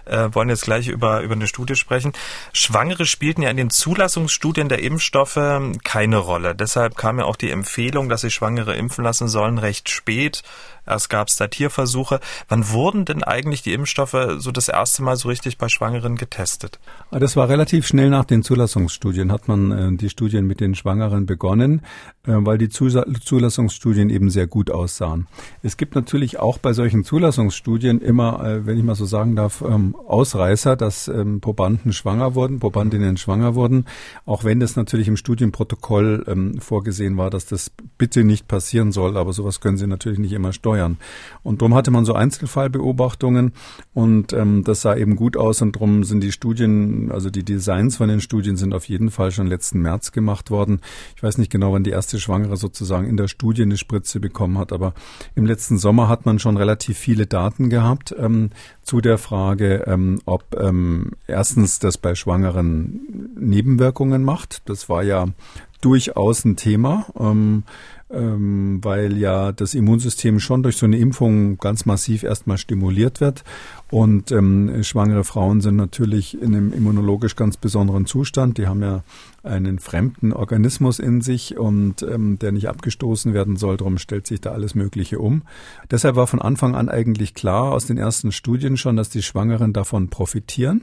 äh, 0.06 0.29
wollen 0.32 0.49
jetzt 0.49 0.63
gleich 0.63 0.88
über, 0.88 1.21
über 1.21 1.36
eine 1.36 1.47
Studie 1.47 1.75
sprechen. 1.75 2.13
Schwangere 2.53 3.06
spielten 3.06 3.41
ja 3.41 3.49
in 3.49 3.58
den 3.58 3.69
Zulassungsstudien 3.69 4.69
der 4.69 4.82
Impfstoffe 4.82 5.39
keine 5.84 6.17
Rolle. 6.17 6.56
Deshalb 6.56 6.95
kam 6.95 7.19
ja 7.19 7.25
auch 7.25 7.36
die 7.36 7.51
Empfehlung, 7.51 8.10
dass 8.10 8.21
sich 8.21 8.34
Schwangere 8.34 8.75
impfen 8.75 9.03
lassen 9.03 9.27
sollen, 9.27 9.58
recht 9.58 9.89
spät. 9.89 10.43
Gab 10.86 11.28
es 11.28 11.36
da 11.38 11.48
Tierversuche. 11.48 12.19
Wann 12.48 12.69
wurden 12.69 13.06
denn 13.06 13.24
eigentlich 13.24 13.62
die 13.62 13.74
Impfstoffe 13.74 14.17
so 14.38 14.52
das 14.52 14.69
erste 14.69 15.04
Mal 15.04 15.15
so 15.15 15.30
richtig 15.30 15.58
bei 15.58 15.69
Schwangeren 15.69 16.15
getestet? 16.15 16.80
Ah, 17.12 17.19
das 17.19 17.36
war 17.36 17.50
relativ 17.50 17.88
schnell 17.88 18.10
nach 18.10 18.26
den 18.26 18.43
Zulassungsstudien, 18.43 19.32
hat 19.32 19.48
man 19.48 19.72
äh, 19.72 19.98
die 19.98 20.10
Studien 20.10 20.46
mit 20.46 20.60
den 20.60 20.76
Schwangeren 20.76 21.26
begonnen, 21.26 21.82
weil 22.26 22.57
die 22.57 22.69
Zulassungsstudien 22.69 24.09
eben 24.09 24.30
sehr 24.30 24.47
gut 24.47 24.71
aussahen. 24.71 25.28
Es 25.61 25.76
gibt 25.76 25.93
natürlich 25.93 26.39
auch 26.39 26.57
bei 26.57 26.71
solchen 26.71 27.03
Zulassungsstudien 27.03 27.99
immer, 27.99 28.43
äh, 28.45 28.65
wenn 28.65 28.78
ich 28.78 28.84
mal 28.84 28.95
so 28.95 29.05
sagen 29.05 29.36
darf, 29.36 29.61
ähm, 29.61 29.93
Ausreißer, 30.07 30.78
dass 30.78 31.09
ähm, 31.09 31.41
Probanden 31.41 31.91
schwanger 31.91 32.34
wurden, 32.34 32.59
Probandinnen 32.59 33.17
schwanger 33.17 33.55
wurden, 33.55 33.86
auch 34.26 34.45
wenn 34.45 34.61
das 34.61 34.78
natürlich 34.78 35.09
im 35.09 35.17
Studienprotokoll 35.17 36.24
ähm, 36.28 36.59
vorgesehen 36.59 37.17
war, 37.17 37.30
dass 37.30 37.45
das 37.45 37.71
bitte 37.97 38.24
nicht 38.24 38.47
passieren 38.47 38.93
soll, 38.93 39.17
aber 39.17 39.34
sowas 39.34 39.59
können 39.59 39.76
Sie 39.76 39.88
natürlich 39.88 40.19
nicht 40.19 40.32
immer 40.32 40.53
steuern. 40.53 40.97
Und 41.43 41.61
darum 41.61 41.76
hatte 41.76 41.91
man 41.91 42.05
so 42.05 42.13
Einzelfallbeobachtungen 42.13 43.51
und 43.93 44.34
das 44.34 44.82
sah 44.82 44.95
eben 44.95 45.15
gut 45.15 45.38
aus 45.38 45.61
und 45.61 45.76
darum 45.76 46.03
sind 46.03 46.21
die 46.21 46.32
Studien, 46.32 47.11
also 47.11 47.30
die 47.30 47.43
Designs 47.43 47.97
von 47.97 48.09
den 48.09 48.21
Studien 48.21 48.55
sind 48.55 48.74
auf 48.74 48.86
jeden 48.86 49.11
Fall 49.11 49.32
schon 49.32 49.47
letzten 49.47 49.82
März 49.82 50.11
gemacht 50.11 50.51
worden. 50.51 50.82
Ich 51.15 51.24
weiß 51.24 51.38
nicht 51.38 51.51
genau, 51.51 51.74
wann 51.74 51.84
die 51.84 51.91
erste 51.91 52.12
Schwangere 52.20 52.57
sozusagen 52.57 53.07
in 53.07 53.18
der 53.18 53.28
Studie 53.28 53.64
eine 53.64 53.78
Spritze 53.78 54.20
bekommen 54.20 54.57
hat, 54.57 54.72
aber 54.72 54.93
im 55.36 55.45
letzten 55.45 55.78
Sommer 55.78 56.09
hat 56.09 56.26
man 56.26 56.39
schon 56.39 56.57
relativ 56.57 56.97
viele 56.97 57.28
Daten 57.28 57.70
gehabt 57.70 58.14
ähm, 58.18 58.49
zu 58.82 59.01
der 59.01 59.18
Frage, 59.18 59.84
ähm, 59.88 60.20
ob 60.26 60.55
ähm, 60.59 61.11
erstens 61.28 61.80
das 61.80 61.97
bei 61.97 62.16
Schwangeren 62.16 63.34
Nebenwirkungen 63.39 64.24
macht. 64.24 64.61
Das 64.66 64.89
war 64.89 65.03
ja 65.03 65.28
durchaus 65.82 66.45
ein 66.45 66.55
Thema. 66.55 67.05
Ähm, 67.20 67.64
ähm, 68.14 68.80
weil 68.84 69.18
ja 69.18 69.51
das 69.51 69.74
Immunsystem 69.74 70.39
schon 70.39 70.64
durch 70.64 70.78
so 70.78 70.86
eine 70.86 70.97
Impfung 70.97 71.57
ganz 71.57 71.86
massiv 71.86 72.24
erstmal 72.24 72.57
stimuliert 72.57 73.20
wird. 73.20 73.43
Und 73.89 74.32
ähm, 74.32 74.84
schwangere 74.84 75.24
Frauen 75.24 75.61
sind 75.61 75.76
natürlich 75.76 76.39
in 76.39 76.55
einem 76.55 76.74
immunologisch 76.74 77.36
ganz 77.36 77.57
besonderen 77.57 78.05
Zustand. 78.05 78.57
Die 78.57 78.68
haben 78.68 78.82
ja 78.82 79.03
einen 79.44 79.80
fremden 79.80 80.34
Organismus 80.34 81.00
in 81.00 81.22
sich 81.22 81.58
und 81.58 82.02
ähm, 82.02 82.39
der 82.39 82.52
nicht 82.52 82.68
abgestoßen 82.70 83.34
werden 83.34 83.58
soll. 83.58 83.78
Darum 83.78 83.98
stellt 83.98 84.26
sich 84.26 84.41
da 84.41 84.52
alles 84.52 84.74
Mögliche 84.74 85.20
um. 85.20 85.44
Deshalb 85.91 86.16
war 86.16 86.28
von 86.28 86.41
Anfang 86.41 86.76
an 86.76 86.89
eigentlich 86.89 87.34
klar 87.34 87.72
aus 87.72 87.86
den 87.86 87.98
ersten 87.98 88.32
Studien 88.32 88.78
schon, 88.78 88.96
dass 88.96 89.10
die 89.10 89.22
Schwangeren 89.22 89.74
davon 89.74 90.10
profitieren 90.10 90.82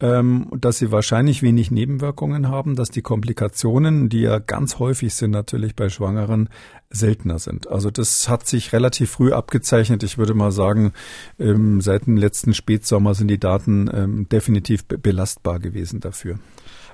ähm, 0.00 0.48
dass 0.52 0.78
sie 0.78 0.92
wahrscheinlich 0.92 1.42
wenig 1.42 1.70
Nebenwirkungen 1.70 2.48
haben, 2.48 2.76
dass 2.76 2.90
die 2.90 3.02
Komplikationen, 3.02 4.08
die 4.08 4.20
ja 4.20 4.38
ganz 4.38 4.78
häufig 4.78 5.14
sind 5.14 5.32
natürlich 5.32 5.74
bei 5.74 5.88
Schwangeren, 5.88 6.48
seltener 6.90 7.38
sind. 7.38 7.68
Also 7.68 7.90
das 7.90 8.28
hat 8.28 8.46
sich 8.46 8.72
relativ 8.72 9.10
früh 9.10 9.32
abgezeichnet. 9.32 10.02
Ich 10.04 10.16
würde 10.16 10.34
mal 10.34 10.52
sagen, 10.52 10.92
ähm, 11.38 11.80
seit 11.80 12.06
dem 12.06 12.16
letzten 12.16 12.54
Spätsommer 12.54 13.14
sind 13.14 13.28
die 13.28 13.40
Daten 13.40 13.90
ähm, 13.92 14.28
definitiv 14.28 14.84
belastbar 14.86 15.58
gewesen 15.58 16.00
dafür. 16.00 16.38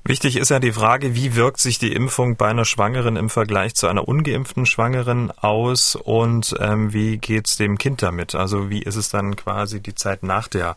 Wichtig 0.07 0.37
ist 0.37 0.51
ja 0.51 0.59
die 0.59 0.73
Frage, 0.73 1.15
wie 1.15 1.35
wirkt 1.35 1.61
sich 1.61 1.79
die 1.79 1.95
Impfung 1.95 2.37
bei 2.37 2.49
einer 2.49 2.67
Schwangeren 2.67 3.17
im 3.17 3.31
Vergleich 3.31 3.75
zu 3.75 3.87
einer 3.87 4.07
ungeimpften 4.07 4.67
Schwangeren 4.67 5.31
aus 5.31 5.97
und 5.97 6.55
ähm, 6.61 6.93
wie 6.93 7.17
geht's 7.17 7.57
dem 7.57 7.79
Kind 7.79 8.03
damit? 8.03 8.35
Also 8.35 8.69
wie 8.69 8.83
ist 8.83 8.97
es 8.97 9.09
dann 9.09 9.35
quasi 9.35 9.81
die 9.81 9.95
Zeit 9.95 10.23
nach 10.23 10.47
der 10.47 10.77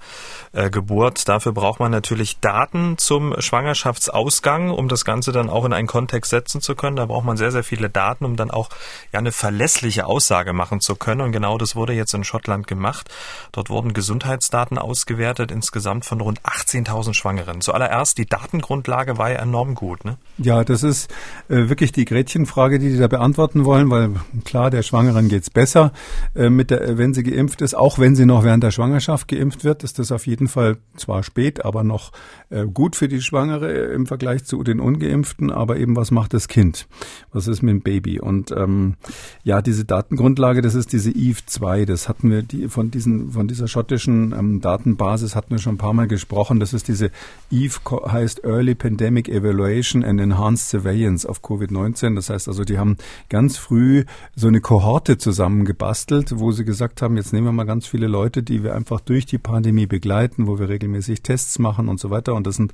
äh, 0.53 0.69
Geburt? 0.69 1.28
Dafür 1.28 1.51
braucht 1.51 1.82
man 1.82 1.91
natürlich 1.91 2.39
Daten 2.39 2.97
zum 2.97 3.36
Schwangerschaftsausgang, 3.38 4.69
um 4.69 4.88
das 4.88 5.03
Ganze 5.03 5.34
dann 5.34 5.49
auch 5.49 5.65
in 5.65 5.73
einen 5.73 5.89
Kontext 5.89 6.30
setzen 6.30 6.61
zu 6.61 6.73
können. 6.75 6.95
Da 6.95 7.07
braucht 7.07 7.25
man 7.25 7.36
sehr, 7.36 7.51
sehr 7.51 7.65
viele 7.65 7.89
Daten, 7.89 8.23
um 8.23 8.38
dann 8.38 8.49
auch 8.49 8.69
ja 9.11 9.19
eine 9.19 9.34
verlässliche 9.34 10.05
Aussage 10.05 10.53
machen 10.53 10.80
zu 10.80 10.95
können. 10.95 11.19
Und 11.19 11.34
genau 11.34 11.57
das 11.57 11.75
wurde 11.75 11.91
jetzt 11.91 12.13
in 12.13 12.23
Schottland 12.23 12.65
gemacht. 12.65 13.09
Dort 13.51 13.69
wurden 13.69 13.91
Gesundheitsdaten 13.91 14.78
ausgewertet, 14.78 15.51
insgesamt 15.51 16.05
von 16.05 16.21
rund 16.21 16.39
18.000 16.43 17.13
Schwangeren. 17.13 17.59
Zuallererst 17.59 18.17
die 18.17 18.25
Datengrundlage 18.25 19.16
war 19.18 19.32
ja 19.32 19.38
enorm 19.38 19.76
gut. 19.76 20.05
Ne? 20.05 20.18
Ja, 20.38 20.63
das 20.63 20.84
ist 20.84 21.11
äh, 21.49 21.70
wirklich 21.70 21.91
die 21.91 22.05
Gretchenfrage, 22.05 22.80
die 22.80 22.89
die 22.89 22.97
da 22.97 23.07
beantworten 23.07 23.65
wollen, 23.65 23.89
weil 23.89 24.11
klar, 24.45 24.70
der 24.70 24.84
Schwangeren 24.84 25.30
geht's 25.30 25.49
besser, 25.49 25.91
äh, 26.36 26.49
mit 26.49 26.70
der, 26.72 26.97
wenn 26.97 27.13
sie 27.13 27.24
geimpft 27.24 27.61
ist. 27.61 27.76
Auch 27.76 27.99
wenn 27.99 28.15
sie 28.15 28.26
noch 28.26 28.43
während 28.43 28.63
der 28.63 28.72
Schwangerschaft 28.72 29.28
geimpft 29.28 29.63
wird, 29.63 29.84
ist 29.84 29.99
das 29.99 30.11
auf 30.11 30.28
jeden 30.28 30.47
Fall 30.47 30.78
zwar 30.95 31.24
spät, 31.24 31.65
aber 31.65 31.84
noch 31.84 32.11
äh, 32.49 32.65
gut 32.65 32.95
für 32.95 33.07
die 33.07 33.22
Schwangere 33.22 33.72
im 33.72 34.05
Vergleich 34.05 34.45
zu 34.45 34.63
den 34.63 34.80
Ungeimpften. 34.80 35.51
Aber 35.51 35.78
eben, 35.78 35.95
was 35.95 36.11
macht 36.11 36.34
das 36.34 36.47
Kind? 36.47 36.88
Was 37.32 37.47
ist 37.47 37.61
mit 37.61 37.72
dem 37.72 37.82
Baby? 37.82 38.20
Und 38.20 38.51
ähm, 38.51 38.95
ja, 39.43 39.61
diese 39.61 39.86
Datengrundlage, 39.86 40.61
das 40.61 40.76
ist 40.76 40.93
diese 40.93 41.11
Eve 41.11 41.41
2. 41.45 41.86
Das 41.86 42.07
hatten 42.07 42.30
wir 42.30 42.43
die, 42.43 42.68
von 42.68 42.91
diesen 42.91 43.32
von 43.32 43.47
dieser 43.47 43.68
schottischen 43.68 44.34
ähm, 44.38 44.61
Datenbasis 44.61 45.36
hatten 45.36 45.51
wir 45.51 45.59
schon 45.59 45.76
ein 45.76 45.80
paar 45.80 45.93
Mal 45.93 46.07
gesprochen. 46.07 46.59
Das 46.59 46.74
ist 46.74 46.88
diese 46.88 47.11
Eve 47.51 47.80
heißt 48.11 48.43
Early 48.43 48.76
Pandemic 48.76 49.06
Pandemic 49.07 49.29
Evaluation 49.29 50.03
and 50.03 50.19
Enhanced 50.19 50.67
Surveillance 50.67 51.25
of 51.25 51.41
Covid-19. 51.41 52.15
Das 52.15 52.29
heißt 52.29 52.49
also, 52.49 52.65
die 52.65 52.77
haben 52.77 52.97
ganz 53.29 53.55
früh 53.55 54.03
so 54.35 54.49
eine 54.49 54.59
Kohorte 54.59 55.17
zusammengebastelt, 55.17 56.37
wo 56.39 56.51
sie 56.51 56.65
gesagt 56.65 57.01
haben, 57.01 57.15
jetzt 57.15 57.31
nehmen 57.31 57.47
wir 57.47 57.53
mal 57.53 57.63
ganz 57.63 57.87
viele 57.87 58.07
Leute, 58.07 58.43
die 58.43 58.63
wir 58.63 58.75
einfach 58.75 58.99
durch 58.99 59.25
die 59.25 59.37
Pandemie 59.37 59.85
begleiten, 59.85 60.45
wo 60.45 60.59
wir 60.59 60.67
regelmäßig 60.67 61.21
Tests 61.21 61.57
machen 61.57 61.87
und 61.87 62.01
so 62.01 62.09
weiter. 62.09 62.33
Und 62.33 62.47
das 62.47 62.57
sind 62.57 62.73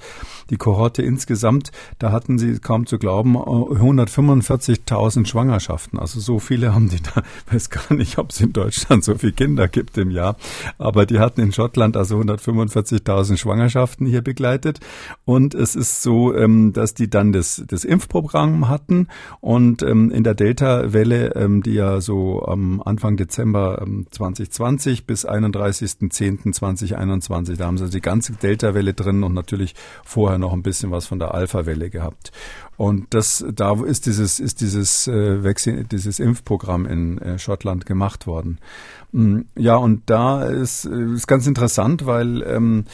die 0.50 0.58
Kohorte 0.58 1.04
insgesamt, 1.04 1.72
da 2.00 2.12
hatten 2.12 2.40
sie 2.40 2.58
kaum 2.58 2.88
zu 2.88 2.98
glauben, 2.98 3.38
145.000 3.38 5.28
Schwangerschaften. 5.28 6.00
Also 6.00 6.20
so 6.20 6.40
viele 6.40 6.74
haben 6.74 6.90
die 6.90 7.04
da, 7.04 7.22
ich 7.46 7.54
weiß 7.54 7.70
gar 7.70 7.94
nicht, 7.94 8.18
ob 8.18 8.32
es 8.32 8.42
in 8.42 8.54
Deutschland 8.54 9.04
so 9.04 9.14
viele 9.14 9.34
Kinder 9.34 9.68
gibt 9.68 10.00
im 10.00 10.10
Jahr, 10.10 10.36
aber 10.80 11.06
die 11.06 11.20
hatten 11.20 11.42
in 11.42 11.52
Schottland 11.52 11.96
also 11.96 12.18
145.000 12.18 13.38
Schwangerschaften 13.38 14.08
hier 14.08 14.24
begleitet. 14.24 14.80
Und 15.26 15.54
es 15.54 15.76
ist 15.76 16.02
so, 16.02 16.23
ähm, 16.32 16.74
dass 16.74 16.94
die 16.94 17.10
dann 17.10 17.34
das, 17.34 17.64
das 17.68 17.84
Impfprogramm 17.84 18.70
hatten 18.70 19.08
und 19.42 19.82
ähm, 19.82 20.12
in 20.12 20.24
der 20.24 20.36
Delta-Welle, 20.36 21.34
ähm, 21.36 21.64
die 21.64 21.74
ja 21.74 22.00
so 22.00 22.46
am 22.46 22.80
Anfang 22.82 23.18
Dezember 23.18 23.82
ähm, 23.82 24.06
2020 24.12 25.08
bis 25.08 25.28
31.10.2021, 25.28 27.58
da 27.58 27.66
haben 27.66 27.78
sie 27.78 27.90
die 27.90 28.02
ganze 28.02 28.34
Delta-Welle 28.34 28.94
drin 28.94 29.24
und 29.24 29.34
natürlich 29.34 29.74
vorher 30.04 30.38
noch 30.38 30.54
ein 30.54 30.64
bisschen 30.64 30.92
was 30.92 31.08
von 31.08 31.20
der 31.20 31.34
Alpha-Welle 31.34 31.90
gehabt. 31.90 32.32
Und 32.84 33.14
das, 33.14 33.46
da 33.54 33.74
ist 33.84 34.06
dieses, 34.08 34.42
ist 34.42 34.60
dieses 34.60 35.08
äh, 35.08 35.44
Vaccine, 35.44 35.86
dieses 35.86 36.20
Impfprogramm 36.20 36.86
in 36.86 37.18
äh, 37.20 37.40
Schottland 37.40 37.86
gemacht 37.86 38.28
worden. 38.28 38.60
Mm, 39.14 39.42
ja, 39.56 39.78
und 39.78 40.02
da 40.08 40.44
ist, 40.44 40.86
äh, 40.86 41.14
ist 41.14 41.28
ganz 41.28 41.48
interessant, 41.48 42.06
weil 42.06 42.42
ähm, 42.44 42.86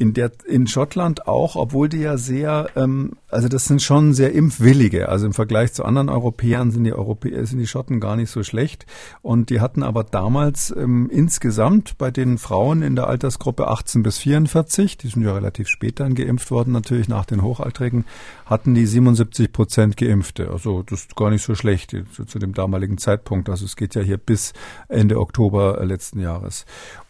In 0.00 0.14
der 0.14 0.30
in 0.46 0.68
Schottland 0.68 1.26
auch, 1.26 1.56
obwohl 1.56 1.88
die 1.88 1.98
ja 1.98 2.16
sehr, 2.18 2.68
ähm, 2.76 3.14
also 3.28 3.48
das 3.48 3.64
sind 3.64 3.82
schon 3.82 4.14
sehr 4.14 4.32
impfwillige. 4.32 5.08
Also 5.08 5.26
im 5.26 5.32
Vergleich 5.32 5.72
zu 5.72 5.84
anderen 5.84 6.08
Europäern 6.08 6.70
sind 6.70 6.84
die 6.84 6.92
Europäer, 6.92 7.44
sind 7.46 7.58
die 7.58 7.66
Schotten 7.66 7.98
gar 7.98 8.14
nicht 8.14 8.30
so 8.30 8.44
schlecht. 8.44 8.86
Und 9.22 9.50
die 9.50 9.60
hatten 9.60 9.82
aber 9.82 10.04
damals 10.04 10.72
ähm, 10.76 11.10
insgesamt 11.10 11.98
bei 11.98 12.12
den 12.12 12.38
Frauen 12.38 12.82
in 12.82 12.94
der 12.94 13.08
Altersgruppe 13.08 13.66
18 13.66 14.04
bis 14.04 14.18
44, 14.18 14.98
die 14.98 15.08
sind 15.08 15.24
ja 15.24 15.34
relativ 15.34 15.66
spät 15.66 15.98
dann 15.98 16.14
geimpft 16.14 16.52
worden, 16.52 16.72
natürlich 16.72 17.08
nach 17.08 17.26
den 17.26 17.42
Hochaltrigen, 17.42 18.04
hatten 18.48 18.74
die 18.74 18.86
77 18.86 19.52
Prozent 19.52 19.96
Geimpfte. 19.96 20.50
Also 20.50 20.82
das 20.82 21.00
ist 21.00 21.16
gar 21.16 21.30
nicht 21.30 21.42
so 21.42 21.54
schlecht 21.54 21.90
zu, 22.12 22.24
zu 22.24 22.38
dem 22.38 22.54
damaligen 22.54 22.98
Zeitpunkt. 22.98 23.48
Also 23.48 23.66
es 23.66 23.76
geht 23.76 23.94
ja 23.94 24.02
hier 24.02 24.16
bis 24.16 24.54
Ende 24.88 25.20
Oktober 25.20 25.84
letzten 25.84 26.20
Jahres. 26.20 26.64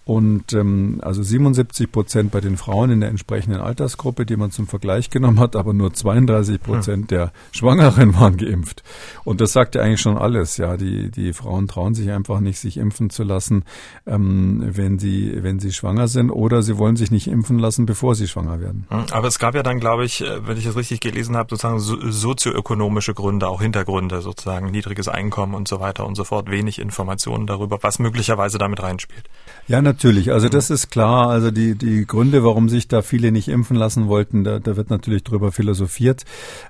Und 0.08 0.54
ähm, 0.54 1.02
also 1.02 1.22
77 1.22 1.92
Prozent 1.92 2.30
bei 2.30 2.40
den 2.40 2.56
Frauen 2.56 2.90
in 2.90 3.00
der 3.00 3.10
entsprechenden 3.10 3.60
Altersgruppe, 3.60 4.24
die 4.24 4.38
man 4.38 4.50
zum 4.50 4.66
Vergleich 4.66 5.10
genommen 5.10 5.38
hat, 5.38 5.54
aber 5.54 5.74
nur 5.74 5.92
32 5.92 6.62
Prozent 6.62 7.12
ja. 7.12 7.18
der 7.18 7.32
Schwangeren 7.52 8.14
waren 8.18 8.38
geimpft. 8.38 8.82
Und 9.24 9.42
das 9.42 9.52
sagt 9.52 9.74
ja 9.74 9.82
eigentlich 9.82 10.00
schon 10.00 10.16
alles. 10.16 10.56
Ja, 10.56 10.78
die 10.78 11.10
die 11.10 11.34
Frauen 11.34 11.68
trauen 11.68 11.94
sich 11.94 12.10
einfach 12.10 12.40
nicht, 12.40 12.58
sich 12.58 12.78
impfen 12.78 13.10
zu 13.10 13.22
lassen, 13.22 13.64
ähm, 14.06 14.62
wenn 14.66 14.98
sie 14.98 15.42
wenn 15.42 15.58
sie 15.58 15.74
schwanger 15.74 16.08
sind, 16.08 16.30
oder 16.30 16.62
sie 16.62 16.78
wollen 16.78 16.96
sich 16.96 17.10
nicht 17.10 17.26
impfen 17.26 17.58
lassen, 17.58 17.84
bevor 17.84 18.14
sie 18.14 18.28
schwanger 18.28 18.62
werden. 18.62 18.86
Hm, 18.88 19.04
aber 19.10 19.28
es 19.28 19.38
gab 19.38 19.54
ja 19.54 19.62
dann, 19.62 19.78
glaube 19.78 20.06
ich, 20.06 20.22
äh, 20.22 20.46
wenn 20.46 20.56
ich 20.56 20.64
das 20.64 20.76
richtig 20.76 21.00
gelesen 21.00 21.36
habe, 21.36 21.50
sozusagen 21.50 21.80
sozioökonomische 21.80 23.12
Gründe, 23.12 23.46
auch 23.46 23.60
Hintergründe, 23.60 24.22
sozusagen 24.22 24.70
niedriges 24.70 25.06
Einkommen 25.06 25.52
und 25.52 25.68
so 25.68 25.80
weiter 25.80 26.06
und 26.06 26.14
so 26.14 26.24
fort, 26.24 26.50
wenig 26.50 26.78
Informationen 26.78 27.46
darüber, 27.46 27.82
was 27.82 27.98
möglicherweise 27.98 28.56
damit 28.56 28.82
reinspielt. 28.82 29.28
Ja, 29.66 29.82
natürlich. 29.82 29.97
Also 30.30 30.48
das 30.48 30.70
ist 30.70 30.90
klar. 30.90 31.28
Also 31.28 31.50
die, 31.50 31.74
die 31.74 32.06
Gründe, 32.06 32.44
warum 32.44 32.68
sich 32.68 32.88
da 32.88 33.02
viele 33.02 33.32
nicht 33.32 33.48
impfen 33.48 33.76
lassen 33.76 34.08
wollten, 34.08 34.44
da, 34.44 34.58
da 34.58 34.76
wird 34.76 34.90
natürlich 34.90 35.24
drüber 35.24 35.52
philosophiert. 35.52 36.24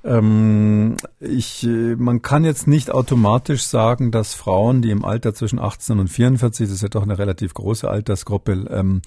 Ähm, 0.05 0.97
ich, 1.20 1.66
man 1.97 2.22
kann 2.22 2.45
jetzt 2.45 2.66
nicht 2.66 2.91
automatisch 2.91 3.62
sagen, 3.64 4.11
dass 4.11 4.35
Frauen, 4.35 4.83
die 4.83 4.91
im 4.91 5.05
Alter 5.05 5.35
zwischen 5.35 5.59
18 5.59 5.99
und 5.99 6.09
44, 6.09 6.66
das 6.66 6.76
ist 6.76 6.83
ja 6.83 6.89
doch 6.89 7.03
eine 7.03 7.18
relativ 7.18 7.55
große 7.55 7.89
Altersgruppe, 7.89 8.66
ähm, 8.70 9.03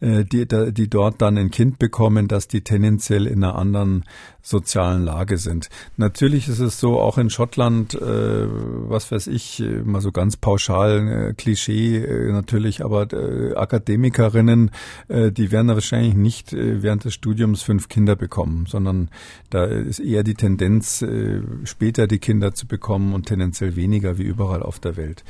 äh, 0.00 0.24
die, 0.24 0.46
die 0.46 0.88
dort 0.88 1.20
dann 1.20 1.36
ein 1.36 1.50
Kind 1.50 1.78
bekommen, 1.78 2.28
dass 2.28 2.48
die 2.48 2.62
tendenziell 2.62 3.26
in 3.26 3.44
einer 3.44 3.56
anderen 3.56 4.04
sozialen 4.46 5.04
Lage 5.04 5.38
sind. 5.38 5.68
Natürlich 5.96 6.48
ist 6.48 6.60
es 6.60 6.78
so, 6.78 7.00
auch 7.00 7.18
in 7.18 7.30
Schottland, 7.30 7.94
äh, 7.94 8.46
was 8.48 9.10
weiß 9.10 9.26
ich, 9.26 9.62
mal 9.84 10.00
so 10.00 10.12
ganz 10.12 10.36
pauschal, 10.36 11.30
äh, 11.30 11.34
Klischee 11.34 11.96
äh, 11.96 12.30
natürlich, 12.30 12.84
aber 12.84 13.12
äh, 13.12 13.54
Akademikerinnen, 13.66 14.70
äh, 15.08 15.32
die 15.32 15.50
werden 15.50 15.68
wahrscheinlich 15.68 16.14
nicht 16.14 16.52
äh, 16.52 16.82
während 16.82 17.04
des 17.04 17.14
Studiums 17.14 17.62
fünf 17.62 17.88
Kinder 17.88 18.14
bekommen, 18.14 18.66
sondern 18.66 19.10
da 19.50 19.64
ist 19.64 19.98
eher 19.98 20.22
die 20.22 20.34
Tendenz, 20.34 21.02
äh, 21.02 21.42
später 21.64 22.06
die 22.06 22.18
Kinder 22.18 22.54
zu 22.54 22.66
bekommen 22.66 23.12
und 23.12 23.26
tendenziell 23.26 23.74
weniger 23.76 24.18
wie 24.18 24.22
überall 24.22 24.62
auf 24.62 24.78
der 24.78 24.96
Welt. 24.96 25.24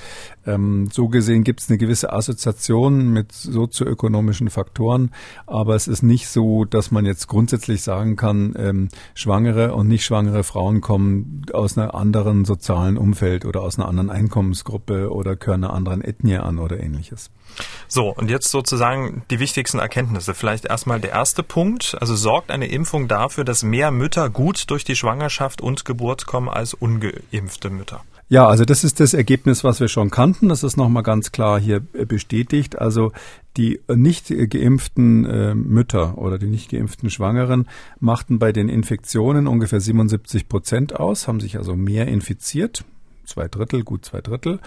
Ähm, 0.47 0.89
so 0.93 1.09
gesehen 1.09 1.45
gibt 1.45 1.61
es 1.61 1.71
eine 1.71 1.79
gewisse 1.79 2.13
Assoziation 2.13 3.09
mit 3.13 3.33
sozioökonomischen 3.33 4.51
Faktoren, 4.51 5.11
aber 5.47 5.75
es 5.75 5.89
ist 5.89 6.03
nicht 6.03 6.29
so, 6.29 6.65
dass 6.65 6.91
man 6.91 7.07
jetzt 7.07 7.27
grundsätzlich 7.29 7.83
sagen 7.83 8.17
kann, 8.17 8.55
ähm, 8.59 8.89
schwangere 9.15 9.75
und 9.75 9.89
nicht 9.89 10.05
schwangere 10.05 10.45
Frauen 10.45 10.81
kommen 10.81 11.43
aus 11.53 11.79
einer 11.79 11.95
anderen 11.95 12.45
sozialen 12.45 12.99
Umfeld 12.99 13.45
oder 13.45 13.63
aus 13.63 13.79
einer 13.79 13.89
anderen 13.89 14.11
Einkommensgruppe 14.11 15.11
oder 15.11 15.37
gehören 15.37 15.65
einer 15.65 15.73
anderen 15.73 16.03
Ethnie 16.03 16.37
an 16.37 16.59
oder 16.59 16.81
ähnliches. 16.81 17.31
So, 17.89 18.11
und 18.11 18.31
jetzt 18.31 18.51
sozusagen 18.51 19.23
die 19.31 19.39
wichtigsten 19.39 19.79
Erkenntnisse. 19.79 20.35
Vielleicht 20.35 20.65
erstmal 20.65 21.01
der 21.01 21.11
erste 21.11 21.43
Punkt. 21.43 21.97
Also 22.01 22.17
sorgt 22.17 22.51
eine 22.51 22.67
Impfung 22.67 23.09
dafür, 23.09 23.45
dass 23.45 23.63
mehr 23.63 23.91
Mütter 23.91 24.31
gut 24.31 24.71
durch 24.71 24.85
die 24.85 24.97
Schwangerschaft 24.97 25.61
und 25.61 25.85
Geburt 25.85 26.27
kommen 26.27 26.49
als 26.49 26.75
ungeimpfte 26.75 27.71
Mütter? 27.71 28.03
Ja, 28.29 28.49
also 28.49 28.65
das 28.65 28.83
ist 28.83 28.99
das 28.99 29.15
Ergebnis, 29.15 29.63
was 29.63 29.79
wir 29.79 29.87
schon 29.87 30.11
kannten. 30.11 30.49
Das 30.49 30.65
ist 30.65 30.77
nochmal 30.77 31.05
ganz 31.05 31.31
klar 31.31 31.61
hier 31.61 31.79
bestätigt. 31.81 32.77
Also 32.77 33.13
die 33.57 33.81
nicht 33.89 34.29
geimpften 34.29 35.25
äh, 35.25 35.55
Mütter 35.55 36.19
oder 36.19 36.37
die 36.37 36.49
nicht 36.49 36.71
geimpften 36.71 37.09
Schwangeren 37.09 37.69
machten 38.01 38.41
bei 38.41 38.51
den 38.51 38.69
Infektionen 38.69 39.47
ungefähr 39.47 39.81
77 39.81 40.49
Prozent 40.49 40.97
aus, 40.97 41.29
haben 41.29 41.41
sich 41.41 41.57
also 41.57 41.77
mehr 41.77 42.09
infiziert 42.09 42.85
zwei 43.27 43.49
Drittel, 43.49 43.85
gut 43.85 44.05
zwei 44.05 44.21
Drittel. 44.21 44.61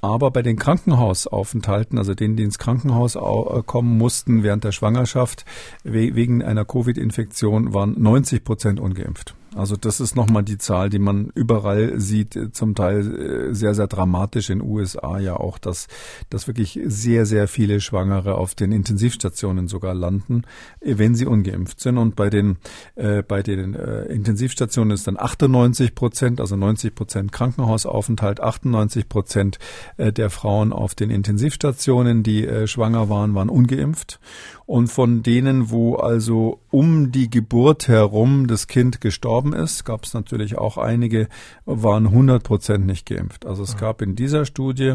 Aber 0.00 0.30
bei 0.30 0.42
den 0.42 0.56
Krankenhausaufenthalten, 0.56 1.98
also 1.98 2.14
denen, 2.14 2.36
die 2.36 2.44
ins 2.44 2.58
Krankenhaus 2.58 3.16
äh, 3.16 3.62
kommen 3.64 3.98
mussten 3.98 4.42
während 4.42 4.64
der 4.64 4.72
Schwangerschaft 4.72 5.44
wegen 5.84 6.42
einer 6.42 6.64
Covid-Infektion, 6.64 7.74
waren 7.74 8.00
90 8.00 8.44
Prozent 8.44 8.80
ungeimpft. 8.80 9.34
Also 9.56 9.76
das 9.76 10.00
ist 10.00 10.16
nochmal 10.16 10.42
die 10.42 10.58
Zahl, 10.58 10.90
die 10.90 10.98
man 10.98 11.30
überall 11.34 11.98
sieht, 11.98 12.54
zum 12.54 12.74
Teil 12.74 13.50
äh, 13.50 13.54
sehr, 13.54 13.74
sehr 13.74 13.86
dramatisch 13.86 14.50
in 14.50 14.60
USA 14.60 15.18
ja 15.18 15.36
auch, 15.36 15.58
dass, 15.58 15.88
dass 16.30 16.46
wirklich 16.46 16.78
sehr, 16.84 17.26
sehr 17.26 17.48
viele 17.48 17.80
Schwangere 17.80 18.34
auf 18.34 18.54
den 18.54 18.72
Intensivstationen 18.72 19.68
sogar 19.68 19.94
landen, 19.94 20.42
wenn 20.80 21.14
sie 21.14 21.26
ungeimpft 21.26 21.80
sind. 21.80 21.98
Und 21.98 22.16
bei 22.16 22.28
den, 22.28 22.58
äh, 22.96 23.22
bei 23.22 23.42
den 23.42 23.74
äh, 23.74 24.02
Intensivstationen 24.04 24.92
ist 24.92 25.06
dann 25.06 25.18
98 25.18 25.94
Prozent, 25.94 26.40
also 26.40 26.56
90 26.56 26.94
Prozent 26.94 27.32
Krankenhausaufenthalt, 27.32 28.40
98 28.40 29.08
Prozent 29.08 29.58
äh, 29.96 30.12
der 30.12 30.30
Frauen 30.30 30.72
auf 30.72 30.94
den 30.94 31.10
Intensivstationen, 31.10 32.22
die 32.22 32.46
äh, 32.46 32.66
schwanger 32.66 33.08
waren, 33.08 33.34
waren 33.34 33.48
ungeimpft. 33.48 34.20
Und 34.66 34.88
von 34.88 35.22
denen, 35.22 35.70
wo 35.70 35.94
also 35.94 36.60
um 36.70 37.12
die 37.12 37.30
Geburt 37.30 37.86
herum 37.86 38.48
das 38.48 38.66
Kind 38.66 39.00
gestorben 39.00 39.52
ist, 39.52 39.84
gab 39.84 40.04
es 40.04 40.12
natürlich 40.12 40.58
auch 40.58 40.76
einige, 40.76 41.28
waren 41.64 42.06
100 42.08 42.42
Prozent 42.42 42.84
nicht 42.84 43.06
geimpft. 43.06 43.46
Also 43.46 43.62
es 43.62 43.76
gab 43.76 44.02
in 44.02 44.16
dieser 44.16 44.44
Studie 44.44 44.94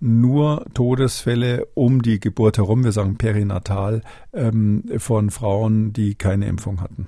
nur 0.00 0.64
Todesfälle 0.72 1.66
um 1.74 2.00
die 2.00 2.18
Geburt 2.18 2.56
herum, 2.56 2.84
wir 2.84 2.92
sagen 2.92 3.16
perinatal, 3.16 4.00
ähm, 4.32 4.84
von 4.96 5.30
Frauen, 5.30 5.92
die 5.92 6.14
keine 6.14 6.46
Impfung 6.46 6.80
hatten. 6.80 7.06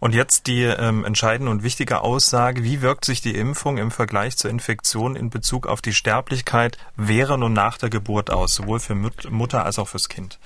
Und 0.00 0.14
jetzt 0.14 0.48
die 0.48 0.62
ähm, 0.62 1.04
entscheidende 1.04 1.50
und 1.50 1.62
wichtige 1.62 2.00
Aussage, 2.00 2.64
wie 2.64 2.82
wirkt 2.82 3.04
sich 3.04 3.20
die 3.20 3.36
Impfung 3.36 3.78
im 3.78 3.90
Vergleich 3.90 4.36
zur 4.36 4.50
Infektion 4.50 5.16
in 5.16 5.30
Bezug 5.30 5.66
auf 5.66 5.80
die 5.80 5.94
Sterblichkeit 5.94 6.78
während 6.96 7.44
und 7.44 7.52
nach 7.52 7.78
der 7.78 7.90
Geburt 7.90 8.30
aus, 8.30 8.56
sowohl 8.56 8.80
für 8.80 8.94
Mutter 8.94 9.64
als 9.64 9.78
auch 9.78 9.88
fürs 9.88 10.08
Kind? 10.08 10.38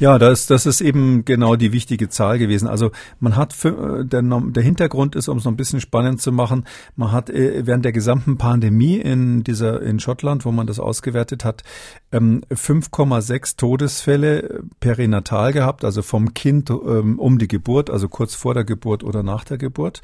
Ja, 0.00 0.16
das, 0.18 0.46
das 0.46 0.64
ist 0.64 0.80
eben 0.80 1.24
genau 1.24 1.56
die 1.56 1.72
wichtige 1.72 2.08
Zahl 2.08 2.38
gewesen. 2.38 2.68
Also 2.68 2.92
man 3.18 3.34
hat, 3.34 3.52
für, 3.52 4.04
der, 4.04 4.22
der 4.22 4.62
Hintergrund 4.62 5.16
ist, 5.16 5.26
um 5.28 5.38
es 5.38 5.44
noch 5.44 5.50
ein 5.50 5.56
bisschen 5.56 5.80
spannend 5.80 6.20
zu 6.20 6.30
machen, 6.30 6.66
man 6.94 7.10
hat 7.10 7.30
äh, 7.30 7.66
während 7.66 7.84
der 7.84 7.90
gesamten 7.90 8.38
Pandemie 8.38 8.96
in 8.96 9.42
dieser 9.42 9.82
in 9.82 9.98
Schottland, 9.98 10.44
wo 10.44 10.52
man 10.52 10.68
das 10.68 10.78
ausgewertet 10.78 11.44
hat, 11.44 11.64
5,6 12.12 13.32
ähm, 13.32 13.56
Todesfälle 13.56 14.62
perinatal 14.78 15.52
gehabt, 15.52 15.84
also 15.84 16.02
vom 16.02 16.32
Kind 16.32 16.70
ähm, 16.70 17.18
um 17.18 17.38
die 17.38 17.48
Geburt, 17.48 17.90
also 17.90 18.08
kurz 18.08 18.36
vor 18.36 18.54
der 18.54 18.64
Geburt 18.64 19.02
oder 19.02 19.24
nach 19.24 19.42
der 19.42 19.58
Geburt. 19.58 20.00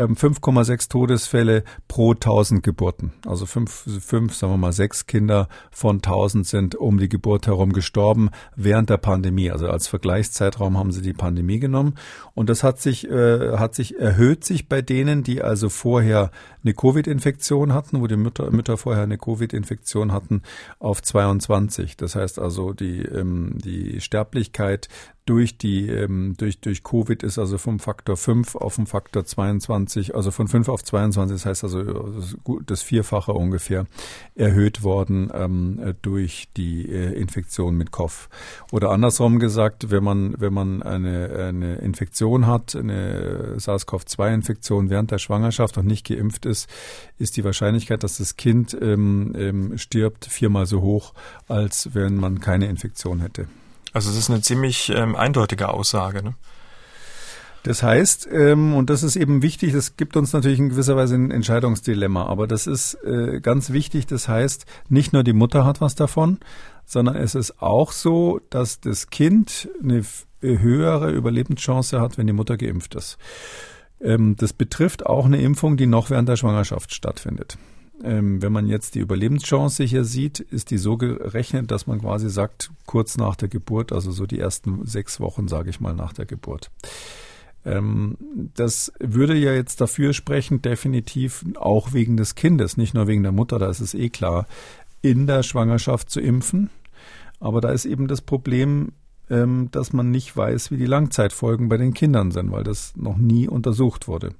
5,6 0.00 0.70
ähm, 0.70 0.78
Todesfälle 0.88 1.64
pro 1.88 2.12
1000 2.12 2.62
Geburten. 2.62 3.12
Also 3.26 3.46
fünf, 3.46 3.84
fünf, 4.00 4.34
sagen 4.34 4.52
wir 4.52 4.58
mal, 4.58 4.72
sechs 4.72 5.06
Kinder 5.06 5.48
von 5.70 5.96
1000 5.96 6.46
sind 6.46 6.74
um 6.74 6.98
die 6.98 7.08
Geburt 7.08 7.46
herum 7.46 7.72
gestorben 7.72 8.30
während 8.56 8.90
der 8.90 8.98
Pandemie. 8.98 9.50
Also 9.50 9.68
als 9.68 9.88
Vergleichszeitraum 9.88 10.78
haben 10.78 10.92
sie 10.92 11.02
die 11.02 11.12
Pandemie 11.12 11.58
genommen. 11.58 11.94
Und 12.34 12.48
das 12.48 12.62
hat 12.62 12.80
sich, 12.80 13.08
äh, 13.08 13.56
hat 13.58 13.74
sich 13.74 13.98
erhöht 13.98 14.44
sich 14.44 14.68
bei 14.68 14.82
denen, 14.82 15.22
die 15.22 15.42
also 15.42 15.68
vorher 15.68 16.30
eine 16.62 16.74
Covid-Infektion 16.74 17.72
hatten, 17.72 18.00
wo 18.00 18.06
die 18.06 18.16
Mütter, 18.16 18.50
Mütter 18.50 18.76
vorher 18.76 19.04
eine 19.04 19.18
Covid-Infektion 19.18 20.12
hatten, 20.12 20.42
auf 20.78 21.02
22. 21.02 21.96
Das 21.96 22.14
heißt 22.14 22.38
also, 22.38 22.72
die, 22.72 23.02
ähm, 23.02 23.58
die 23.58 24.00
Sterblichkeit 24.00 24.88
durch 25.30 25.56
die 25.56 25.88
ähm, 25.88 26.34
durch 26.38 26.58
durch 26.58 26.82
Covid 26.82 27.22
ist 27.22 27.38
also 27.38 27.56
vom 27.56 27.78
Faktor 27.78 28.16
5 28.16 28.56
auf 28.56 28.74
den 28.74 28.86
Faktor 28.86 29.24
22, 29.24 30.16
also 30.16 30.32
von 30.32 30.48
5 30.48 30.68
auf 30.68 30.82
22, 30.82 31.36
das 31.36 31.46
heißt 31.46 31.62
also 31.62 32.34
das, 32.66 32.82
Vierfache 32.82 33.32
ungefähr 33.32 33.86
erhöht 34.34 34.82
worden 34.82 35.30
ähm, 35.32 35.94
durch 36.02 36.48
die 36.56 36.90
äh, 36.90 37.12
Infektion 37.12 37.76
mit 37.76 37.92
Kopf. 37.92 38.28
Oder 38.72 38.90
andersrum 38.90 39.38
gesagt, 39.38 39.92
wenn 39.92 40.02
man 40.02 40.34
wenn 40.38 40.52
man 40.52 40.82
eine 40.82 41.30
eine 41.30 41.76
Infektion 41.76 42.48
hat, 42.48 42.74
eine 42.74 43.54
SARS-CoV-2-Infektion 43.56 44.90
während 44.90 45.12
der 45.12 45.18
Schwangerschaft 45.18 45.78
und 45.78 45.86
nicht 45.86 46.08
geimpft 46.08 46.44
ist, 46.44 46.49
ist 47.18 47.36
die 47.36 47.44
Wahrscheinlichkeit, 47.44 48.02
dass 48.02 48.18
das 48.18 48.36
Kind 48.36 48.76
ähm, 48.80 49.34
ähm, 49.36 49.78
stirbt, 49.78 50.26
viermal 50.26 50.66
so 50.66 50.82
hoch, 50.82 51.14
als 51.48 51.94
wenn 51.94 52.16
man 52.16 52.40
keine 52.40 52.66
Infektion 52.66 53.20
hätte. 53.20 53.48
Also 53.92 54.10
es 54.10 54.16
ist 54.16 54.30
eine 54.30 54.40
ziemlich 54.40 54.90
ähm, 54.90 55.16
eindeutige 55.16 55.68
Aussage. 55.68 56.22
Ne? 56.22 56.34
Das 57.62 57.82
heißt, 57.82 58.28
ähm, 58.32 58.74
und 58.74 58.88
das 58.88 59.02
ist 59.02 59.16
eben 59.16 59.42
wichtig, 59.42 59.72
das 59.72 59.96
gibt 59.96 60.16
uns 60.16 60.32
natürlich 60.32 60.58
in 60.58 60.70
gewisser 60.70 60.96
Weise 60.96 61.16
ein 61.16 61.30
Entscheidungsdilemma, 61.30 62.24
aber 62.24 62.46
das 62.46 62.66
ist 62.66 62.94
äh, 63.04 63.40
ganz 63.40 63.70
wichtig, 63.70 64.06
das 64.06 64.28
heißt, 64.28 64.64
nicht 64.88 65.12
nur 65.12 65.24
die 65.24 65.34
Mutter 65.34 65.66
hat 65.66 65.80
was 65.80 65.94
davon, 65.94 66.38
sondern 66.86 67.16
es 67.16 67.34
ist 67.34 67.60
auch 67.60 67.92
so, 67.92 68.40
dass 68.48 68.80
das 68.80 69.10
Kind 69.10 69.68
eine 69.82 70.02
höhere 70.40 71.10
Überlebenschance 71.10 72.00
hat, 72.00 72.16
wenn 72.16 72.26
die 72.26 72.32
Mutter 72.32 72.56
geimpft 72.56 72.94
ist. 72.94 73.18
Ähm, 74.00 74.36
das 74.36 74.52
betrifft 74.52 75.06
auch 75.06 75.26
eine 75.26 75.40
Impfung, 75.40 75.76
die 75.76 75.86
noch 75.86 76.10
während 76.10 76.28
der 76.28 76.36
Schwangerschaft 76.36 76.94
stattfindet. 76.94 77.58
Ähm, 78.02 78.40
wenn 78.40 78.52
man 78.52 78.66
jetzt 78.66 78.94
die 78.94 79.00
Überlebenschance 79.00 79.84
hier 79.84 80.04
sieht, 80.04 80.40
ist 80.40 80.70
die 80.70 80.78
so 80.78 80.96
gerechnet, 80.96 81.70
dass 81.70 81.86
man 81.86 82.00
quasi 82.00 82.30
sagt, 82.30 82.70
kurz 82.86 83.18
nach 83.18 83.36
der 83.36 83.48
Geburt, 83.48 83.92
also 83.92 84.10
so 84.10 84.26
die 84.26 84.38
ersten 84.38 84.86
sechs 84.86 85.20
Wochen, 85.20 85.48
sage 85.48 85.70
ich 85.70 85.80
mal, 85.80 85.94
nach 85.94 86.14
der 86.14 86.24
Geburt. 86.24 86.70
Ähm, 87.64 88.16
das 88.54 88.90
würde 88.98 89.36
ja 89.36 89.52
jetzt 89.52 89.82
dafür 89.82 90.14
sprechen, 90.14 90.62
definitiv 90.62 91.44
auch 91.56 91.92
wegen 91.92 92.16
des 92.16 92.34
Kindes, 92.34 92.78
nicht 92.78 92.94
nur 92.94 93.06
wegen 93.06 93.22
der 93.22 93.32
Mutter, 93.32 93.58
da 93.58 93.68
ist 93.68 93.80
es 93.80 93.92
eh 93.92 94.08
klar, 94.08 94.46
in 95.02 95.26
der 95.26 95.42
Schwangerschaft 95.42 96.08
zu 96.08 96.20
impfen. 96.20 96.70
Aber 97.38 97.60
da 97.60 97.70
ist 97.70 97.84
eben 97.84 98.06
das 98.06 98.20
Problem, 98.20 98.92
dass 99.70 99.92
man 99.92 100.10
nicht 100.10 100.36
weiß, 100.36 100.72
wie 100.72 100.76
die 100.76 100.86
Langzeitfolgen 100.86 101.68
bei 101.68 101.76
den 101.76 101.94
Kindern 101.94 102.32
sind, 102.32 102.50
weil 102.50 102.64
das 102.64 102.94
noch 102.96 103.16
nie 103.16 103.46
untersucht 103.46 104.08
wurde. 104.08 104.30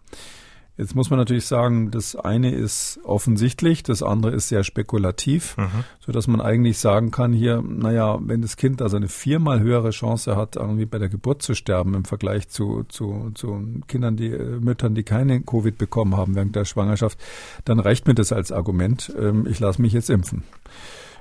Jetzt 0.80 0.95
muss 0.95 1.11
man 1.11 1.18
natürlich 1.18 1.45
sagen, 1.45 1.91
das 1.91 2.16
eine 2.16 2.53
ist 2.53 3.01
offensichtlich, 3.05 3.82
das 3.82 4.03
andere 4.03 4.32
ist 4.32 4.49
sehr 4.49 4.64
spekulativ, 4.64 5.55
mhm. 5.59 5.84
so 6.01 6.11
dass 6.11 6.26
man 6.26 6.41
eigentlich 6.41 6.78
sagen 6.78 7.11
kann 7.11 7.34
hier, 7.34 7.61
naja, 7.61 8.18
wenn 8.22 8.41
das 8.41 8.57
Kind 8.57 8.80
also 8.80 8.97
eine 8.97 9.09
viermal 9.09 9.61
höhere 9.61 9.91
Chance 9.91 10.36
hat, 10.36 10.57
irgendwie 10.57 10.86
bei 10.86 10.99
der 10.99 11.11
Geburt 11.11 11.43
zu 11.43 11.55
sterben 11.55 11.93
im 11.93 12.07
Vergleich 12.07 12.49
zu, 12.49 12.84
zu, 12.84 13.30
zu 13.34 13.62
Kindern, 13.88 14.16
die 14.16 14.28
äh, 14.28 14.59
Müttern, 14.59 14.95
die 14.95 15.03
keine 15.03 15.43
Covid 15.43 15.76
bekommen 15.76 16.16
haben 16.16 16.34
während 16.34 16.57
der 16.57 16.64
Schwangerschaft, 16.64 17.18
dann 17.66 17.78
reicht 17.78 18.07
mir 18.07 18.14
das 18.14 18.32
als 18.32 18.51
Argument. 18.51 19.12
Ähm, 19.20 19.47
ich 19.47 19.61
lasse 19.61 19.82
mich 19.82 19.93
jetzt 19.93 20.09
impfen. 20.09 20.45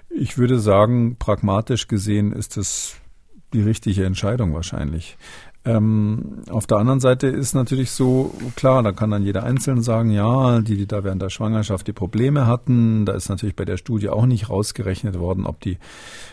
Ich 0.10 0.38
würde 0.38 0.58
sagen, 0.58 1.18
pragmatisch 1.20 1.90
gesehen 1.90 2.32
ist 2.32 2.56
das 2.56 2.96
die 3.54 3.62
richtige 3.62 4.06
Entscheidung 4.06 4.54
wahrscheinlich. 4.54 5.18
Ähm, 5.66 6.42
auf 6.50 6.68
der 6.68 6.78
anderen 6.78 7.02
Seite 7.02 7.28
ist 7.28 7.54
natürlich 7.54 7.92
so, 7.92 8.34
klar, 8.56 8.82
da 8.82 8.94
kann 8.94 9.12
dann 9.12 9.24
jeder 9.24 9.44
einzeln 9.44 9.82
sagen, 9.82 10.10
ja, 10.10 10.62
die, 10.62 10.78
die 10.78 10.88
da 10.88 11.04
während 11.04 11.22
der 11.22 11.30
Schwangerschaft 11.30 11.86
die 11.86 11.94
Probleme 11.94 12.48
hatten, 12.48 13.06
da 13.06 13.12
ist 13.12 13.28
natürlich 13.28 13.58
bei 13.58 13.66
der 13.66 13.76
Studie 13.76 14.08
auch 14.08 14.26
nicht 14.26 14.50
rausgerechnet 14.50 15.20
worden, 15.20 15.46
ob 15.46 15.60
die 15.60 15.78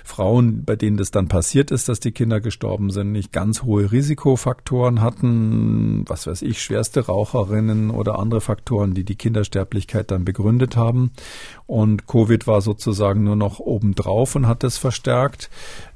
Frauen, 0.04 0.64
bei 0.64 0.76
denen 0.76 0.96
das 0.96 1.10
dann 1.10 1.26
passiert 1.26 1.72
ist, 1.72 1.88
dass 1.88 1.98
die 1.98 2.12
Kinder 2.12 2.40
gestorben 2.40 2.90
sind, 2.90 3.10
nicht 3.10 3.32
ganz 3.32 3.64
hohe 3.64 3.90
Risikofaktoren 3.90 5.00
hatten, 5.00 6.04
was 6.06 6.28
weiß 6.28 6.42
ich, 6.42 6.62
schwerste 6.62 7.06
Raucherinnen 7.06 7.90
oder 7.90 8.20
andere 8.20 8.40
Faktoren, 8.40 8.94
die 8.94 9.04
die 9.04 9.16
Kindersterblichkeit 9.16 10.12
dann 10.12 10.24
begründet 10.24 10.76
haben. 10.76 11.10
Und 11.66 12.06
Covid 12.06 12.46
war 12.46 12.60
sozusagen 12.60 13.24
nur 13.24 13.36
noch 13.36 13.58
obendrauf 13.58 14.36
und 14.36 14.46
hat 14.46 14.62
das 14.62 14.78
verstärkt. 14.78 15.50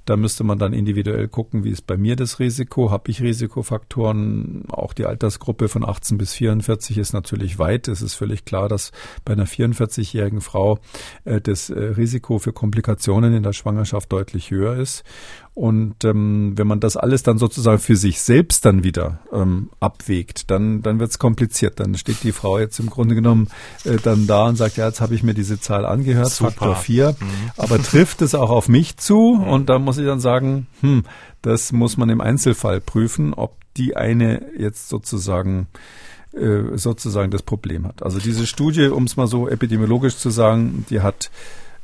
Da 0.04 0.16
müsste 0.16 0.44
man 0.44 0.58
dann 0.58 0.72
individuell 0.72 1.28
gucken, 1.28 1.64
wie 1.64 1.70
ist 1.70 1.86
bei 1.86 1.96
mir 1.96 2.16
das 2.16 2.38
Risiko? 2.38 2.90
Habe 2.90 3.10
ich 3.10 3.22
Risikofaktoren? 3.22 4.64
Auch 4.68 4.92
die 4.92 5.06
Altersgruppe 5.06 5.68
von 5.68 5.88
18 5.88 6.18
bis 6.18 6.32
44 6.34 6.98
ist 6.98 7.12
natürlich 7.12 7.58
weit. 7.58 7.88
Es 7.88 8.02
ist 8.02 8.14
völlig 8.14 8.44
klar, 8.44 8.68
dass 8.68 8.92
bei 9.24 9.34
einer 9.34 9.46
44-jährigen 9.46 10.40
Frau 10.40 10.78
äh, 11.24 11.40
das 11.40 11.70
äh, 11.70 11.78
Risiko 11.78 12.38
für 12.38 12.52
Komplikationen 12.52 13.34
in 13.34 13.42
der 13.42 13.52
Schwangerschaft 13.52 14.10
deutlich 14.12 14.50
höher 14.50 14.76
ist. 14.76 15.04
Und 15.60 16.06
ähm, 16.06 16.54
wenn 16.56 16.66
man 16.66 16.80
das 16.80 16.96
alles 16.96 17.22
dann 17.22 17.36
sozusagen 17.36 17.80
für 17.80 17.94
sich 17.94 18.22
selbst 18.22 18.64
dann 18.64 18.82
wieder 18.82 19.18
ähm, 19.30 19.68
abwägt, 19.78 20.50
dann, 20.50 20.80
dann 20.80 20.98
wird 20.98 21.10
es 21.10 21.18
kompliziert. 21.18 21.80
Dann 21.80 21.96
steht 21.96 22.22
die 22.22 22.32
Frau 22.32 22.58
jetzt 22.58 22.80
im 22.80 22.88
Grunde 22.88 23.14
genommen 23.14 23.48
äh, 23.84 23.98
dann 24.02 24.26
da 24.26 24.46
und 24.46 24.56
sagt, 24.56 24.78
ja, 24.78 24.86
jetzt 24.86 25.02
habe 25.02 25.14
ich 25.14 25.22
mir 25.22 25.34
diese 25.34 25.60
Zahl 25.60 25.84
angehört, 25.84 26.30
Super. 26.30 26.52
Faktor 26.52 26.76
4, 26.76 27.10
mhm. 27.10 27.26
aber 27.58 27.76
trifft 27.82 28.22
es 28.22 28.34
auch 28.34 28.48
auf 28.48 28.70
mich 28.70 28.96
zu? 28.96 29.38
Mhm. 29.38 29.48
Und 29.48 29.68
da 29.68 29.78
muss 29.78 29.98
ich 29.98 30.06
dann 30.06 30.18
sagen, 30.18 30.66
hm, 30.80 31.02
das 31.42 31.72
muss 31.72 31.98
man 31.98 32.08
im 32.08 32.22
Einzelfall 32.22 32.80
prüfen, 32.80 33.34
ob 33.34 33.54
die 33.76 33.94
eine 33.94 34.40
jetzt 34.56 34.88
sozusagen 34.88 35.66
äh, 36.32 36.78
sozusagen 36.78 37.30
das 37.30 37.42
Problem 37.42 37.86
hat. 37.86 38.02
Also 38.02 38.18
diese 38.18 38.46
Studie, 38.46 38.86
um 38.86 39.04
es 39.04 39.18
mal 39.18 39.26
so 39.26 39.46
epidemiologisch 39.46 40.16
zu 40.16 40.30
sagen, 40.30 40.86
die 40.88 41.02
hat 41.02 41.30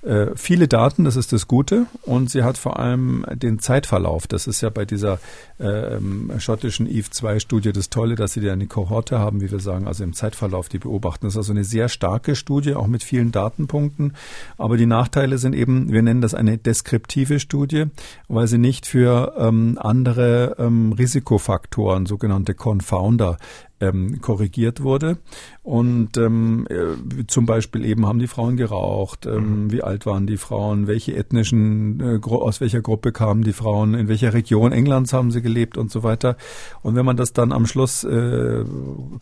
äh, 0.06 0.36
viele 0.36 0.68
Daten, 0.68 1.04
das 1.04 1.16
ist 1.16 1.32
das 1.32 1.48
Gute, 1.48 1.86
und 2.02 2.30
sie 2.30 2.44
hat 2.44 2.58
vor 2.58 2.78
allem 2.78 3.26
den 3.34 3.58
Zeitverlauf. 3.58 4.26
Das 4.26 4.46
ist 4.46 4.60
ja 4.60 4.70
bei 4.70 4.84
dieser 4.84 5.18
äh, 5.58 5.98
schottischen 6.38 6.86
EVE-2-Studie 6.86 7.72
das 7.72 7.90
Tolle, 7.90 8.14
dass 8.14 8.32
sie 8.32 8.40
da 8.40 8.52
eine 8.52 8.66
Kohorte 8.66 9.18
haben, 9.18 9.40
wie 9.40 9.50
wir 9.50 9.58
sagen, 9.58 9.88
also 9.88 10.04
im 10.04 10.12
Zeitverlauf 10.12 10.68
die 10.68 10.78
beobachten. 10.78 11.26
Das 11.26 11.34
ist 11.34 11.38
also 11.38 11.52
eine 11.52 11.64
sehr 11.64 11.88
starke 11.88 12.36
Studie, 12.36 12.74
auch 12.74 12.86
mit 12.86 13.02
vielen 13.02 13.32
Datenpunkten. 13.32 14.14
Aber 14.58 14.76
die 14.76 14.86
Nachteile 14.86 15.38
sind 15.38 15.54
eben, 15.54 15.90
wir 15.90 16.02
nennen 16.02 16.20
das 16.20 16.34
eine 16.34 16.56
deskriptive 16.56 17.40
Studie, 17.40 17.86
weil 18.28 18.46
sie 18.46 18.58
nicht 18.58 18.86
für 18.86 19.34
ähm, 19.38 19.76
andere 19.80 20.56
ähm, 20.58 20.92
Risikofaktoren, 20.92 22.06
sogenannte 22.06 22.54
Confounder, 22.54 23.38
ähm, 23.80 24.20
korrigiert 24.20 24.82
wurde. 24.82 25.18
Und 25.62 26.16
ähm, 26.16 26.66
äh, 26.70 27.26
zum 27.26 27.44
Beispiel 27.44 27.84
eben 27.84 28.06
haben 28.06 28.18
die 28.18 28.28
Frauen 28.28 28.56
geraucht, 28.56 29.26
ähm, 29.26 29.64
mhm. 29.64 29.72
wie 29.72 29.82
alt 29.82 30.06
waren 30.06 30.26
die 30.26 30.36
Frauen, 30.36 30.86
welche 30.86 31.14
ethnischen, 31.14 32.00
äh, 32.00 32.20
aus 32.24 32.60
welcher 32.60 32.80
Gruppe 32.80 33.12
kamen 33.12 33.42
die 33.42 33.52
Frauen, 33.52 33.94
in 33.94 34.08
welcher 34.08 34.32
Region 34.32 34.72
Englands 34.72 35.12
haben 35.12 35.30
sie 35.30 35.42
gelebt 35.42 35.76
und 35.76 35.90
so 35.90 36.02
weiter. 36.02 36.36
Und 36.82 36.94
wenn 36.94 37.04
man 37.04 37.16
das 37.16 37.32
dann 37.32 37.52
am 37.52 37.66
Schluss 37.66 38.04
äh, 38.04 38.64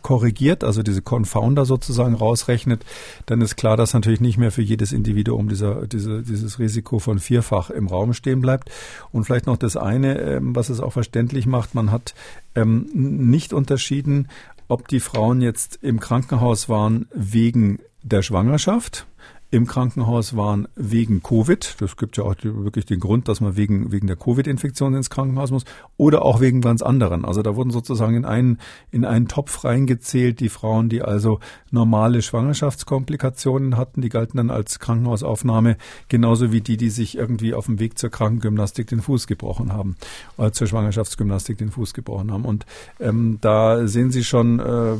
korrigiert, 0.03 0.65
also 0.65 0.83
diese 0.83 1.03
Confounder 1.03 1.65
sozusagen 1.65 2.15
rausrechnet, 2.15 2.85
dann 3.27 3.41
ist 3.41 3.57
klar, 3.57 3.77
dass 3.77 3.95
natürlich 3.95 4.21
nicht 4.21 4.39
mehr 4.39 4.53
für 4.53 4.63
jedes 4.63 4.93
Individuum 4.93 5.49
dieser, 5.49 5.87
diese, 5.87 6.23
dieses 6.23 6.59
Risiko 6.59 6.99
von 6.99 7.19
vierfach 7.19 7.71
im 7.71 7.87
Raum 7.87 8.13
stehen 8.13 8.41
bleibt. 8.41 8.71
Und 9.13 9.25
vielleicht 9.25 9.47
noch 9.47 9.57
das 9.57 9.77
eine, 9.77 10.21
ähm, 10.21 10.55
was 10.55 10.69
es 10.69 10.81
auch 10.81 10.93
verständlich 10.93 11.47
macht, 11.47 11.75
man 11.75 11.91
hat 11.91 12.15
ähm, 12.55 12.89
nicht 12.93 13.53
unterschieden, 13.53 14.29
ob 14.69 14.89
die 14.89 15.01
Frauen 15.01 15.41
jetzt 15.41 15.79
im 15.83 16.01
Krankenhaus 16.01 16.69
waren 16.69 17.07
wegen 17.13 17.81
der 18.03 18.23
Schwangerschaft 18.23 19.07
im 19.51 19.67
Krankenhaus 19.67 20.37
waren 20.37 20.67
wegen 20.75 21.23
Covid. 21.23 21.77
Das 21.79 21.97
gibt 21.97 22.17
ja 22.17 22.25
auch 22.25 22.35
wirklich 22.43 22.87
den 22.87 22.99
Grund, 22.99 23.29
dass 23.29 23.41
man 23.41 23.57
wegen, 23.57 23.93
wegen 23.93 24.09
der 24.09 24.17
Covid-Infektion 24.17 24.95
ins 24.95 25.11
Krankenhaus 25.11 25.53
muss 25.53 25.65
oder 25.97 26.23
auch 26.25 26.41
wegen 26.41 26.61
ganz 26.61 26.83
anderen. 26.83 27.25
Also 27.25 27.43
da 27.43 27.55
wurden 27.55 27.71
sozusagen 27.71 28.17
in 28.17 28.25
einen, 28.25 28.59
in 28.91 29.05
einen 29.05 29.29
Topf 29.29 29.65
reingezählt, 29.65 30.41
die 30.41 30.49
Frauen, 30.49 30.89
die 30.89 31.03
also 31.03 31.39
normale 31.71 32.23
Schwangerschaftskomplikationen 32.23 33.77
hatten, 33.77 34.01
die 34.01 34.09
galten 34.09 34.39
dann 34.39 34.51
als 34.51 34.81
Krankenhausaufnahme, 34.81 35.77
genauso 36.09 36.51
wie 36.51 36.61
die, 36.61 36.77
die 36.77 36.91
sich 36.91 37.17
irgendwie 37.17 37.55
auf 37.55 37.67
dem 37.67 37.79
Weg 37.79 37.99
zur 37.99 38.11
Krankengymnastik 38.11 38.89
den 38.89 39.03
Fuß 39.03 39.29
gebrochen 39.29 39.73
haben, 39.73 39.97
oder 40.37 40.53
zur 40.53 40.67
Schwangerschaftsgymnastik 40.67 41.59
den 41.59 41.71
Fuß 41.71 41.95
gebrochen 41.95 42.33
haben. 42.33 42.45
Und 42.45 42.67
ähm, 42.99 43.39
da 43.41 43.87
sehen 43.87 44.11
Sie 44.11 44.25
schon, 44.25 44.59
äh, 44.59 44.97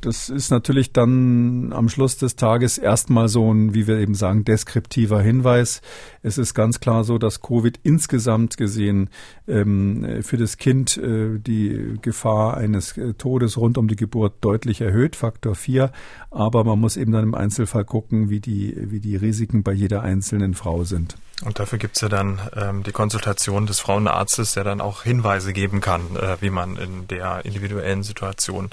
das 0.00 0.30
ist 0.30 0.50
natürlich 0.50 0.92
dann 0.92 1.72
am 1.72 1.88
Schluss 1.88 2.16
des 2.16 2.34
Tages 2.34 2.78
erstmal 2.78 3.28
so 3.28 3.51
ein, 3.52 3.74
wie 3.74 3.86
wir 3.86 3.98
eben 3.98 4.14
sagen, 4.14 4.44
deskriptiver 4.44 5.20
Hinweis. 5.20 5.80
Es 6.22 6.38
ist 6.38 6.54
ganz 6.54 6.80
klar 6.80 7.04
so, 7.04 7.18
dass 7.18 7.40
Covid 7.40 7.78
insgesamt 7.82 8.56
gesehen 8.56 9.10
ähm, 9.46 10.22
für 10.22 10.36
das 10.36 10.56
Kind 10.56 10.96
äh, 10.96 11.38
die 11.38 11.98
Gefahr 12.02 12.56
eines 12.56 12.96
äh, 12.96 13.14
Todes 13.14 13.56
rund 13.56 13.78
um 13.78 13.88
die 13.88 13.96
Geburt 13.96 14.34
deutlich 14.40 14.80
erhöht, 14.80 15.16
Faktor 15.16 15.54
4. 15.54 15.92
Aber 16.32 16.64
man 16.64 16.80
muss 16.80 16.96
eben 16.96 17.12
dann 17.12 17.24
im 17.24 17.34
Einzelfall 17.34 17.84
gucken, 17.84 18.30
wie 18.30 18.40
die, 18.40 18.74
wie 18.90 19.00
die 19.00 19.16
Risiken 19.16 19.62
bei 19.62 19.72
jeder 19.72 20.02
einzelnen 20.02 20.54
Frau 20.54 20.82
sind. 20.84 21.16
Und 21.44 21.58
dafür 21.58 21.78
gibt's 21.78 22.00
ja 22.00 22.08
dann 22.08 22.40
ähm, 22.54 22.82
die 22.84 22.92
Konsultation 22.92 23.66
des 23.66 23.80
Frauenarztes, 23.80 24.54
der 24.54 24.62
dann 24.62 24.80
auch 24.80 25.02
Hinweise 25.02 25.52
geben 25.52 25.80
kann, 25.80 26.14
äh, 26.16 26.36
wie 26.40 26.50
man 26.50 26.76
in 26.76 27.08
der 27.08 27.44
individuellen 27.44 28.04
Situation 28.04 28.70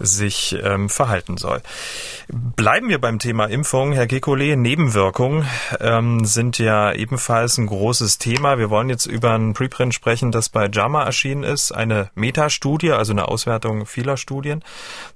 sich 0.00 0.56
ähm, 0.60 0.88
verhalten 0.88 1.36
soll. 1.36 1.62
Bleiben 2.28 2.88
wir 2.88 3.00
beim 3.00 3.20
Thema 3.20 3.44
Impfung. 3.44 3.92
Herr 3.92 4.08
Gekole, 4.08 4.56
Nebenwirkungen 4.56 5.46
ähm, 5.78 6.24
sind 6.24 6.58
ja 6.58 6.92
ebenfalls 6.92 7.58
ein 7.58 7.66
großes 7.66 8.18
Thema. 8.18 8.58
Wir 8.58 8.70
wollen 8.70 8.88
jetzt 8.88 9.06
über 9.06 9.32
ein 9.34 9.54
Preprint 9.54 9.94
sprechen, 9.94 10.32
das 10.32 10.48
bei 10.48 10.68
JAMA 10.68 11.04
erschienen 11.04 11.44
ist, 11.44 11.70
eine 11.70 12.10
Metastudie, 12.16 12.90
also 12.90 13.12
eine 13.12 13.28
Auswertung 13.28 13.86
vieler 13.86 14.16
Studien. 14.16 14.64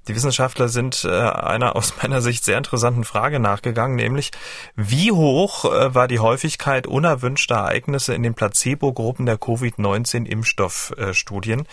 Die 0.07 0.15
Wissenschaftler 0.15 0.69
sind 0.69 1.03
äh, 1.03 1.09
einer 1.09 1.74
aus 1.75 1.93
meiner 2.01 2.21
Sicht 2.21 2.43
sehr 2.43 2.57
interessanten 2.57 3.03
Frage 3.03 3.39
nachgegangen, 3.39 3.95
nämlich 3.95 4.31
wie 4.75 5.11
hoch 5.11 5.65
äh, 5.65 5.93
war 5.93 6.07
die 6.07 6.17
Häufigkeit 6.19 6.87
unerwünschter 6.87 7.55
Ereignisse 7.55 8.15
in 8.15 8.23
den 8.23 8.33
Placebo-Gruppen 8.33 9.25
der 9.25 9.37
Covid-19-Impfstoffstudien. 9.37 11.67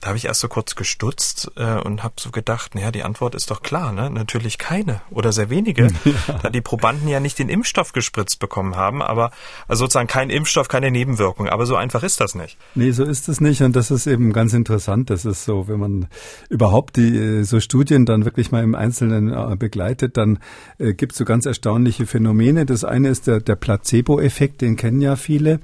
Da 0.00 0.08
habe 0.08 0.18
ich 0.18 0.26
erst 0.26 0.40
so 0.40 0.48
kurz 0.48 0.74
gestutzt 0.74 1.50
äh, 1.56 1.78
und 1.80 2.02
habe 2.02 2.14
so 2.18 2.30
gedacht, 2.30 2.74
naja, 2.74 2.90
die 2.90 3.02
Antwort 3.02 3.34
ist 3.34 3.50
doch 3.50 3.62
klar, 3.62 3.92
ne? 3.92 4.10
Natürlich 4.10 4.58
keine 4.58 5.00
oder 5.10 5.32
sehr 5.32 5.50
wenige, 5.50 5.88
ja. 6.04 6.38
da 6.42 6.50
die 6.50 6.60
Probanden 6.60 7.08
ja 7.08 7.20
nicht 7.20 7.38
den 7.38 7.48
Impfstoff 7.48 7.92
gespritzt 7.92 8.38
bekommen 8.38 8.76
haben, 8.76 9.02
aber 9.02 9.30
also 9.66 9.84
sozusagen 9.84 10.08
kein 10.08 10.30
Impfstoff, 10.30 10.68
keine 10.68 10.90
Nebenwirkung. 10.90 11.48
Aber 11.48 11.66
so 11.66 11.76
einfach 11.76 12.02
ist 12.02 12.20
das 12.20 12.34
nicht. 12.34 12.56
Nee, 12.74 12.92
so 12.92 13.04
ist 13.04 13.28
es 13.28 13.40
nicht 13.40 13.62
und 13.62 13.76
das 13.76 13.90
ist 13.90 14.06
eben 14.06 14.32
ganz 14.32 14.52
interessant. 14.52 15.10
Das 15.10 15.24
ist 15.24 15.44
so, 15.44 15.68
wenn 15.68 15.80
man 15.80 16.08
überhaupt 16.48 16.96
die 16.96 17.16
äh, 17.16 17.42
so 17.42 17.60
Studien 17.60 18.06
dann 18.06 18.24
wirklich 18.24 18.50
mal 18.50 18.62
im 18.62 18.74
Einzelnen 18.74 19.32
äh, 19.32 19.56
begleitet, 19.56 20.16
dann 20.16 20.38
äh, 20.78 20.94
gibt 20.94 21.12
es 21.12 21.18
so 21.18 21.24
ganz 21.24 21.46
erstaunliche 21.46 22.06
Phänomene. 22.06 22.66
Das 22.66 22.84
eine 22.84 23.08
ist 23.08 23.26
der, 23.26 23.40
der 23.40 23.56
Placebo-Effekt 23.56 23.98
Placebo-Effekt, 24.18 24.60
den 24.60 24.76
kennen 24.76 25.00
ja 25.00 25.16
viele. 25.16 25.60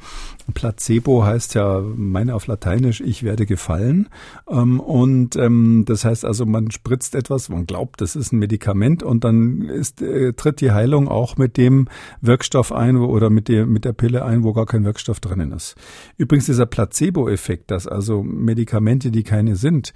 Placebo 0.53 1.24
heißt 1.24 1.55
ja, 1.55 1.80
meine 1.80 2.34
auf 2.34 2.47
Lateinisch, 2.47 3.01
ich 3.01 3.22
werde 3.22 3.47
gefallen. 3.47 4.09
Ähm, 4.49 4.80
und 4.80 5.36
ähm, 5.36 5.84
das 5.86 6.05
heißt 6.05 6.24
also, 6.24 6.45
man 6.45 6.70
spritzt 6.70 7.14
etwas, 7.14 7.49
man 7.49 7.66
glaubt, 7.66 8.01
das 8.01 8.16
ist 8.16 8.32
ein 8.32 8.38
Medikament 8.38 9.03
und 9.03 9.24
dann 9.24 9.62
ist, 9.62 10.03
äh, 10.03 10.34
tritt 10.34 10.61
die 10.61 10.72
Heilung 10.72 11.09
auch 11.09 11.36
mit 11.36 11.57
dem 11.57 11.88
Wirkstoff 12.20 12.72
ein 12.72 12.97
oder 12.97 13.30
mit 13.30 13.49
der, 13.49 13.66
mit 13.66 13.84
der 13.84 13.92
Pille 13.95 14.24
ein, 14.24 14.42
wo 14.42 14.53
gar 14.53 14.66
kein 14.66 14.84
Wirkstoff 14.84 15.20
drinnen 15.20 15.53
ist. 15.53 15.76
Übrigens 16.18 16.47
dieser 16.47 16.66
Placebo-Effekt, 16.66 17.70
dass 17.70 17.86
also 17.86 18.22
Medikamente, 18.22 19.11
die 19.11 19.22
keine 19.22 19.57
sind, 19.57 19.95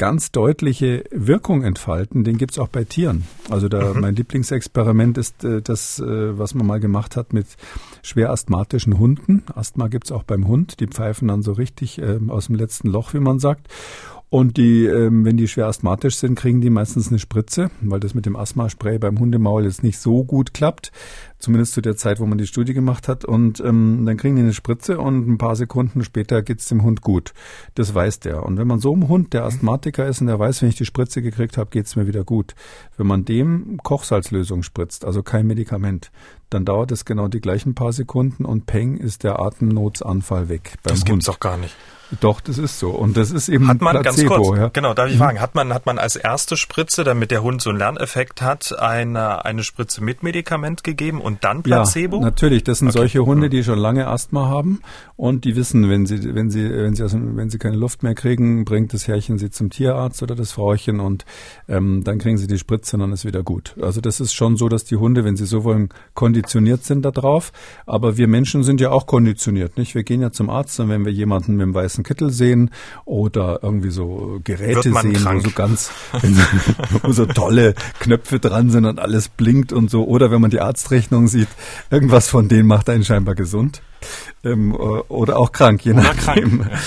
ganz 0.00 0.32
deutliche 0.32 1.04
Wirkung 1.10 1.62
entfalten, 1.62 2.24
den 2.24 2.38
gibt's 2.38 2.58
auch 2.58 2.68
bei 2.68 2.84
Tieren. 2.84 3.24
Also 3.50 3.68
da, 3.68 3.92
mhm. 3.92 4.00
mein 4.00 4.16
Lieblingsexperiment 4.16 5.18
ist 5.18 5.44
äh, 5.44 5.60
das, 5.60 6.00
äh, 6.00 6.38
was 6.38 6.54
man 6.54 6.66
mal 6.66 6.80
gemacht 6.80 7.16
hat 7.16 7.34
mit 7.34 7.46
schwer 8.02 8.30
asthmatischen 8.30 8.98
Hunden. 8.98 9.42
Asthma 9.54 9.88
gibt's 9.88 10.10
auch 10.10 10.22
beim 10.22 10.48
Hund. 10.48 10.80
Die 10.80 10.86
pfeifen 10.86 11.28
dann 11.28 11.42
so 11.42 11.52
richtig 11.52 11.98
äh, 11.98 12.18
aus 12.28 12.46
dem 12.46 12.54
letzten 12.54 12.88
Loch, 12.88 13.12
wie 13.12 13.20
man 13.20 13.40
sagt. 13.40 13.68
Und 14.30 14.56
die, 14.56 14.86
ähm, 14.86 15.26
wenn 15.26 15.36
die 15.36 15.48
schwer 15.48 15.66
asthmatisch 15.66 16.16
sind, 16.16 16.34
kriegen 16.34 16.62
die 16.62 16.70
meistens 16.70 17.08
eine 17.08 17.18
Spritze, 17.18 17.70
weil 17.82 18.00
das 18.00 18.14
mit 18.14 18.24
dem 18.24 18.36
Asthmaspray 18.36 18.98
beim 18.98 19.18
Hundemaul 19.18 19.64
jetzt 19.64 19.82
nicht 19.82 19.98
so 19.98 20.24
gut 20.24 20.54
klappt. 20.54 20.92
Zumindest 21.40 21.72
zu 21.72 21.80
der 21.80 21.96
Zeit, 21.96 22.20
wo 22.20 22.26
man 22.26 22.38
die 22.38 22.46
Studie 22.46 22.74
gemacht 22.74 23.08
hat. 23.08 23.24
Und 23.24 23.60
ähm, 23.60 24.04
dann 24.06 24.16
kriegen 24.16 24.36
die 24.36 24.42
eine 24.42 24.52
Spritze 24.52 24.98
und 24.98 25.28
ein 25.28 25.38
paar 25.38 25.56
Sekunden 25.56 26.04
später 26.04 26.42
geht's 26.42 26.68
dem 26.68 26.82
Hund 26.82 27.00
gut. 27.00 27.32
Das 27.74 27.94
weiß 27.94 28.20
der. 28.20 28.44
Und 28.44 28.58
wenn 28.58 28.68
man 28.68 28.78
so 28.78 28.92
einem 28.92 29.08
Hund, 29.08 29.32
der 29.32 29.44
Asthmatiker 29.44 30.06
ist 30.06 30.20
und 30.20 30.28
der 30.28 30.38
weiß, 30.38 30.62
wenn 30.62 30.68
ich 30.68 30.76
die 30.76 30.84
Spritze 30.84 31.22
gekriegt 31.22 31.56
habe, 31.56 31.70
geht's 31.70 31.96
mir 31.96 32.06
wieder 32.06 32.24
gut. 32.24 32.54
Wenn 32.96 33.06
man 33.06 33.24
dem 33.24 33.78
Kochsalzlösung 33.82 34.62
spritzt, 34.62 35.04
also 35.04 35.22
kein 35.22 35.46
Medikament, 35.46 36.12
dann 36.50 36.64
dauert 36.64 36.92
es 36.92 37.04
genau 37.04 37.28
die 37.28 37.40
gleichen 37.40 37.74
paar 37.74 37.92
Sekunden 37.92 38.44
und 38.44 38.66
peng 38.66 38.96
ist 38.96 39.24
der 39.24 39.40
Atemnotsanfall 39.40 40.48
weg. 40.48 40.74
Das 40.82 41.00
Hund. 41.00 41.06
gibt's 41.06 41.26
doch 41.26 41.40
gar 41.40 41.56
nicht. 41.56 41.74
Doch, 42.18 42.40
das 42.40 42.58
ist 42.58 42.80
so. 42.80 42.90
Und 42.90 43.16
das 43.16 43.30
ist 43.30 43.48
eben 43.48 43.68
hat 43.68 43.80
man 43.80 44.00
Placebo, 44.00 44.34
ganz 44.34 44.46
kurz, 44.48 44.58
ja. 44.58 44.68
genau, 44.72 44.94
darf 44.94 45.08
ich 45.08 45.14
mhm. 45.14 45.20
fragen, 45.20 45.40
hat 45.40 45.54
man, 45.54 45.72
hat 45.72 45.86
man 45.86 45.98
als 45.98 46.16
erste 46.16 46.56
Spritze, 46.56 47.04
damit 47.04 47.30
der 47.30 47.42
Hund 47.42 47.62
so 47.62 47.70
einen 47.70 47.78
Lerneffekt 47.78 48.42
hat, 48.42 48.76
eine, 48.76 49.44
eine 49.44 49.62
Spritze 49.62 50.02
mit 50.02 50.22
Medikament 50.24 50.82
gegeben 50.82 51.20
und 51.20 51.44
dann 51.44 51.62
Placebo? 51.62 52.16
Ja, 52.16 52.22
natürlich. 52.22 52.64
Das 52.64 52.80
sind 52.80 52.88
okay. 52.88 52.98
solche 52.98 53.24
Hunde, 53.24 53.46
mhm. 53.46 53.50
die 53.50 53.62
schon 53.62 53.78
lange 53.78 54.08
Asthma 54.08 54.48
haben 54.48 54.80
und 55.16 55.44
die 55.44 55.54
wissen, 55.54 55.88
wenn 55.88 56.06
sie, 56.06 56.34
wenn 56.34 56.50
sie, 56.50 56.68
wenn 56.68 56.94
sie, 56.94 57.04
wenn 57.12 57.48
sie 57.48 57.58
keine 57.58 57.76
Luft 57.76 58.02
mehr 58.02 58.14
kriegen, 58.14 58.64
bringt 58.64 58.92
das 58.92 59.06
Herrchen 59.06 59.38
sie 59.38 59.50
zum 59.50 59.70
Tierarzt 59.70 60.22
oder 60.22 60.34
das 60.34 60.50
Frauchen 60.50 60.98
und 60.98 61.24
ähm, 61.68 62.02
dann 62.02 62.18
kriegen 62.18 62.38
sie 62.38 62.48
die 62.48 62.58
Spritze 62.58 62.96
und 62.96 63.00
dann 63.00 63.12
ist 63.12 63.24
wieder 63.24 63.44
gut. 63.44 63.76
Also 63.80 64.00
das 64.00 64.18
ist 64.18 64.34
schon 64.34 64.56
so, 64.56 64.68
dass 64.68 64.84
die 64.84 64.96
Hunde, 64.96 65.24
wenn 65.24 65.36
sie 65.36 65.46
so 65.46 65.62
wollen, 65.62 65.90
konditioniert 66.14 66.39
sind 66.48 67.02
darauf. 67.02 67.52
Aber 67.86 68.16
wir 68.16 68.26
Menschen 68.26 68.62
sind 68.62 68.80
ja 68.80 68.90
auch 68.90 69.06
konditioniert, 69.06 69.76
nicht? 69.76 69.94
Wir 69.94 70.02
gehen 70.02 70.22
ja 70.22 70.30
zum 70.32 70.50
Arzt 70.50 70.80
und 70.80 70.88
wenn 70.88 71.04
wir 71.04 71.12
jemanden 71.12 71.56
mit 71.56 71.66
dem 71.66 71.74
weißen 71.74 71.90
weißen 71.90 72.04
Kittel 72.04 72.30
sehen 72.30 72.70
oder 73.04 73.60
irgendwie 73.62 73.90
so 73.90 74.40
Geräte 74.44 74.92
sehen, 74.92 75.12
krank. 75.14 75.44
wo 75.44 75.48
so 75.48 75.54
ganz, 75.54 75.90
wo 77.02 77.12
so 77.12 77.26
tolle 77.26 77.74
Knöpfe 77.98 78.38
dran 78.38 78.70
sind 78.70 78.84
und 78.84 78.98
alles 78.98 79.28
blinkt 79.28 79.72
und 79.72 79.90
so. 79.90 80.06
Oder 80.06 80.30
wenn 80.30 80.40
man 80.40 80.50
die 80.50 80.60
Arztrechnung 80.60 81.28
sieht, 81.28 81.48
irgendwas 81.90 82.28
von 82.28 82.48
denen 82.48 82.66
macht 82.66 82.88
einen 82.88 83.04
scheinbar 83.04 83.34
gesund 83.34 83.82
ähm, 84.44 84.74
oder 84.74 85.38
auch 85.38 85.52
krank, 85.52 85.84
je 85.84 85.94
nachdem. 85.94 86.60
Krank, 86.60 86.70
ja. 86.70 86.78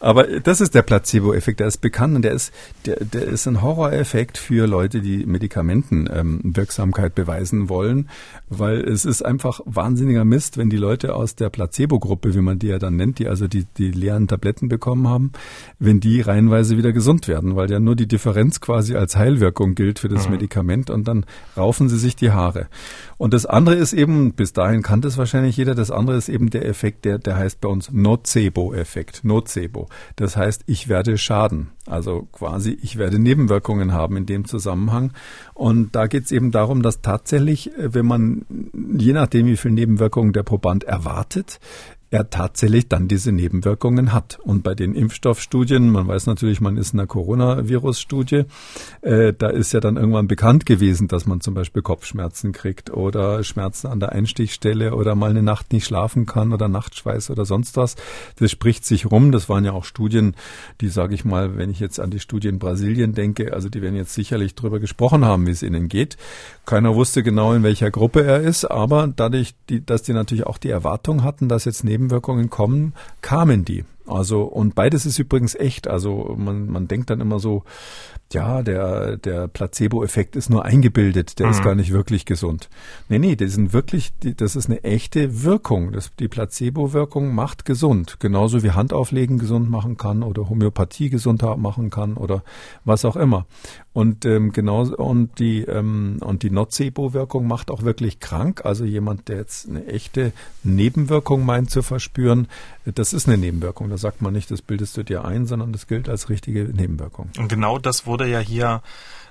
Aber 0.00 0.24
das 0.40 0.60
ist 0.60 0.74
der 0.74 0.82
Placebo-Effekt, 0.82 1.60
der 1.60 1.68
ist 1.68 1.78
bekannt 1.78 2.16
und 2.16 2.22
der 2.22 2.32
ist, 2.32 2.52
der, 2.86 2.96
der 2.96 3.22
ist 3.22 3.46
ein 3.46 3.62
Horroreffekt 3.62 4.36
für 4.36 4.66
Leute, 4.66 5.00
die 5.00 5.24
Medikamentenwirksamkeit 5.26 7.12
ähm, 7.12 7.14
beweisen 7.14 7.68
wollen, 7.68 8.08
weil 8.48 8.80
es 8.80 9.04
ist 9.04 9.22
einfach 9.22 9.60
wahnsinniger 9.64 10.24
Mist, 10.24 10.58
wenn 10.58 10.70
die 10.70 10.76
Leute 10.76 11.14
aus 11.14 11.36
der 11.36 11.50
Placebo-Gruppe, 11.50 12.34
wie 12.34 12.40
man 12.40 12.58
die 12.58 12.66
ja 12.68 12.78
dann 12.78 12.96
nennt, 12.96 13.20
die 13.20 13.28
also 13.28 13.46
die, 13.46 13.64
die 13.78 13.92
leeren 13.92 14.26
Tabletten 14.26 14.68
bekommen 14.68 15.06
haben, 15.08 15.32
wenn 15.78 16.00
die 16.00 16.20
reihenweise 16.20 16.76
wieder 16.76 16.92
gesund 16.92 17.28
werden, 17.28 17.54
weil 17.54 17.70
ja 17.70 17.78
nur 17.78 17.94
die 17.94 18.08
Differenz 18.08 18.60
quasi 18.60 18.96
als 18.96 19.16
Heilwirkung 19.16 19.74
gilt 19.74 20.00
für 20.00 20.08
das 20.08 20.26
mhm. 20.26 20.32
Medikament 20.32 20.90
und 20.90 21.06
dann 21.06 21.26
raufen 21.56 21.88
sie 21.88 21.98
sich 21.98 22.16
die 22.16 22.32
Haare. 22.32 22.66
Und 23.22 23.32
das 23.32 23.46
andere 23.46 23.76
ist 23.76 23.92
eben, 23.92 24.32
bis 24.32 24.52
dahin 24.52 24.82
kannte 24.82 25.06
es 25.06 25.16
wahrscheinlich 25.16 25.56
jeder, 25.56 25.76
das 25.76 25.92
andere 25.92 26.16
ist 26.16 26.28
eben 26.28 26.50
der 26.50 26.66
Effekt, 26.66 27.04
der, 27.04 27.18
der 27.20 27.36
heißt 27.36 27.60
bei 27.60 27.68
uns 27.68 27.92
Nocebo-Effekt. 27.92 29.22
Nocebo. 29.22 29.86
Das 30.16 30.36
heißt, 30.36 30.64
ich 30.66 30.88
werde 30.88 31.16
schaden. 31.16 31.70
Also 31.86 32.26
quasi, 32.32 32.76
ich 32.82 32.98
werde 32.98 33.20
Nebenwirkungen 33.20 33.92
haben 33.92 34.16
in 34.16 34.26
dem 34.26 34.44
Zusammenhang. 34.44 35.12
Und 35.54 35.94
da 35.94 36.08
geht 36.08 36.24
es 36.24 36.32
eben 36.32 36.50
darum, 36.50 36.82
dass 36.82 37.00
tatsächlich, 37.00 37.72
äh, 37.78 37.94
wenn 37.94 38.06
man, 38.06 38.44
je 38.98 39.12
nachdem, 39.12 39.46
wie 39.46 39.56
viele 39.56 39.74
Nebenwirkungen 39.74 40.32
der 40.32 40.42
Proband 40.42 40.82
erwartet, 40.82 41.60
er 42.12 42.28
tatsächlich 42.28 42.88
dann 42.88 43.08
diese 43.08 43.32
Nebenwirkungen 43.32 44.12
hat. 44.12 44.38
Und 44.42 44.62
bei 44.62 44.74
den 44.74 44.94
Impfstoffstudien, 44.94 45.90
man 45.90 46.06
weiß 46.06 46.26
natürlich, 46.26 46.60
man 46.60 46.76
ist 46.76 46.92
in 46.92 47.00
einer 47.00 47.06
Coronavirus-Studie, 47.06 48.44
äh, 49.00 49.32
da 49.32 49.48
ist 49.48 49.72
ja 49.72 49.80
dann 49.80 49.96
irgendwann 49.96 50.28
bekannt 50.28 50.66
gewesen, 50.66 51.08
dass 51.08 51.24
man 51.24 51.40
zum 51.40 51.54
Beispiel 51.54 51.80
Kopfschmerzen 51.80 52.52
kriegt 52.52 52.90
oder 52.90 53.42
Schmerzen 53.42 53.86
an 53.86 53.98
der 53.98 54.12
Einstichstelle 54.12 54.94
oder 54.94 55.14
mal 55.14 55.30
eine 55.30 55.42
Nacht 55.42 55.72
nicht 55.72 55.86
schlafen 55.86 56.26
kann 56.26 56.52
oder 56.52 56.68
Nachtschweiß 56.68 57.30
oder 57.30 57.46
sonst 57.46 57.78
was. 57.78 57.96
Das 58.36 58.50
spricht 58.50 58.84
sich 58.84 59.10
rum. 59.10 59.32
Das 59.32 59.48
waren 59.48 59.64
ja 59.64 59.72
auch 59.72 59.86
Studien, 59.86 60.36
die, 60.82 60.88
sage 60.88 61.14
ich 61.14 61.24
mal, 61.24 61.56
wenn 61.56 61.70
ich 61.70 61.80
jetzt 61.80 61.98
an 61.98 62.10
die 62.10 62.20
Studie 62.20 62.48
in 62.48 62.58
Brasilien 62.58 63.14
denke, 63.14 63.54
also 63.54 63.70
die 63.70 63.80
werden 63.80 63.96
jetzt 63.96 64.12
sicherlich 64.12 64.54
drüber 64.54 64.80
gesprochen 64.80 65.24
haben, 65.24 65.46
wie 65.46 65.52
es 65.52 65.62
ihnen 65.62 65.88
geht. 65.88 66.18
Keiner 66.66 66.94
wusste 66.94 67.22
genau, 67.22 67.54
in 67.54 67.62
welcher 67.62 67.90
Gruppe 67.90 68.22
er 68.22 68.40
ist, 68.40 68.66
aber 68.66 69.10
dadurch, 69.14 69.54
die, 69.70 69.84
dass 69.84 70.02
die 70.02 70.12
natürlich 70.12 70.46
auch 70.46 70.58
die 70.58 70.70
Erwartung 70.70 71.24
hatten, 71.24 71.48
dass 71.48 71.64
jetzt 71.64 71.84
neben 71.84 72.01
Nebenwirkungen 72.02 72.50
kommen, 72.50 72.94
kamen 73.20 73.64
die. 73.64 73.84
Also, 74.04 74.42
und 74.42 74.74
beides 74.74 75.06
ist 75.06 75.18
übrigens 75.18 75.54
echt. 75.54 75.86
Also, 75.86 76.34
man, 76.36 76.66
man 76.68 76.88
denkt 76.88 77.10
dann 77.10 77.20
immer 77.20 77.38
so, 77.38 77.62
ja, 78.32 78.62
der, 78.62 79.16
der 79.16 79.46
Placebo-Effekt 79.46 80.34
ist 80.34 80.50
nur 80.50 80.64
eingebildet, 80.64 81.38
der 81.38 81.46
mhm. 81.46 81.52
ist 81.52 81.62
gar 81.62 81.74
nicht 81.76 81.92
wirklich 81.92 82.24
gesund. 82.24 82.68
Nee, 83.08 83.20
nee, 83.20 83.36
das 83.36 83.52
sind 83.52 83.72
wirklich, 83.72 84.12
das 84.20 84.56
ist 84.56 84.66
eine 84.66 84.82
echte 84.82 85.44
Wirkung. 85.44 85.92
Das, 85.92 86.10
die 86.18 86.28
Placebo-Wirkung 86.28 87.32
macht 87.32 87.64
gesund. 87.64 88.16
Genauso 88.18 88.64
wie 88.64 88.72
Handauflegen 88.72 89.38
gesund 89.38 89.70
machen 89.70 89.96
kann 89.96 90.24
oder 90.24 90.48
Homöopathie 90.48 91.08
gesund 91.08 91.42
machen 91.58 91.90
kann 91.90 92.14
oder 92.14 92.42
was 92.84 93.04
auch 93.04 93.16
immer. 93.16 93.46
Und 93.94 94.24
ähm, 94.24 94.52
genau 94.52 94.82
und 94.84 95.38
die 95.38 95.62
ähm, 95.62 96.16
und 96.20 96.42
die 96.42 96.50
Nocebo-Wirkung 96.50 97.46
macht 97.46 97.70
auch 97.70 97.82
wirklich 97.82 98.20
krank. 98.20 98.64
Also 98.64 98.84
jemand, 98.84 99.28
der 99.28 99.36
jetzt 99.36 99.68
eine 99.68 99.86
echte 99.86 100.32
Nebenwirkung 100.62 101.44
meint 101.44 101.70
zu 101.70 101.82
verspüren, 101.82 102.48
das 102.86 103.12
ist 103.12 103.28
eine 103.28 103.36
Nebenwirkung. 103.36 103.90
Da 103.90 103.98
sagt 103.98 104.22
man 104.22 104.32
nicht, 104.32 104.50
das 104.50 104.62
bildest 104.62 104.96
du 104.96 105.02
dir 105.02 105.26
ein, 105.26 105.46
sondern 105.46 105.72
das 105.72 105.86
gilt 105.86 106.08
als 106.08 106.30
richtige 106.30 106.64
Nebenwirkung. 106.64 107.30
Und 107.36 107.48
genau 107.48 107.78
das 107.78 108.06
wurde 108.06 108.26
ja 108.26 108.38
hier 108.38 108.82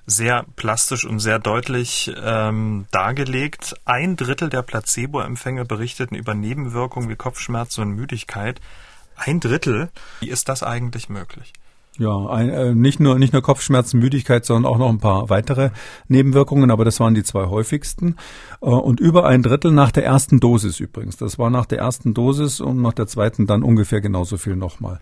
sehr 0.06 0.46
plastisch 0.56 1.06
und 1.06 1.20
sehr 1.20 1.40
deutlich 1.40 2.12
ähm, 2.22 2.86
dargelegt. 2.92 3.76
Ein 3.86 4.16
Drittel 4.16 4.50
der 4.50 4.62
Placebo-Empfänger 4.62 5.66
berichteten 5.66 6.16
über 6.16 6.36
Nebenwirkungen 6.36 7.10
wie 7.10 7.16
Kopfschmerzen 7.16 7.82
und 7.82 7.92
Müdigkeit. 7.92 8.62
Ein 9.16 9.40
Drittel. 9.40 9.90
Wie 10.20 10.30
ist 10.30 10.50
das 10.50 10.64
eigentlich 10.64 11.10
möglich? 11.10 11.54
Ja, 12.00 12.26
ein, 12.28 12.50
äh, 12.50 12.74
nicht 12.74 13.02
nur 13.02 13.20
nicht 13.20 13.34
nur 13.34 13.42
Kopfschmerzen, 13.42 14.00
Müdigkeit, 14.00 14.46
sondern 14.46 14.72
auch 14.72 14.78
noch 14.78 14.88
ein 14.88 15.00
paar 15.00 15.30
weitere 15.30 15.72
Nebenwirkungen, 16.08 16.72
aber 16.72 16.86
das 16.86 17.02
waren 17.02 17.14
die 17.14 17.24
zwei 17.24 17.48
häufigsten. 17.48 18.16
Äh, 18.62 18.68
und 18.68 19.02
über 19.02 19.26
ein 19.26 19.44
Drittel 19.44 19.72
nach 19.72 19.92
der 19.92 20.06
ersten 20.06 20.40
Dosis 20.40 20.80
übrigens. 20.80 21.18
Das 21.18 21.38
war 21.38 21.50
nach 21.50 21.66
der 21.66 21.80
ersten 21.80 22.14
Dosis 22.14 22.62
und 22.62 22.82
nach 22.82 22.94
der 22.94 23.08
zweiten 23.08 23.46
dann 23.46 23.62
ungefähr 23.62 24.00
genauso 24.00 24.38
viel 24.38 24.56
nochmal. 24.56 25.00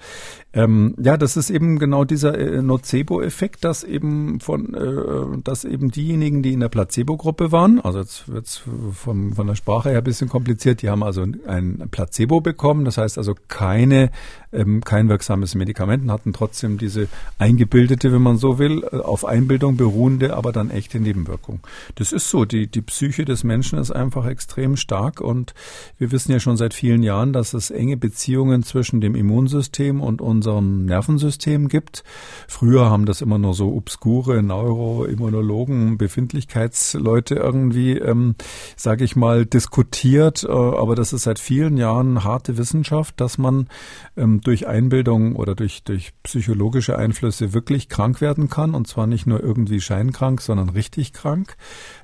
Ähm, 0.52 0.96
ja, 1.00 1.16
das 1.16 1.38
ist 1.38 1.52
eben 1.52 1.78
genau 1.78 2.06
dieser 2.06 2.36
äh, 2.36 2.64
Nocebo-Effekt, 2.64 3.64
dass 3.64 3.84
eben 3.84 4.40
von, 4.40 4.74
äh, 4.74 5.42
dass 5.44 5.64
eben 5.64 5.92
diejenigen, 5.92 6.42
die 6.42 6.54
in 6.54 6.60
der 6.60 6.70
Placebo-Gruppe 6.70 7.52
waren, 7.52 7.80
also 7.80 8.00
jetzt 8.00 8.28
wird's 8.28 8.64
vom, 8.94 9.34
von 9.34 9.46
der 9.46 9.54
Sprache 9.54 9.90
her 9.90 10.00
ein 10.00 10.04
bisschen 10.04 10.28
kompliziert, 10.28 10.82
die 10.82 10.90
haben 10.90 11.04
also 11.04 11.24
ein 11.46 11.88
Placebo 11.92 12.42
bekommen, 12.42 12.84
das 12.84 12.98
heißt 12.98 13.20
also 13.20 13.36
keine, 13.48 14.10
ähm, 14.52 14.82
kein 14.84 15.08
wirksames 15.08 15.54
Medikament, 15.54 16.10
hatten 16.10 16.34
trotzdem 16.34 16.80
diese 16.80 17.10
eingebildete, 17.38 18.12
wenn 18.12 18.24
man 18.24 18.38
so 18.38 18.58
will, 18.58 18.84
äh, 18.92 18.98
auf 18.98 19.26
Einbildung 19.26 19.78
beruhende, 19.78 20.36
aber 20.36 20.52
dann 20.52 20.72
echte 20.72 21.00
Nebenwirkung. 21.00 21.60
Das 21.94 22.12
ist 22.12 22.28
so. 22.28 22.46
Die, 22.46 22.66
die 22.66 22.82
Psyche 22.82 23.24
des 23.24 23.44
Menschen 23.44 23.78
ist 23.78 23.92
einfach 23.92 24.26
extrem 24.26 24.78
stark 24.78 25.22
und 25.22 25.54
wir 26.00 26.12
wissen 26.12 26.32
ja 26.32 26.40
schon 26.40 26.58
seit 26.58 26.74
vielen 26.74 27.04
Jahren, 27.04 27.34
dass 27.34 27.54
es 27.54 27.70
enge 27.70 27.98
Beziehungen 27.98 28.64
zwischen 28.64 29.00
dem 29.00 29.14
Immunsystem 29.14 30.02
und 30.02 30.22
unserem 30.40 30.86
Nervensystem 30.86 31.68
gibt. 31.68 32.06
Früher 32.48 32.90
haben 32.90 33.06
das 33.06 33.20
immer 33.20 33.38
nur 33.38 33.54
so 33.54 33.74
obskure 33.74 34.42
Neuroimmunologen, 34.42 35.98
Befindlichkeitsleute 35.98 37.36
irgendwie, 37.36 37.98
ähm, 37.98 38.36
sage 38.78 39.04
ich 39.04 39.18
mal, 39.18 39.46
diskutiert. 39.46 40.46
Äh, 40.46 40.52
aber 40.52 40.96
das 40.96 41.12
ist 41.12 41.24
seit 41.24 41.40
vielen 41.40 41.76
Jahren 41.76 42.24
harte 42.24 42.58
Wissenschaft, 42.58 43.20
dass 43.20 43.38
man 43.38 43.68
ähm, 44.16 44.40
durch 44.40 44.66
Einbildung 44.66 45.36
oder 45.36 45.56
durch, 45.56 45.84
durch 45.84 46.14
psychologische 46.24 46.98
Einflüsse 46.98 47.54
wirklich 47.54 47.90
krank 47.90 48.22
werden 48.22 48.50
kann. 48.50 48.76
Und 48.76 48.88
zwar 48.88 49.08
nicht 49.08 49.28
nur 49.28 49.44
irgendwie 49.44 49.82
scheinkrank, 49.82 50.40
sondern 50.40 50.70
richtig 50.70 51.12
krank. 51.12 51.58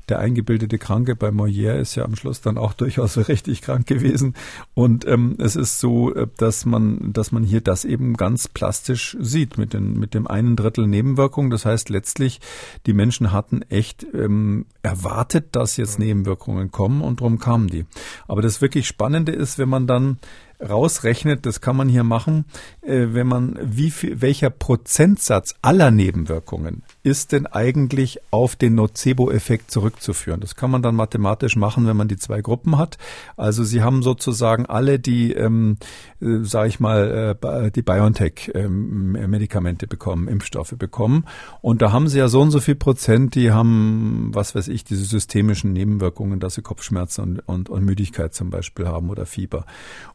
Der 0.09 0.19
eingebildete 0.19 0.77
Kranke 0.77 1.15
bei 1.15 1.29
Molière 1.29 1.77
ist 1.77 1.95
ja 1.95 2.03
am 2.03 2.17
Schluss 2.17 2.41
dann 2.41 2.57
auch 2.57 2.73
durchaus 2.83 3.17
richtig 3.29 3.61
krank 3.61 3.87
gewesen. 3.87 4.33
Und 4.73 5.07
ähm, 5.07 5.37
es 5.39 5.55
ist 5.55 5.79
so, 5.79 6.13
äh, 6.13 6.27
dass 6.35 6.65
man, 6.65 7.13
dass 7.13 7.31
man 7.31 7.43
hier 7.43 7.61
das 7.61 7.85
eben 7.85 8.15
ganz 8.15 8.24
plastisch 8.53 9.15
sieht 9.19 9.57
mit, 9.57 9.73
den, 9.73 9.99
mit 9.99 10.13
dem 10.13 10.27
einen 10.27 10.55
Drittel 10.55 10.87
Nebenwirkungen. 10.87 11.49
Das 11.49 11.65
heißt 11.65 11.89
letztlich, 11.89 12.39
die 12.85 12.93
Menschen 12.93 13.31
hatten 13.31 13.61
echt 13.63 14.05
ähm, 14.13 14.65
erwartet, 14.81 15.55
dass 15.55 15.77
jetzt 15.77 15.99
Nebenwirkungen 15.99 16.71
kommen 16.71 17.01
und 17.01 17.21
darum 17.21 17.39
kamen 17.39 17.67
die. 17.67 17.85
Aber 18.27 18.41
das 18.41 18.61
wirklich 18.61 18.87
Spannende 18.87 19.31
ist, 19.31 19.57
wenn 19.57 19.69
man 19.69 19.87
dann 19.87 20.19
rausrechnet, 20.61 21.45
das 21.45 21.61
kann 21.61 21.75
man 21.75 21.89
hier 21.89 22.03
machen, 22.03 22.45
äh, 22.81 23.07
wenn 23.11 23.27
man 23.27 23.57
wie 23.61 23.91
viel, 23.91 24.21
welcher 24.21 24.49
Prozentsatz 24.49 25.55
aller 25.61 25.91
Nebenwirkungen 25.91 26.83
ist 27.03 27.31
denn 27.31 27.45
eigentlich 27.45 28.19
auf 28.31 28.55
den 28.55 28.75
Nocebo-Effekt 28.75 29.71
zurückzuführen? 29.71 30.39
Das 30.39 30.55
kann 30.55 30.71
man 30.71 30.81
dann 30.81 30.95
mathematisch 30.95 31.55
machen, 31.55 31.87
wenn 31.87 31.97
man 31.97 32.07
die 32.07 32.17
zwei 32.17 32.41
Gruppen 32.41 32.77
hat. 32.77 32.97
Also 33.37 33.63
Sie 33.63 33.81
haben 33.81 34.01
sozusagen 34.01 34.65
alle 34.65 34.99
die, 34.99 35.33
ähm, 35.33 35.77
äh, 36.21 36.43
sage 36.43 36.69
ich 36.69 36.79
mal, 36.79 37.37
äh, 37.41 37.71
die 37.71 37.81
BioNTech-Medikamente 37.81 39.85
ähm, 39.85 39.89
bekommen, 39.89 40.27
Impfstoffe 40.27 40.75
bekommen. 40.77 41.25
Und 41.61 41.81
da 41.81 41.91
haben 41.91 42.07
Sie 42.07 42.19
ja 42.19 42.27
so 42.27 42.41
und 42.41 42.51
so 42.51 42.59
viel 42.59 42.75
Prozent, 42.75 43.35
die 43.35 43.51
haben, 43.51 44.31
was 44.33 44.55
weiß 44.55 44.67
ich, 44.67 44.83
diese 44.83 45.05
systemischen 45.05 45.73
Nebenwirkungen, 45.73 46.39
dass 46.39 46.55
sie 46.55 46.61
Kopfschmerzen 46.61 47.21
und, 47.21 47.39
und, 47.47 47.69
und 47.69 47.85
Müdigkeit 47.85 48.33
zum 48.33 48.49
Beispiel 48.49 48.87
haben 48.87 49.09
oder 49.09 49.25
Fieber. 49.25 49.65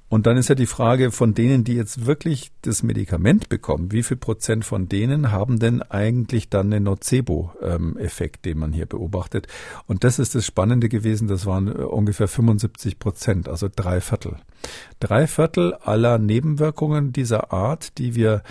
Und 0.08 0.26
dann 0.30 0.38
ist 0.38 0.48
ja 0.48 0.54
die 0.54 0.66
Frage 0.66 1.10
von 1.10 1.34
denen, 1.34 1.64
die 1.64 1.74
jetzt 1.74 2.06
wirklich 2.06 2.52
das 2.62 2.84
Medikament 2.84 3.48
bekommen, 3.48 3.90
wie 3.90 4.04
viel 4.04 4.16
Prozent 4.16 4.64
von 4.64 4.88
denen 4.88 5.32
haben 5.32 5.58
denn 5.58 5.82
eigentlich 5.82 6.48
dann 6.48 6.70
den 6.70 6.84
Nocebo-Effekt, 6.84 8.44
den 8.44 8.58
man 8.58 8.72
hier 8.72 8.86
beobachtet? 8.86 9.48
Und 9.88 10.04
das 10.04 10.20
ist 10.20 10.36
das 10.36 10.46
Spannende 10.46 10.88
gewesen, 10.88 11.26
das 11.26 11.46
waren 11.46 11.66
äh, 11.66 11.82
ungefähr 11.82 12.28
75 12.28 13.00
Prozent, 13.00 13.48
also 13.48 13.68
drei 13.74 14.00
Viertel. 14.00 14.36
Drei 15.00 15.26
Viertel 15.26 15.74
aller 15.74 16.18
Nebenwirkungen 16.18 17.12
dieser 17.12 17.52
Art, 17.52 17.98
die 17.98 18.14
wir 18.14 18.44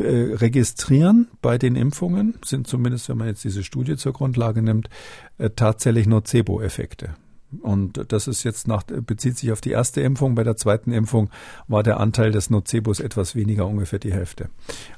äh, 0.00 0.06
registrieren 0.06 1.28
bei 1.42 1.58
den 1.58 1.76
Impfungen, 1.76 2.38
sind 2.42 2.66
zumindest, 2.66 3.10
wenn 3.10 3.18
man 3.18 3.28
jetzt 3.28 3.44
diese 3.44 3.64
Studie 3.64 3.98
zur 3.98 4.14
Grundlage 4.14 4.62
nimmt, 4.62 4.88
äh, 5.36 5.50
tatsächlich 5.50 6.06
Nocebo-Effekte. 6.06 7.16
Und 7.62 8.12
das 8.12 8.28
ist 8.28 8.44
jetzt 8.44 8.68
nach, 8.68 8.82
bezieht 8.82 9.38
sich 9.38 9.52
auf 9.52 9.62
die 9.62 9.70
erste 9.70 10.02
Impfung. 10.02 10.34
Bei 10.34 10.44
der 10.44 10.56
zweiten 10.56 10.92
Impfung 10.92 11.30
war 11.66 11.82
der 11.82 11.98
Anteil 11.98 12.30
des 12.30 12.50
Nocebos 12.50 13.00
etwas 13.00 13.34
weniger, 13.34 13.66
ungefähr 13.66 13.98
die 13.98 14.12
Hälfte. 14.12 14.50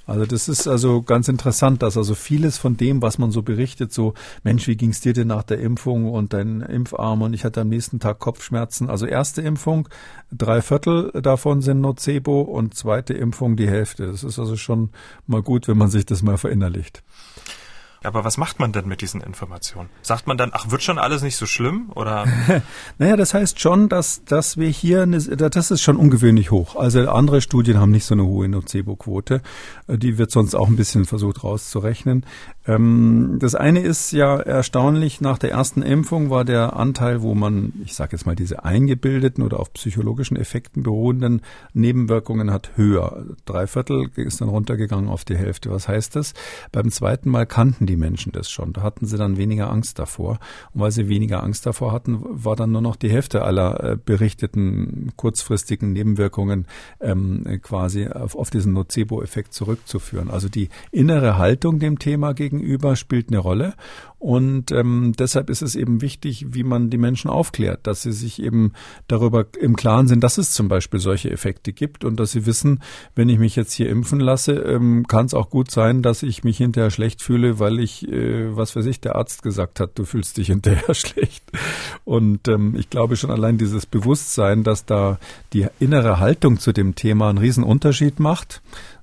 Also 0.05 0.27
das 0.27 0.49
ist 0.49 0.67
also 0.67 1.03
ganz 1.03 1.29
interessant, 1.29 1.83
dass 1.83 1.97
also 1.97 2.17
vieles 2.17 2.59
von 2.59 2.77
dem, 2.77 3.03
was 3.03 3.19
man 3.19 3.31
so 3.31 3.43
berichtet, 3.43 3.93
so, 3.93 4.15
Mensch, 4.43 4.67
wie 4.67 4.77
ging's 4.77 5.01
dir 5.01 5.13
denn 5.13 5.29
nach 5.29 5.45
der 5.45 5.61
Impfung 5.61 6.11
und 6.11 6.33
dein 6.33 6.61
Impfarm 6.61 7.23
und 7.23 7.35
ich 7.35 7.45
hatte 7.45 7.61
am 7.61 7.69
nächsten 7.69 8.01
Tag 8.01 8.19
Kopfschmerzen. 8.19 8.91
Also 8.91 9.07
erste 9.07 9.43
Impfung, 9.43 9.89
drei 10.33 10.61
Viertel 10.61 11.13
davon 11.23 11.63
sind 11.63 11.81
Nocebo 11.81 12.41
und 12.41 12.75
zweite 12.75 13.15
Impfung 13.15 13.57
die 13.57 13.69
Hälfte. 13.69 14.07
Das 14.07 14.25
ist 14.25 14.41
also 14.41 14.57
schon 14.57 14.91
mal 15.29 15.43
gut, 15.43 15.69
wenn 15.69 15.79
man 15.79 15.91
sich 15.91 16.05
das 16.05 16.23
mal 16.23 16.37
verinnerlicht. 16.37 17.05
Aber 18.03 18.25
was 18.25 18.39
macht 18.39 18.59
man 18.59 18.73
denn 18.73 18.89
mit 18.89 19.03
diesen 19.03 19.21
Informationen? 19.21 19.91
Sagt 20.01 20.27
man 20.27 20.39
dann, 20.39 20.51
ach, 20.55 20.71
wird 20.71 20.83
schon 20.83 20.99
alles 20.99 21.23
nicht 21.23 21.37
so 21.37 21.45
schlimm? 21.45 21.91
Oder? 21.95 22.27
naja, 22.99 23.17
das 23.17 23.35
heißt 23.35 23.61
schon, 23.61 23.91
dass, 23.91 24.25
dass 24.25 24.57
wir 24.57 24.69
hier, 24.69 25.03
eine, 25.03 25.19
das 25.19 25.71
ist 25.71 25.83
schon 25.83 25.97
ungewöhnlich 25.97 26.51
hoch. 26.51 26.77
Also 26.77 27.11
andere 27.11 27.43
Studien 27.43 27.79
haben 27.79 27.91
nicht 27.91 28.07
so 28.07 28.15
eine 28.15 28.25
hohe 28.25 28.49
Nocebo-Quote. 28.49 29.43
Äh, 29.87 29.99
die 29.99 30.17
wird 30.17 30.31
sonst 30.31 30.55
auch 30.55 30.69
ein 30.69 30.77
bisschen 30.77 31.05
versucht 31.05 31.45
rauszurechnen. 31.45 32.25
Ähm, 32.67 33.37
das 33.39 33.55
eine 33.55 33.81
ist 33.81 34.13
ja 34.13 34.39
erstaunlich, 34.39 35.21
nach 35.21 35.37
der 35.37 35.51
ersten 35.51 35.83
Impfung 35.83 36.31
war 36.31 36.47
der 36.47 36.77
Anteil, 36.77 37.21
wo 37.21 37.35
man, 37.35 37.75
ich 37.85 37.95
sage 37.95 38.13
jetzt 38.13 38.25
mal, 38.25 38.37
diese 38.37 38.65
eingebildeten 38.65 39.45
oder 39.45 39.61
auf 39.61 39.75
psychologischen 39.75 40.39
Effekten 40.39 40.83
beruhenden 40.83 41.43
Nebenwirkungen 41.75 42.51
hat, 42.51 42.71
höher. 42.77 43.27
Drei 43.45 43.67
Viertel 43.67 44.11
ist 44.17 44.41
dann 44.41 44.49
runtergegangen 44.49 45.11
auf 45.11 45.27
die 45.27 45.37
Hälfte. 45.37 45.71
Was 45.71 45.87
heißt 45.87 46.17
das? 46.17 46.33
Beim 46.73 46.91
zweiten 46.91 47.29
Mal 47.29 47.45
kannten 47.45 47.90
die 47.91 47.97
Menschen 47.97 48.33
das 48.33 48.51
schon. 48.51 48.73
Da 48.73 48.83
hatten 48.83 49.07
sie 49.07 49.19
dann 49.19 49.37
weniger 49.37 49.71
Angst 49.71 49.99
davor. 49.99 50.39
Und 50.73 50.81
weil 50.81 50.91
sie 50.93 51.09
weniger 51.09 51.43
Angst 51.43 51.67
davor 51.67 51.93
hatten, 51.93 52.19
war 52.23 52.57
dann 52.57 52.73
nur 52.73 52.81
noch 52.81 52.97
die 52.97 53.11
Hälfte 53.11 53.43
aller 53.43 53.83
äh, 53.83 53.97
berichteten 53.97 55.13
kurzfristigen 55.17 55.93
Nebenwirkungen 55.93 56.67
ähm, 57.01 57.61
quasi 57.63 58.07
auf, 58.09 58.37
auf 58.37 58.51
diesen 58.51 58.73
Nocebo-Effekt 58.73 59.53
zurückzuführen. 59.53 60.31
Also 60.31 60.49
die 60.49 60.69
innere 60.93 61.37
Haltung 61.37 61.79
dem 61.79 61.99
Thema 61.99 62.33
gegenüber 62.33 62.97
spielt 62.97 63.29
eine 63.29 63.39
Rolle. 63.39 63.75
Und 64.21 64.71
ähm, 64.71 65.15
deshalb 65.19 65.49
ist 65.49 65.63
es 65.63 65.75
eben 65.75 66.03
wichtig, 66.03 66.49
wie 66.51 66.63
man 66.63 66.91
die 66.91 66.99
Menschen 66.99 67.31
aufklärt, 67.31 67.87
dass 67.87 68.03
sie 68.03 68.13
sich 68.13 68.43
eben 68.43 68.75
darüber 69.09 69.47
im 69.59 69.77
Klaren 69.77 70.09
sind, 70.09 70.23
dass 70.23 70.37
es 70.37 70.53
zum 70.53 70.69
Beispiel 70.69 71.01
solche 71.01 71.31
Effekte 71.31 71.73
gibt 71.73 72.05
und 72.05 72.21
dass 72.21 72.33
sie 72.33 72.45
wissen, 72.45 72.81
wenn 73.15 73.31
ich 73.31 73.39
mich 73.39 73.57
jetzt 73.57 73.73
hier 73.73 73.89
impfen 73.89 74.21
lasse, 74.21 74.53
ähm, 74.53 75.07
kann 75.09 75.25
es 75.25 75.33
auch 75.33 75.49
gut 75.49 75.71
sein, 75.71 76.03
dass 76.03 76.23
ich 76.23 76.45
mich 76.45 76.59
hinterher 76.59 76.91
schlecht 76.91 77.23
fühle, 77.23 77.59
weil 77.61 77.79
ich, 77.79 78.07
äh, 78.09 78.55
was 78.55 78.77
weiß 78.77 78.85
ich, 78.85 79.01
der 79.01 79.17
Arzt 79.17 79.43
gesagt 79.43 79.81
hat, 79.81 79.99
du 79.99 80.05
fühlst 80.05 80.37
dich 80.37 80.47
hinterher 80.49 80.93
schlecht. 80.93 81.43
Und 82.05 82.47
ähm, 82.47 82.77
ich 82.79 82.91
glaube 82.91 83.17
schon 83.17 83.31
allein 83.31 83.57
dieses 83.57 83.87
Bewusstsein, 83.87 84.65
dass 84.65 84.85
da 84.85 85.19
die 85.55 85.67
innere 85.79 86.21
Haltung 86.21 86.59
zu 86.59 86.73
dem 86.73 86.95
Thema 86.95 87.31
einen 87.31 87.39
Riesenunterschied 87.39 88.21
macht 88.21 88.61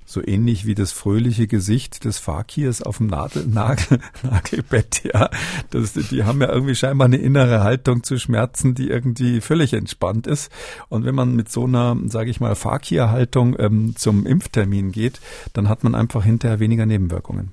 so 0.08 0.26
ähnlich 0.26 0.64
wie 0.64 0.74
das 0.74 0.90
fröhliche 0.90 1.46
Gesicht 1.46 2.06
des 2.06 2.18
Fakirs 2.18 2.80
auf 2.80 2.96
dem 2.96 3.08
Nadel, 3.08 3.46
Nagel, 3.46 4.00
Nagelbett, 4.22 5.04
ja. 5.04 5.28
Das, 5.68 5.92
die 5.92 6.24
haben 6.24 6.40
ja 6.40 6.48
irgendwie 6.48 6.74
scheinbar 6.74 7.04
eine 7.04 7.18
innere 7.18 7.62
Haltung 7.62 8.02
zu 8.02 8.18
Schmerzen, 8.18 8.74
die 8.74 8.88
irgendwie 8.88 9.42
völlig 9.42 9.74
entspannt 9.74 10.26
ist. 10.26 10.50
Und 10.88 11.04
wenn 11.04 11.14
man 11.14 11.36
mit 11.36 11.50
so 11.50 11.64
einer, 11.64 11.94
sage 12.06 12.30
ich 12.30 12.40
mal, 12.40 12.54
Fakir-Haltung 12.54 13.54
ähm, 13.58 13.96
zum 13.96 14.24
Impftermin 14.24 14.92
geht, 14.92 15.20
dann 15.52 15.68
hat 15.68 15.84
man 15.84 15.94
einfach 15.94 16.24
hinterher 16.24 16.58
weniger 16.58 16.86
Nebenwirkungen. 16.86 17.52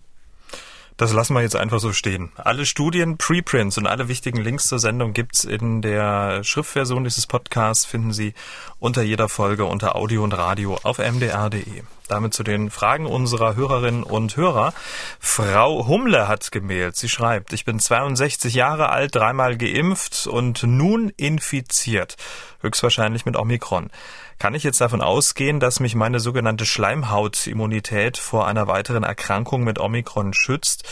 Das 0.98 1.12
lassen 1.12 1.34
wir 1.34 1.42
jetzt 1.42 1.58
einfach 1.58 1.80
so 1.80 1.92
stehen. 1.92 2.32
Alle 2.36 2.66
Studien, 2.66 3.18
Preprints 3.18 3.78
und 3.78 3.86
alle 3.86 4.08
wichtigen 4.08 4.40
Links 4.40 4.68
zur 4.68 4.80
Sendung 4.80 5.12
gibt's 5.12 5.44
in 5.44 5.82
der 5.82 6.42
Schriftversion 6.46 7.04
dieses 7.04 7.28
Podcasts, 7.28 7.86
finden 7.86 8.14
Sie 8.14 8.34
unter 8.80 9.02
jeder 9.02 9.28
Folge 9.28 9.66
unter 9.66 9.98
Audio 9.98 10.24
und 10.24 10.32
Radio 10.32 10.80
auf 10.84 11.00
mdr.de. 11.00 11.84
Damit 12.08 12.34
zu 12.34 12.44
den 12.44 12.70
Fragen 12.70 13.08
unserer 13.08 13.56
Hörerinnen 13.56 14.04
und 14.04 14.38
Hörer. 14.38 14.74
Frau 15.20 15.88
Humle 15.88 16.30
hat 16.30 16.52
gemailt. 16.52 16.96
Sie 16.96 17.10
schreibt, 17.10 17.52
ich 17.52 17.66
bin 17.66 17.80
62 17.80 18.54
Jahre 18.54 18.90
alt, 18.90 19.16
dreimal 19.16 19.58
geimpft 19.58 20.28
und 20.28 20.64
nun 20.64 21.12
infiziert. 21.18 22.16
Höchstwahrscheinlich 22.62 23.26
mit 23.26 23.36
Omikron. 23.36 23.90
Kann 24.38 24.54
ich 24.54 24.64
jetzt 24.64 24.82
davon 24.82 25.02
ausgehen, 25.02 25.60
dass 25.60 25.80
mich 25.80 25.96
meine 25.96 26.20
sogenannte 26.20 26.66
Schleimhautimmunität 26.66 28.18
vor 28.18 28.48
einer 28.48 28.68
weiteren 28.68 29.04
Erkrankung 29.04 29.64
mit 29.64 29.80
Omikron 29.80 30.34
schützt 30.34 30.84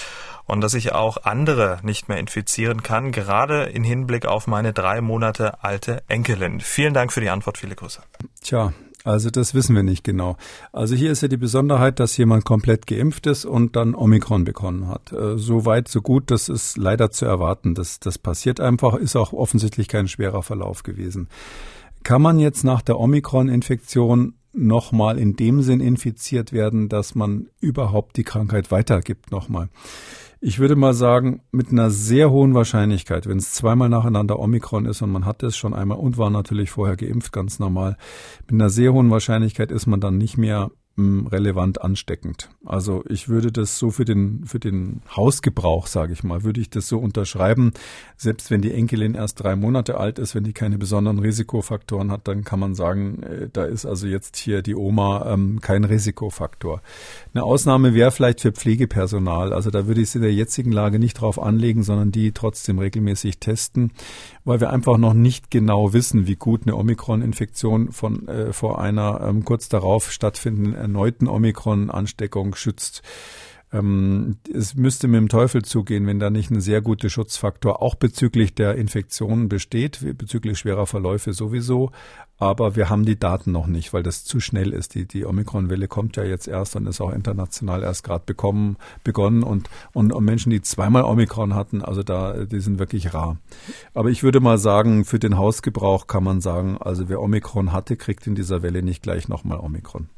und 0.45 0.61
dass 0.61 0.73
ich 0.73 0.93
auch 0.93 1.17
andere 1.23 1.79
nicht 1.83 2.09
mehr 2.09 2.17
infizieren 2.17 2.83
kann, 2.83 3.11
gerade 3.11 3.63
in 3.63 3.83
Hinblick 3.83 4.25
auf 4.25 4.47
meine 4.47 4.73
drei 4.73 5.01
Monate 5.01 5.63
alte 5.63 6.03
Enkelin? 6.07 6.61
Vielen 6.61 6.93
Dank 6.93 7.11
für 7.11 7.21
die 7.21 7.29
Antwort. 7.29 7.57
Viele 7.57 7.75
Grüße. 7.75 8.01
Tja, 8.41 8.73
also 9.03 9.29
das 9.29 9.53
wissen 9.53 9.75
wir 9.75 9.83
nicht 9.83 10.03
genau. 10.03 10.37
Also 10.71 10.95
hier 10.95 11.11
ist 11.11 11.21
ja 11.21 11.27
die 11.27 11.37
Besonderheit, 11.37 11.99
dass 11.99 12.15
jemand 12.15 12.45
komplett 12.45 12.87
geimpft 12.87 13.27
ist 13.27 13.45
und 13.45 13.75
dann 13.75 13.95
Omikron 13.95 14.45
bekommen 14.45 14.87
hat. 14.87 15.11
Äh, 15.11 15.37
so 15.37 15.65
weit, 15.65 15.87
so 15.89 16.01
gut, 16.01 16.31
das 16.31 16.47
ist 16.47 16.77
leider 16.77 17.11
zu 17.11 17.25
erwarten. 17.25 17.75
Das, 17.75 17.99
das 17.99 18.17
passiert 18.17 18.59
einfach, 18.61 18.95
ist 18.95 19.15
auch 19.15 19.33
offensichtlich 19.33 19.87
kein 19.89 20.07
schwerer 20.07 20.43
Verlauf 20.43 20.83
gewesen. 20.83 21.27
Kann 22.04 22.22
man 22.22 22.38
jetzt 22.38 22.64
nach 22.64 22.82
der 22.82 22.99
Omikron-Infektion 22.99 24.36
nochmal 24.54 25.18
in 25.18 25.36
dem 25.36 25.62
Sinn 25.62 25.80
infiziert 25.80 26.54
werden, 26.54 26.89
dass 26.89 27.16
man 27.16 27.47
überhaupt 27.60 28.18
die 28.18 28.24
Krankheit 28.24 28.72
weitergibt 28.72 29.32
nochmal? 29.32 29.70
Ich 30.41 30.60
würde 30.60 30.76
mal 30.76 30.93
sagen, 30.93 31.41
mit 31.51 31.72
einer 31.72 31.89
sehr 31.89 32.30
hohen 32.30 32.54
Wahrscheinlichkeit, 32.54 33.28
wenn 33.28 33.38
es 33.38 33.54
zweimal 33.54 33.88
nacheinander 33.88 34.39
Omikron 34.39 34.86
ist 34.86 35.01
und 35.01 35.12
man 35.12 35.26
hat 35.26 35.41
es 35.41 35.56
schon 35.56 35.74
einmal 35.74 35.97
und 35.97 36.18
war 36.18 36.30
natürlich 36.30 36.70
vorher 36.70 36.97
geimpft, 36.97 37.32
ganz 37.32 37.60
normal, 37.60 37.95
mit 38.41 38.51
einer 38.51 38.70
sehr 38.70 38.91
hohen 38.91 39.10
Wahrscheinlichkeit 39.10 39.72
ist 39.72 39.88
man 39.88 40.01
dann 40.01 40.18
nicht 40.18 40.38
mehr 40.38 40.72
relevant 40.95 41.81
ansteckend. 41.81 42.49
Also 42.63 43.03
ich 43.09 43.27
würde 43.27 43.51
das 43.51 43.79
so 43.79 43.89
für 43.89 44.05
den 44.05 44.45
für 44.45 44.59
den 44.59 45.01
Hausgebrauch, 45.15 45.87
sage 45.87 46.13
ich 46.13 46.23
mal, 46.23 46.43
würde 46.43 46.61
ich 46.61 46.69
das 46.69 46.87
so 46.87 46.99
unterschreiben. 46.99 47.73
Selbst 48.15 48.51
wenn 48.51 48.61
die 48.61 48.71
Enkelin 48.71 49.15
erst 49.15 49.41
drei 49.41 49.55
Monate 49.55 49.97
alt 49.97 50.19
ist, 50.19 50.35
wenn 50.35 50.43
die 50.43 50.53
keine 50.53 50.77
besonderen 50.77 51.17
Risikofaktoren 51.17 52.11
hat, 52.11 52.27
dann 52.27 52.43
kann 52.43 52.59
man 52.59 52.75
sagen, 52.75 53.23
äh, 53.23 53.49
da 53.51 53.65
ist 53.65 53.87
also 53.87 54.05
jetzt 54.05 54.37
hier 54.37 54.61
die 54.61 54.75
Oma 54.75 55.33
ähm, 55.33 55.61
kein 55.61 55.83
Risikofaktor. 55.83 56.83
Eine 57.33 57.43
Ausnahme 57.43 57.95
wäre 57.95 58.11
vielleicht 58.11 58.41
für 58.41 58.51
Pflegepersonal. 58.51 59.51
Also 59.51 59.71
da 59.71 59.87
würde 59.87 60.01
ich 60.01 60.09
es 60.09 60.15
in 60.15 60.21
der 60.21 60.33
jetzigen 60.33 60.71
Lage 60.71 60.99
nicht 60.99 61.15
drauf 61.15 61.41
anlegen, 61.41 61.81
sondern 61.81 62.11
die 62.11 62.33
trotzdem 62.33 62.77
regelmäßig 62.77 63.39
testen, 63.39 63.91
weil 64.45 64.59
wir 64.59 64.71
einfach 64.71 64.97
noch 64.97 65.13
nicht 65.13 65.51
genau 65.51 65.93
wissen, 65.93 66.27
wie 66.27 66.35
gut 66.35 66.61
eine 66.63 66.75
Omikron-Infektion 66.75 67.91
von 67.91 68.27
äh, 68.27 68.53
vor 68.53 68.79
einer 68.79 69.21
ähm, 69.21 69.45
kurz 69.45 69.69
darauf 69.69 70.11
stattfindenden 70.11 70.75
erneuten 70.75 71.27
Omikron-Ansteckung 71.27 72.55
schützt. 72.55 73.01
Ähm, 73.74 74.38
es 74.53 74.76
müsste 74.76 75.07
mit 75.07 75.19
dem 75.19 75.30
Teufel 75.30 75.63
zugehen, 75.63 76.05
wenn 76.05 76.19
da 76.19 76.30
nicht 76.30 76.51
ein 76.51 76.61
sehr 76.61 76.82
guter 76.82 77.09
Schutzfaktor 77.09 77.82
auch 77.82 77.95
bezüglich 77.95 78.53
der 78.53 78.76
Infektionen 78.76 79.49
besteht, 79.49 79.99
bezüglich 80.17 80.59
schwerer 80.59 80.86
Verläufe 80.86 81.34
sowieso. 81.34 81.91
Aber 82.38 82.76
wir 82.76 82.89
haben 82.89 83.05
die 83.05 83.17
Daten 83.17 83.51
noch 83.51 83.67
nicht, 83.67 83.93
weil 83.93 84.03
das 84.03 84.26
zu 84.26 84.39
schnell 84.39 84.74
ist. 84.74 84.95
Die, 84.95 85.07
die 85.07 85.26
Omikron-Welle 85.26 85.88
kommt 85.88 86.17
ja 86.17 86.24
jetzt 86.24 86.47
erst 86.47 86.76
und 86.76 86.88
ist 86.88 87.01
auch 87.01 87.11
international 87.11 87.84
erst 87.84 88.03
gerade 88.03 88.26
begonnen 88.26 89.43
und, 89.43 89.69
und, 89.93 90.13
und 90.13 90.26
Menschen, 90.26 90.49
die 90.49 90.61
zweimal 90.61 91.03
Omikron 91.03 91.55
hatten, 91.55 91.82
also 91.82 92.03
da, 92.03 92.45
die 92.45 92.59
sind 92.59 92.80
wirklich 92.80 93.13
rar. 93.13 93.38
Aber 93.93 94.09
ich 94.09 94.24
würde 94.24 94.39
mal 94.39 94.57
sagen, 94.57 95.05
für 95.05 95.19
den 95.19 95.38
Hausgebrauch 95.38 96.07
kann 96.07 96.24
man 96.24 96.41
sagen, 96.41 96.78
also 96.80 97.07
wer 97.07 97.21
Omikron 97.21 97.71
hatte, 97.71 97.95
kriegt 97.95 98.28
in 98.28 98.36
dieser 98.36 98.61
Welle 98.61 98.84
nicht 98.84 99.03
gleich 99.03 99.30
nochmal 99.30 99.59
Omikron. 99.59 100.09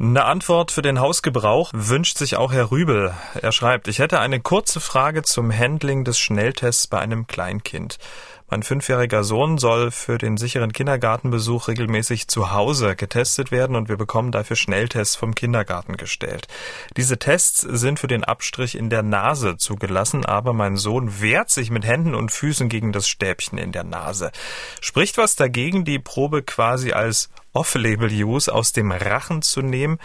Eine 0.00 0.24
Antwort 0.24 0.72
für 0.72 0.82
den 0.82 0.98
Hausgebrauch 0.98 1.70
wünscht 1.72 2.18
sich 2.18 2.36
auch 2.36 2.52
Herr 2.52 2.72
Rübel. 2.72 3.14
Er 3.40 3.52
schreibt, 3.52 3.86
ich 3.86 4.00
hätte 4.00 4.18
eine 4.18 4.40
kurze 4.40 4.80
Frage 4.80 5.22
zum 5.22 5.56
Handling 5.56 6.02
des 6.02 6.18
Schnelltests 6.18 6.88
bei 6.88 6.98
einem 6.98 7.28
Kleinkind. 7.28 7.98
Mein 8.50 8.62
fünfjähriger 8.62 9.24
Sohn 9.24 9.56
soll 9.56 9.90
für 9.90 10.18
den 10.18 10.36
sicheren 10.36 10.72
Kindergartenbesuch 10.72 11.68
regelmäßig 11.68 12.28
zu 12.28 12.52
Hause 12.52 12.94
getestet 12.94 13.50
werden 13.50 13.74
und 13.74 13.88
wir 13.88 13.96
bekommen 13.96 14.32
dafür 14.32 14.54
Schnelltests 14.54 15.16
vom 15.16 15.34
Kindergarten 15.34 15.96
gestellt. 15.96 16.46
Diese 16.96 17.18
Tests 17.18 17.60
sind 17.62 17.98
für 17.98 18.06
den 18.06 18.22
Abstrich 18.22 18.76
in 18.76 18.90
der 18.90 19.02
Nase 19.02 19.56
zugelassen, 19.56 20.26
aber 20.26 20.52
mein 20.52 20.76
Sohn 20.76 21.20
wehrt 21.22 21.48
sich 21.48 21.70
mit 21.70 21.86
Händen 21.86 22.14
und 22.14 22.32
Füßen 22.32 22.68
gegen 22.68 22.92
das 22.92 23.08
Stäbchen 23.08 23.56
in 23.56 23.72
der 23.72 23.84
Nase. 23.84 24.30
Spricht 24.80 25.16
was 25.16 25.36
dagegen, 25.36 25.84
die 25.84 25.98
Probe 25.98 26.42
quasi 26.42 26.92
als 26.92 27.30
Off-Label-Use 27.54 28.52
aus 28.52 28.72
dem 28.72 28.92
Rachen 28.92 29.40
zu 29.40 29.62
nehmen? 29.62 29.98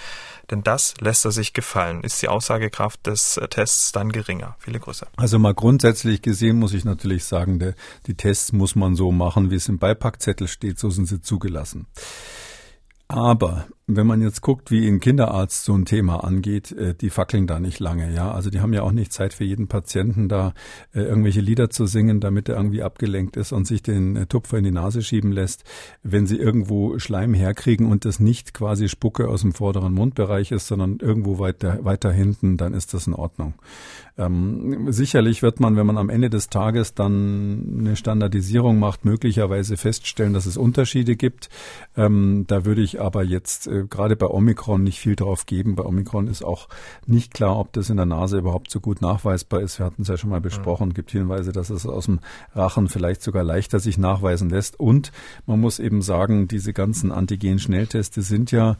Denn 0.51 0.63
das 0.63 0.95
lässt 0.99 1.25
er 1.25 1.31
sich 1.31 1.53
gefallen. 1.53 2.01
Ist 2.03 2.21
die 2.21 2.27
Aussagekraft 2.27 3.05
des 3.07 3.37
äh, 3.37 3.47
Tests 3.47 3.91
dann 3.91 4.11
geringer? 4.11 4.55
Viele 4.59 4.79
Grüße. 4.79 5.07
Also 5.17 5.39
mal 5.39 5.53
grundsätzlich 5.53 6.21
gesehen 6.21 6.57
muss 6.57 6.73
ich 6.73 6.85
natürlich 6.85 7.25
sagen, 7.25 7.59
der, 7.59 7.75
die 8.07 8.15
Tests 8.15 8.51
muss 8.51 8.75
man 8.75 8.95
so 8.95 9.11
machen, 9.11 9.51
wie 9.51 9.55
es 9.55 9.69
im 9.69 9.79
Beipackzettel 9.79 10.47
steht, 10.47 10.79
so 10.79 10.89
sind 10.89 11.07
sie 11.07 11.21
zugelassen. 11.21 11.87
Aber 13.07 13.67
wenn 13.91 14.05
man 14.05 14.21
jetzt 14.21 14.41
guckt, 14.41 14.69
wie 14.69 14.87
ein 14.87 14.99
Kinderarzt 14.99 15.65
so 15.65 15.73
ein 15.73 15.85
Thema 15.85 16.23
angeht, 16.23 16.71
äh, 16.71 16.93
die 16.93 17.09
fackeln 17.09 17.47
da 17.47 17.59
nicht 17.59 17.79
lange, 17.79 18.13
ja. 18.13 18.31
Also 18.31 18.51
die 18.51 18.59
haben 18.59 18.71
ja 18.71 18.83
auch 18.83 18.91
nicht 18.91 19.11
Zeit 19.11 19.33
für 19.33 19.43
jeden 19.43 19.67
Patienten 19.67 20.29
da 20.29 20.53
äh, 20.93 21.01
irgendwelche 21.01 21.41
Lieder 21.41 21.71
zu 21.71 21.87
singen, 21.87 22.19
damit 22.19 22.49
er 22.49 22.57
irgendwie 22.57 22.83
abgelenkt 22.83 23.35
ist 23.35 23.51
und 23.51 23.65
sich 23.65 23.81
den 23.81 24.15
äh, 24.15 24.25
Tupfer 24.27 24.59
in 24.59 24.63
die 24.63 24.71
Nase 24.71 25.01
schieben 25.01 25.31
lässt. 25.31 25.63
Wenn 26.03 26.27
sie 26.27 26.37
irgendwo 26.37 26.99
Schleim 26.99 27.33
herkriegen 27.33 27.87
und 27.87 28.05
das 28.05 28.19
nicht 28.19 28.53
quasi 28.53 28.89
Spucke 28.89 29.27
aus 29.27 29.41
dem 29.41 29.53
vorderen 29.53 29.93
Mundbereich 29.93 30.51
ist, 30.51 30.67
sondern 30.67 30.97
irgendwo 30.99 31.39
weiter, 31.39 31.83
weiter 31.83 32.11
hinten, 32.11 32.57
dann 32.57 32.75
ist 32.75 32.93
das 32.93 33.07
in 33.07 33.15
Ordnung. 33.15 33.55
Ähm, 34.19 34.91
sicherlich 34.91 35.41
wird 35.41 35.59
man, 35.59 35.77
wenn 35.77 35.87
man 35.87 35.97
am 35.97 36.09
Ende 36.09 36.29
des 36.29 36.49
Tages 36.49 36.93
dann 36.93 37.77
eine 37.79 37.95
Standardisierung 37.95 38.77
macht, 38.77 39.05
möglicherweise 39.05 39.77
feststellen, 39.77 40.33
dass 40.33 40.45
es 40.45 40.57
Unterschiede 40.57 41.15
gibt. 41.15 41.49
Ähm, 41.95 42.43
da 42.47 42.65
würde 42.65 42.81
ich 42.81 43.01
aber 43.01 43.23
jetzt 43.23 43.67
äh, 43.79 43.87
gerade 43.87 44.15
bei 44.15 44.27
Omikron 44.27 44.83
nicht 44.83 44.99
viel 44.99 45.15
drauf 45.15 45.45
geben. 45.45 45.75
Bei 45.75 45.83
Omikron 45.83 46.27
ist 46.27 46.43
auch 46.43 46.67
nicht 47.05 47.33
klar, 47.33 47.57
ob 47.57 47.73
das 47.73 47.89
in 47.89 47.97
der 47.97 48.05
Nase 48.05 48.39
überhaupt 48.39 48.71
so 48.71 48.79
gut 48.79 49.01
nachweisbar 49.01 49.61
ist. 49.61 49.79
Wir 49.79 49.85
hatten 49.85 50.01
es 50.03 50.07
ja 50.07 50.17
schon 50.17 50.29
mal 50.29 50.41
besprochen. 50.41 50.89
Es 50.89 50.95
gibt 50.95 51.11
Hinweise, 51.11 51.51
dass 51.51 51.69
es 51.69 51.85
aus 51.85 52.05
dem 52.05 52.19
Rachen 52.53 52.89
vielleicht 52.89 53.21
sogar 53.21 53.43
leichter 53.43 53.79
sich 53.79 53.97
nachweisen 53.97 54.49
lässt. 54.49 54.79
Und 54.79 55.11
man 55.45 55.59
muss 55.59 55.79
eben 55.79 56.01
sagen, 56.01 56.47
diese 56.47 56.73
ganzen 56.73 57.11
Antigen-Schnellteste 57.11 58.21
sind 58.21 58.51
ja 58.51 58.77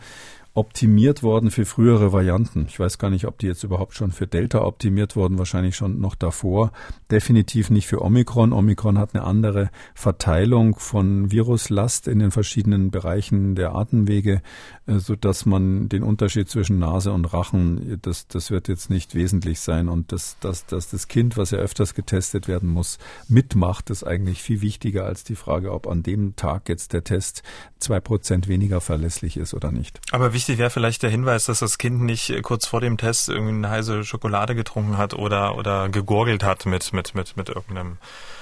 optimiert 0.53 1.21
worden 1.23 1.51
für 1.51 1.65
frühere 1.65 2.11
Varianten. 2.11 2.65
Ich 2.67 2.79
weiß 2.79 2.97
gar 2.97 3.09
nicht, 3.09 3.25
ob 3.25 3.37
die 3.37 3.47
jetzt 3.47 3.63
überhaupt 3.63 3.93
schon 3.93 4.11
für 4.11 4.27
Delta 4.27 4.61
optimiert 4.61 5.15
wurden, 5.15 5.37
wahrscheinlich 5.37 5.75
schon 5.75 5.99
noch 5.99 6.15
davor. 6.15 6.71
Definitiv 7.11 7.69
nicht 7.69 7.87
für 7.87 8.01
Omikron. 8.01 8.51
Omikron 8.51 8.97
hat 8.97 9.13
eine 9.13 9.23
andere 9.23 9.69
Verteilung 9.93 10.75
von 10.77 11.31
Viruslast 11.31 12.07
in 12.07 12.19
den 12.19 12.31
verschiedenen 12.31 12.89
Bereichen 12.89 13.53
der 13.55 13.75
Atemwege, 13.75 14.41
äh, 14.87 14.97
so 14.97 15.15
dass 15.15 15.45
man 15.45 15.87
den 15.87 16.03
Unterschied 16.03 16.49
zwischen 16.49 16.79
Nase 16.79 17.11
und 17.11 17.31
Rachen, 17.31 17.99
das, 18.01 18.27
das 18.27 18.49
wird 18.49 18.67
jetzt 18.67 18.89
nicht 18.89 19.13
wesentlich 19.13 19.59
sein. 19.59 19.87
Und 19.87 20.11
dass, 20.11 20.37
dass, 20.39 20.65
dass 20.65 20.89
das 20.89 21.07
Kind, 21.07 21.37
was 21.37 21.51
ja 21.51 21.59
öfters 21.59 21.93
getestet 21.93 22.47
werden 22.47 22.69
muss, 22.69 22.97
mitmacht, 23.27 23.91
ist 23.91 24.03
eigentlich 24.03 24.41
viel 24.41 24.61
wichtiger 24.61 25.05
als 25.05 25.23
die 25.23 25.35
Frage, 25.35 25.71
ob 25.71 25.87
an 25.87 26.01
dem 26.01 26.35
Tag 26.35 26.69
jetzt 26.69 26.93
der 26.93 27.03
Test 27.03 27.43
zwei 27.77 27.99
Prozent 27.99 28.47
weniger 28.47 28.81
verlässlich 28.81 29.37
ist 29.37 29.53
oder 29.53 29.71
nicht. 29.71 29.99
Aber 30.11 30.33
wichtig 30.39 30.57
wäre 30.57 30.69
vielleicht 30.69 31.03
der 31.03 31.09
Hinweis, 31.09 31.47
dass 31.47 31.59
das 31.59 31.77
Kind 31.77 31.99
nicht 31.99 32.29
äh, 32.29 32.41
kurz 32.41 32.65
vor 32.65 32.79
dem 32.79 32.95
Test 32.95 33.27
irgendwie 33.27 33.55
eine 33.55 33.69
heiße 33.69 34.05
Schokolade 34.05 34.55
getrunken 34.55 34.97
hat 34.97 35.13
oder, 35.13 35.57
oder 35.57 35.89
gegurgelt 35.89 36.45
hat 36.45 36.65
mit, 36.65 36.93
mit, 36.93 37.13
mit, 37.13 37.35
mit 37.35 37.49
irgendeinem 37.49 37.97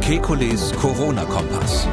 Kekules 0.00 0.72
Corona-Kompass. 0.72 1.86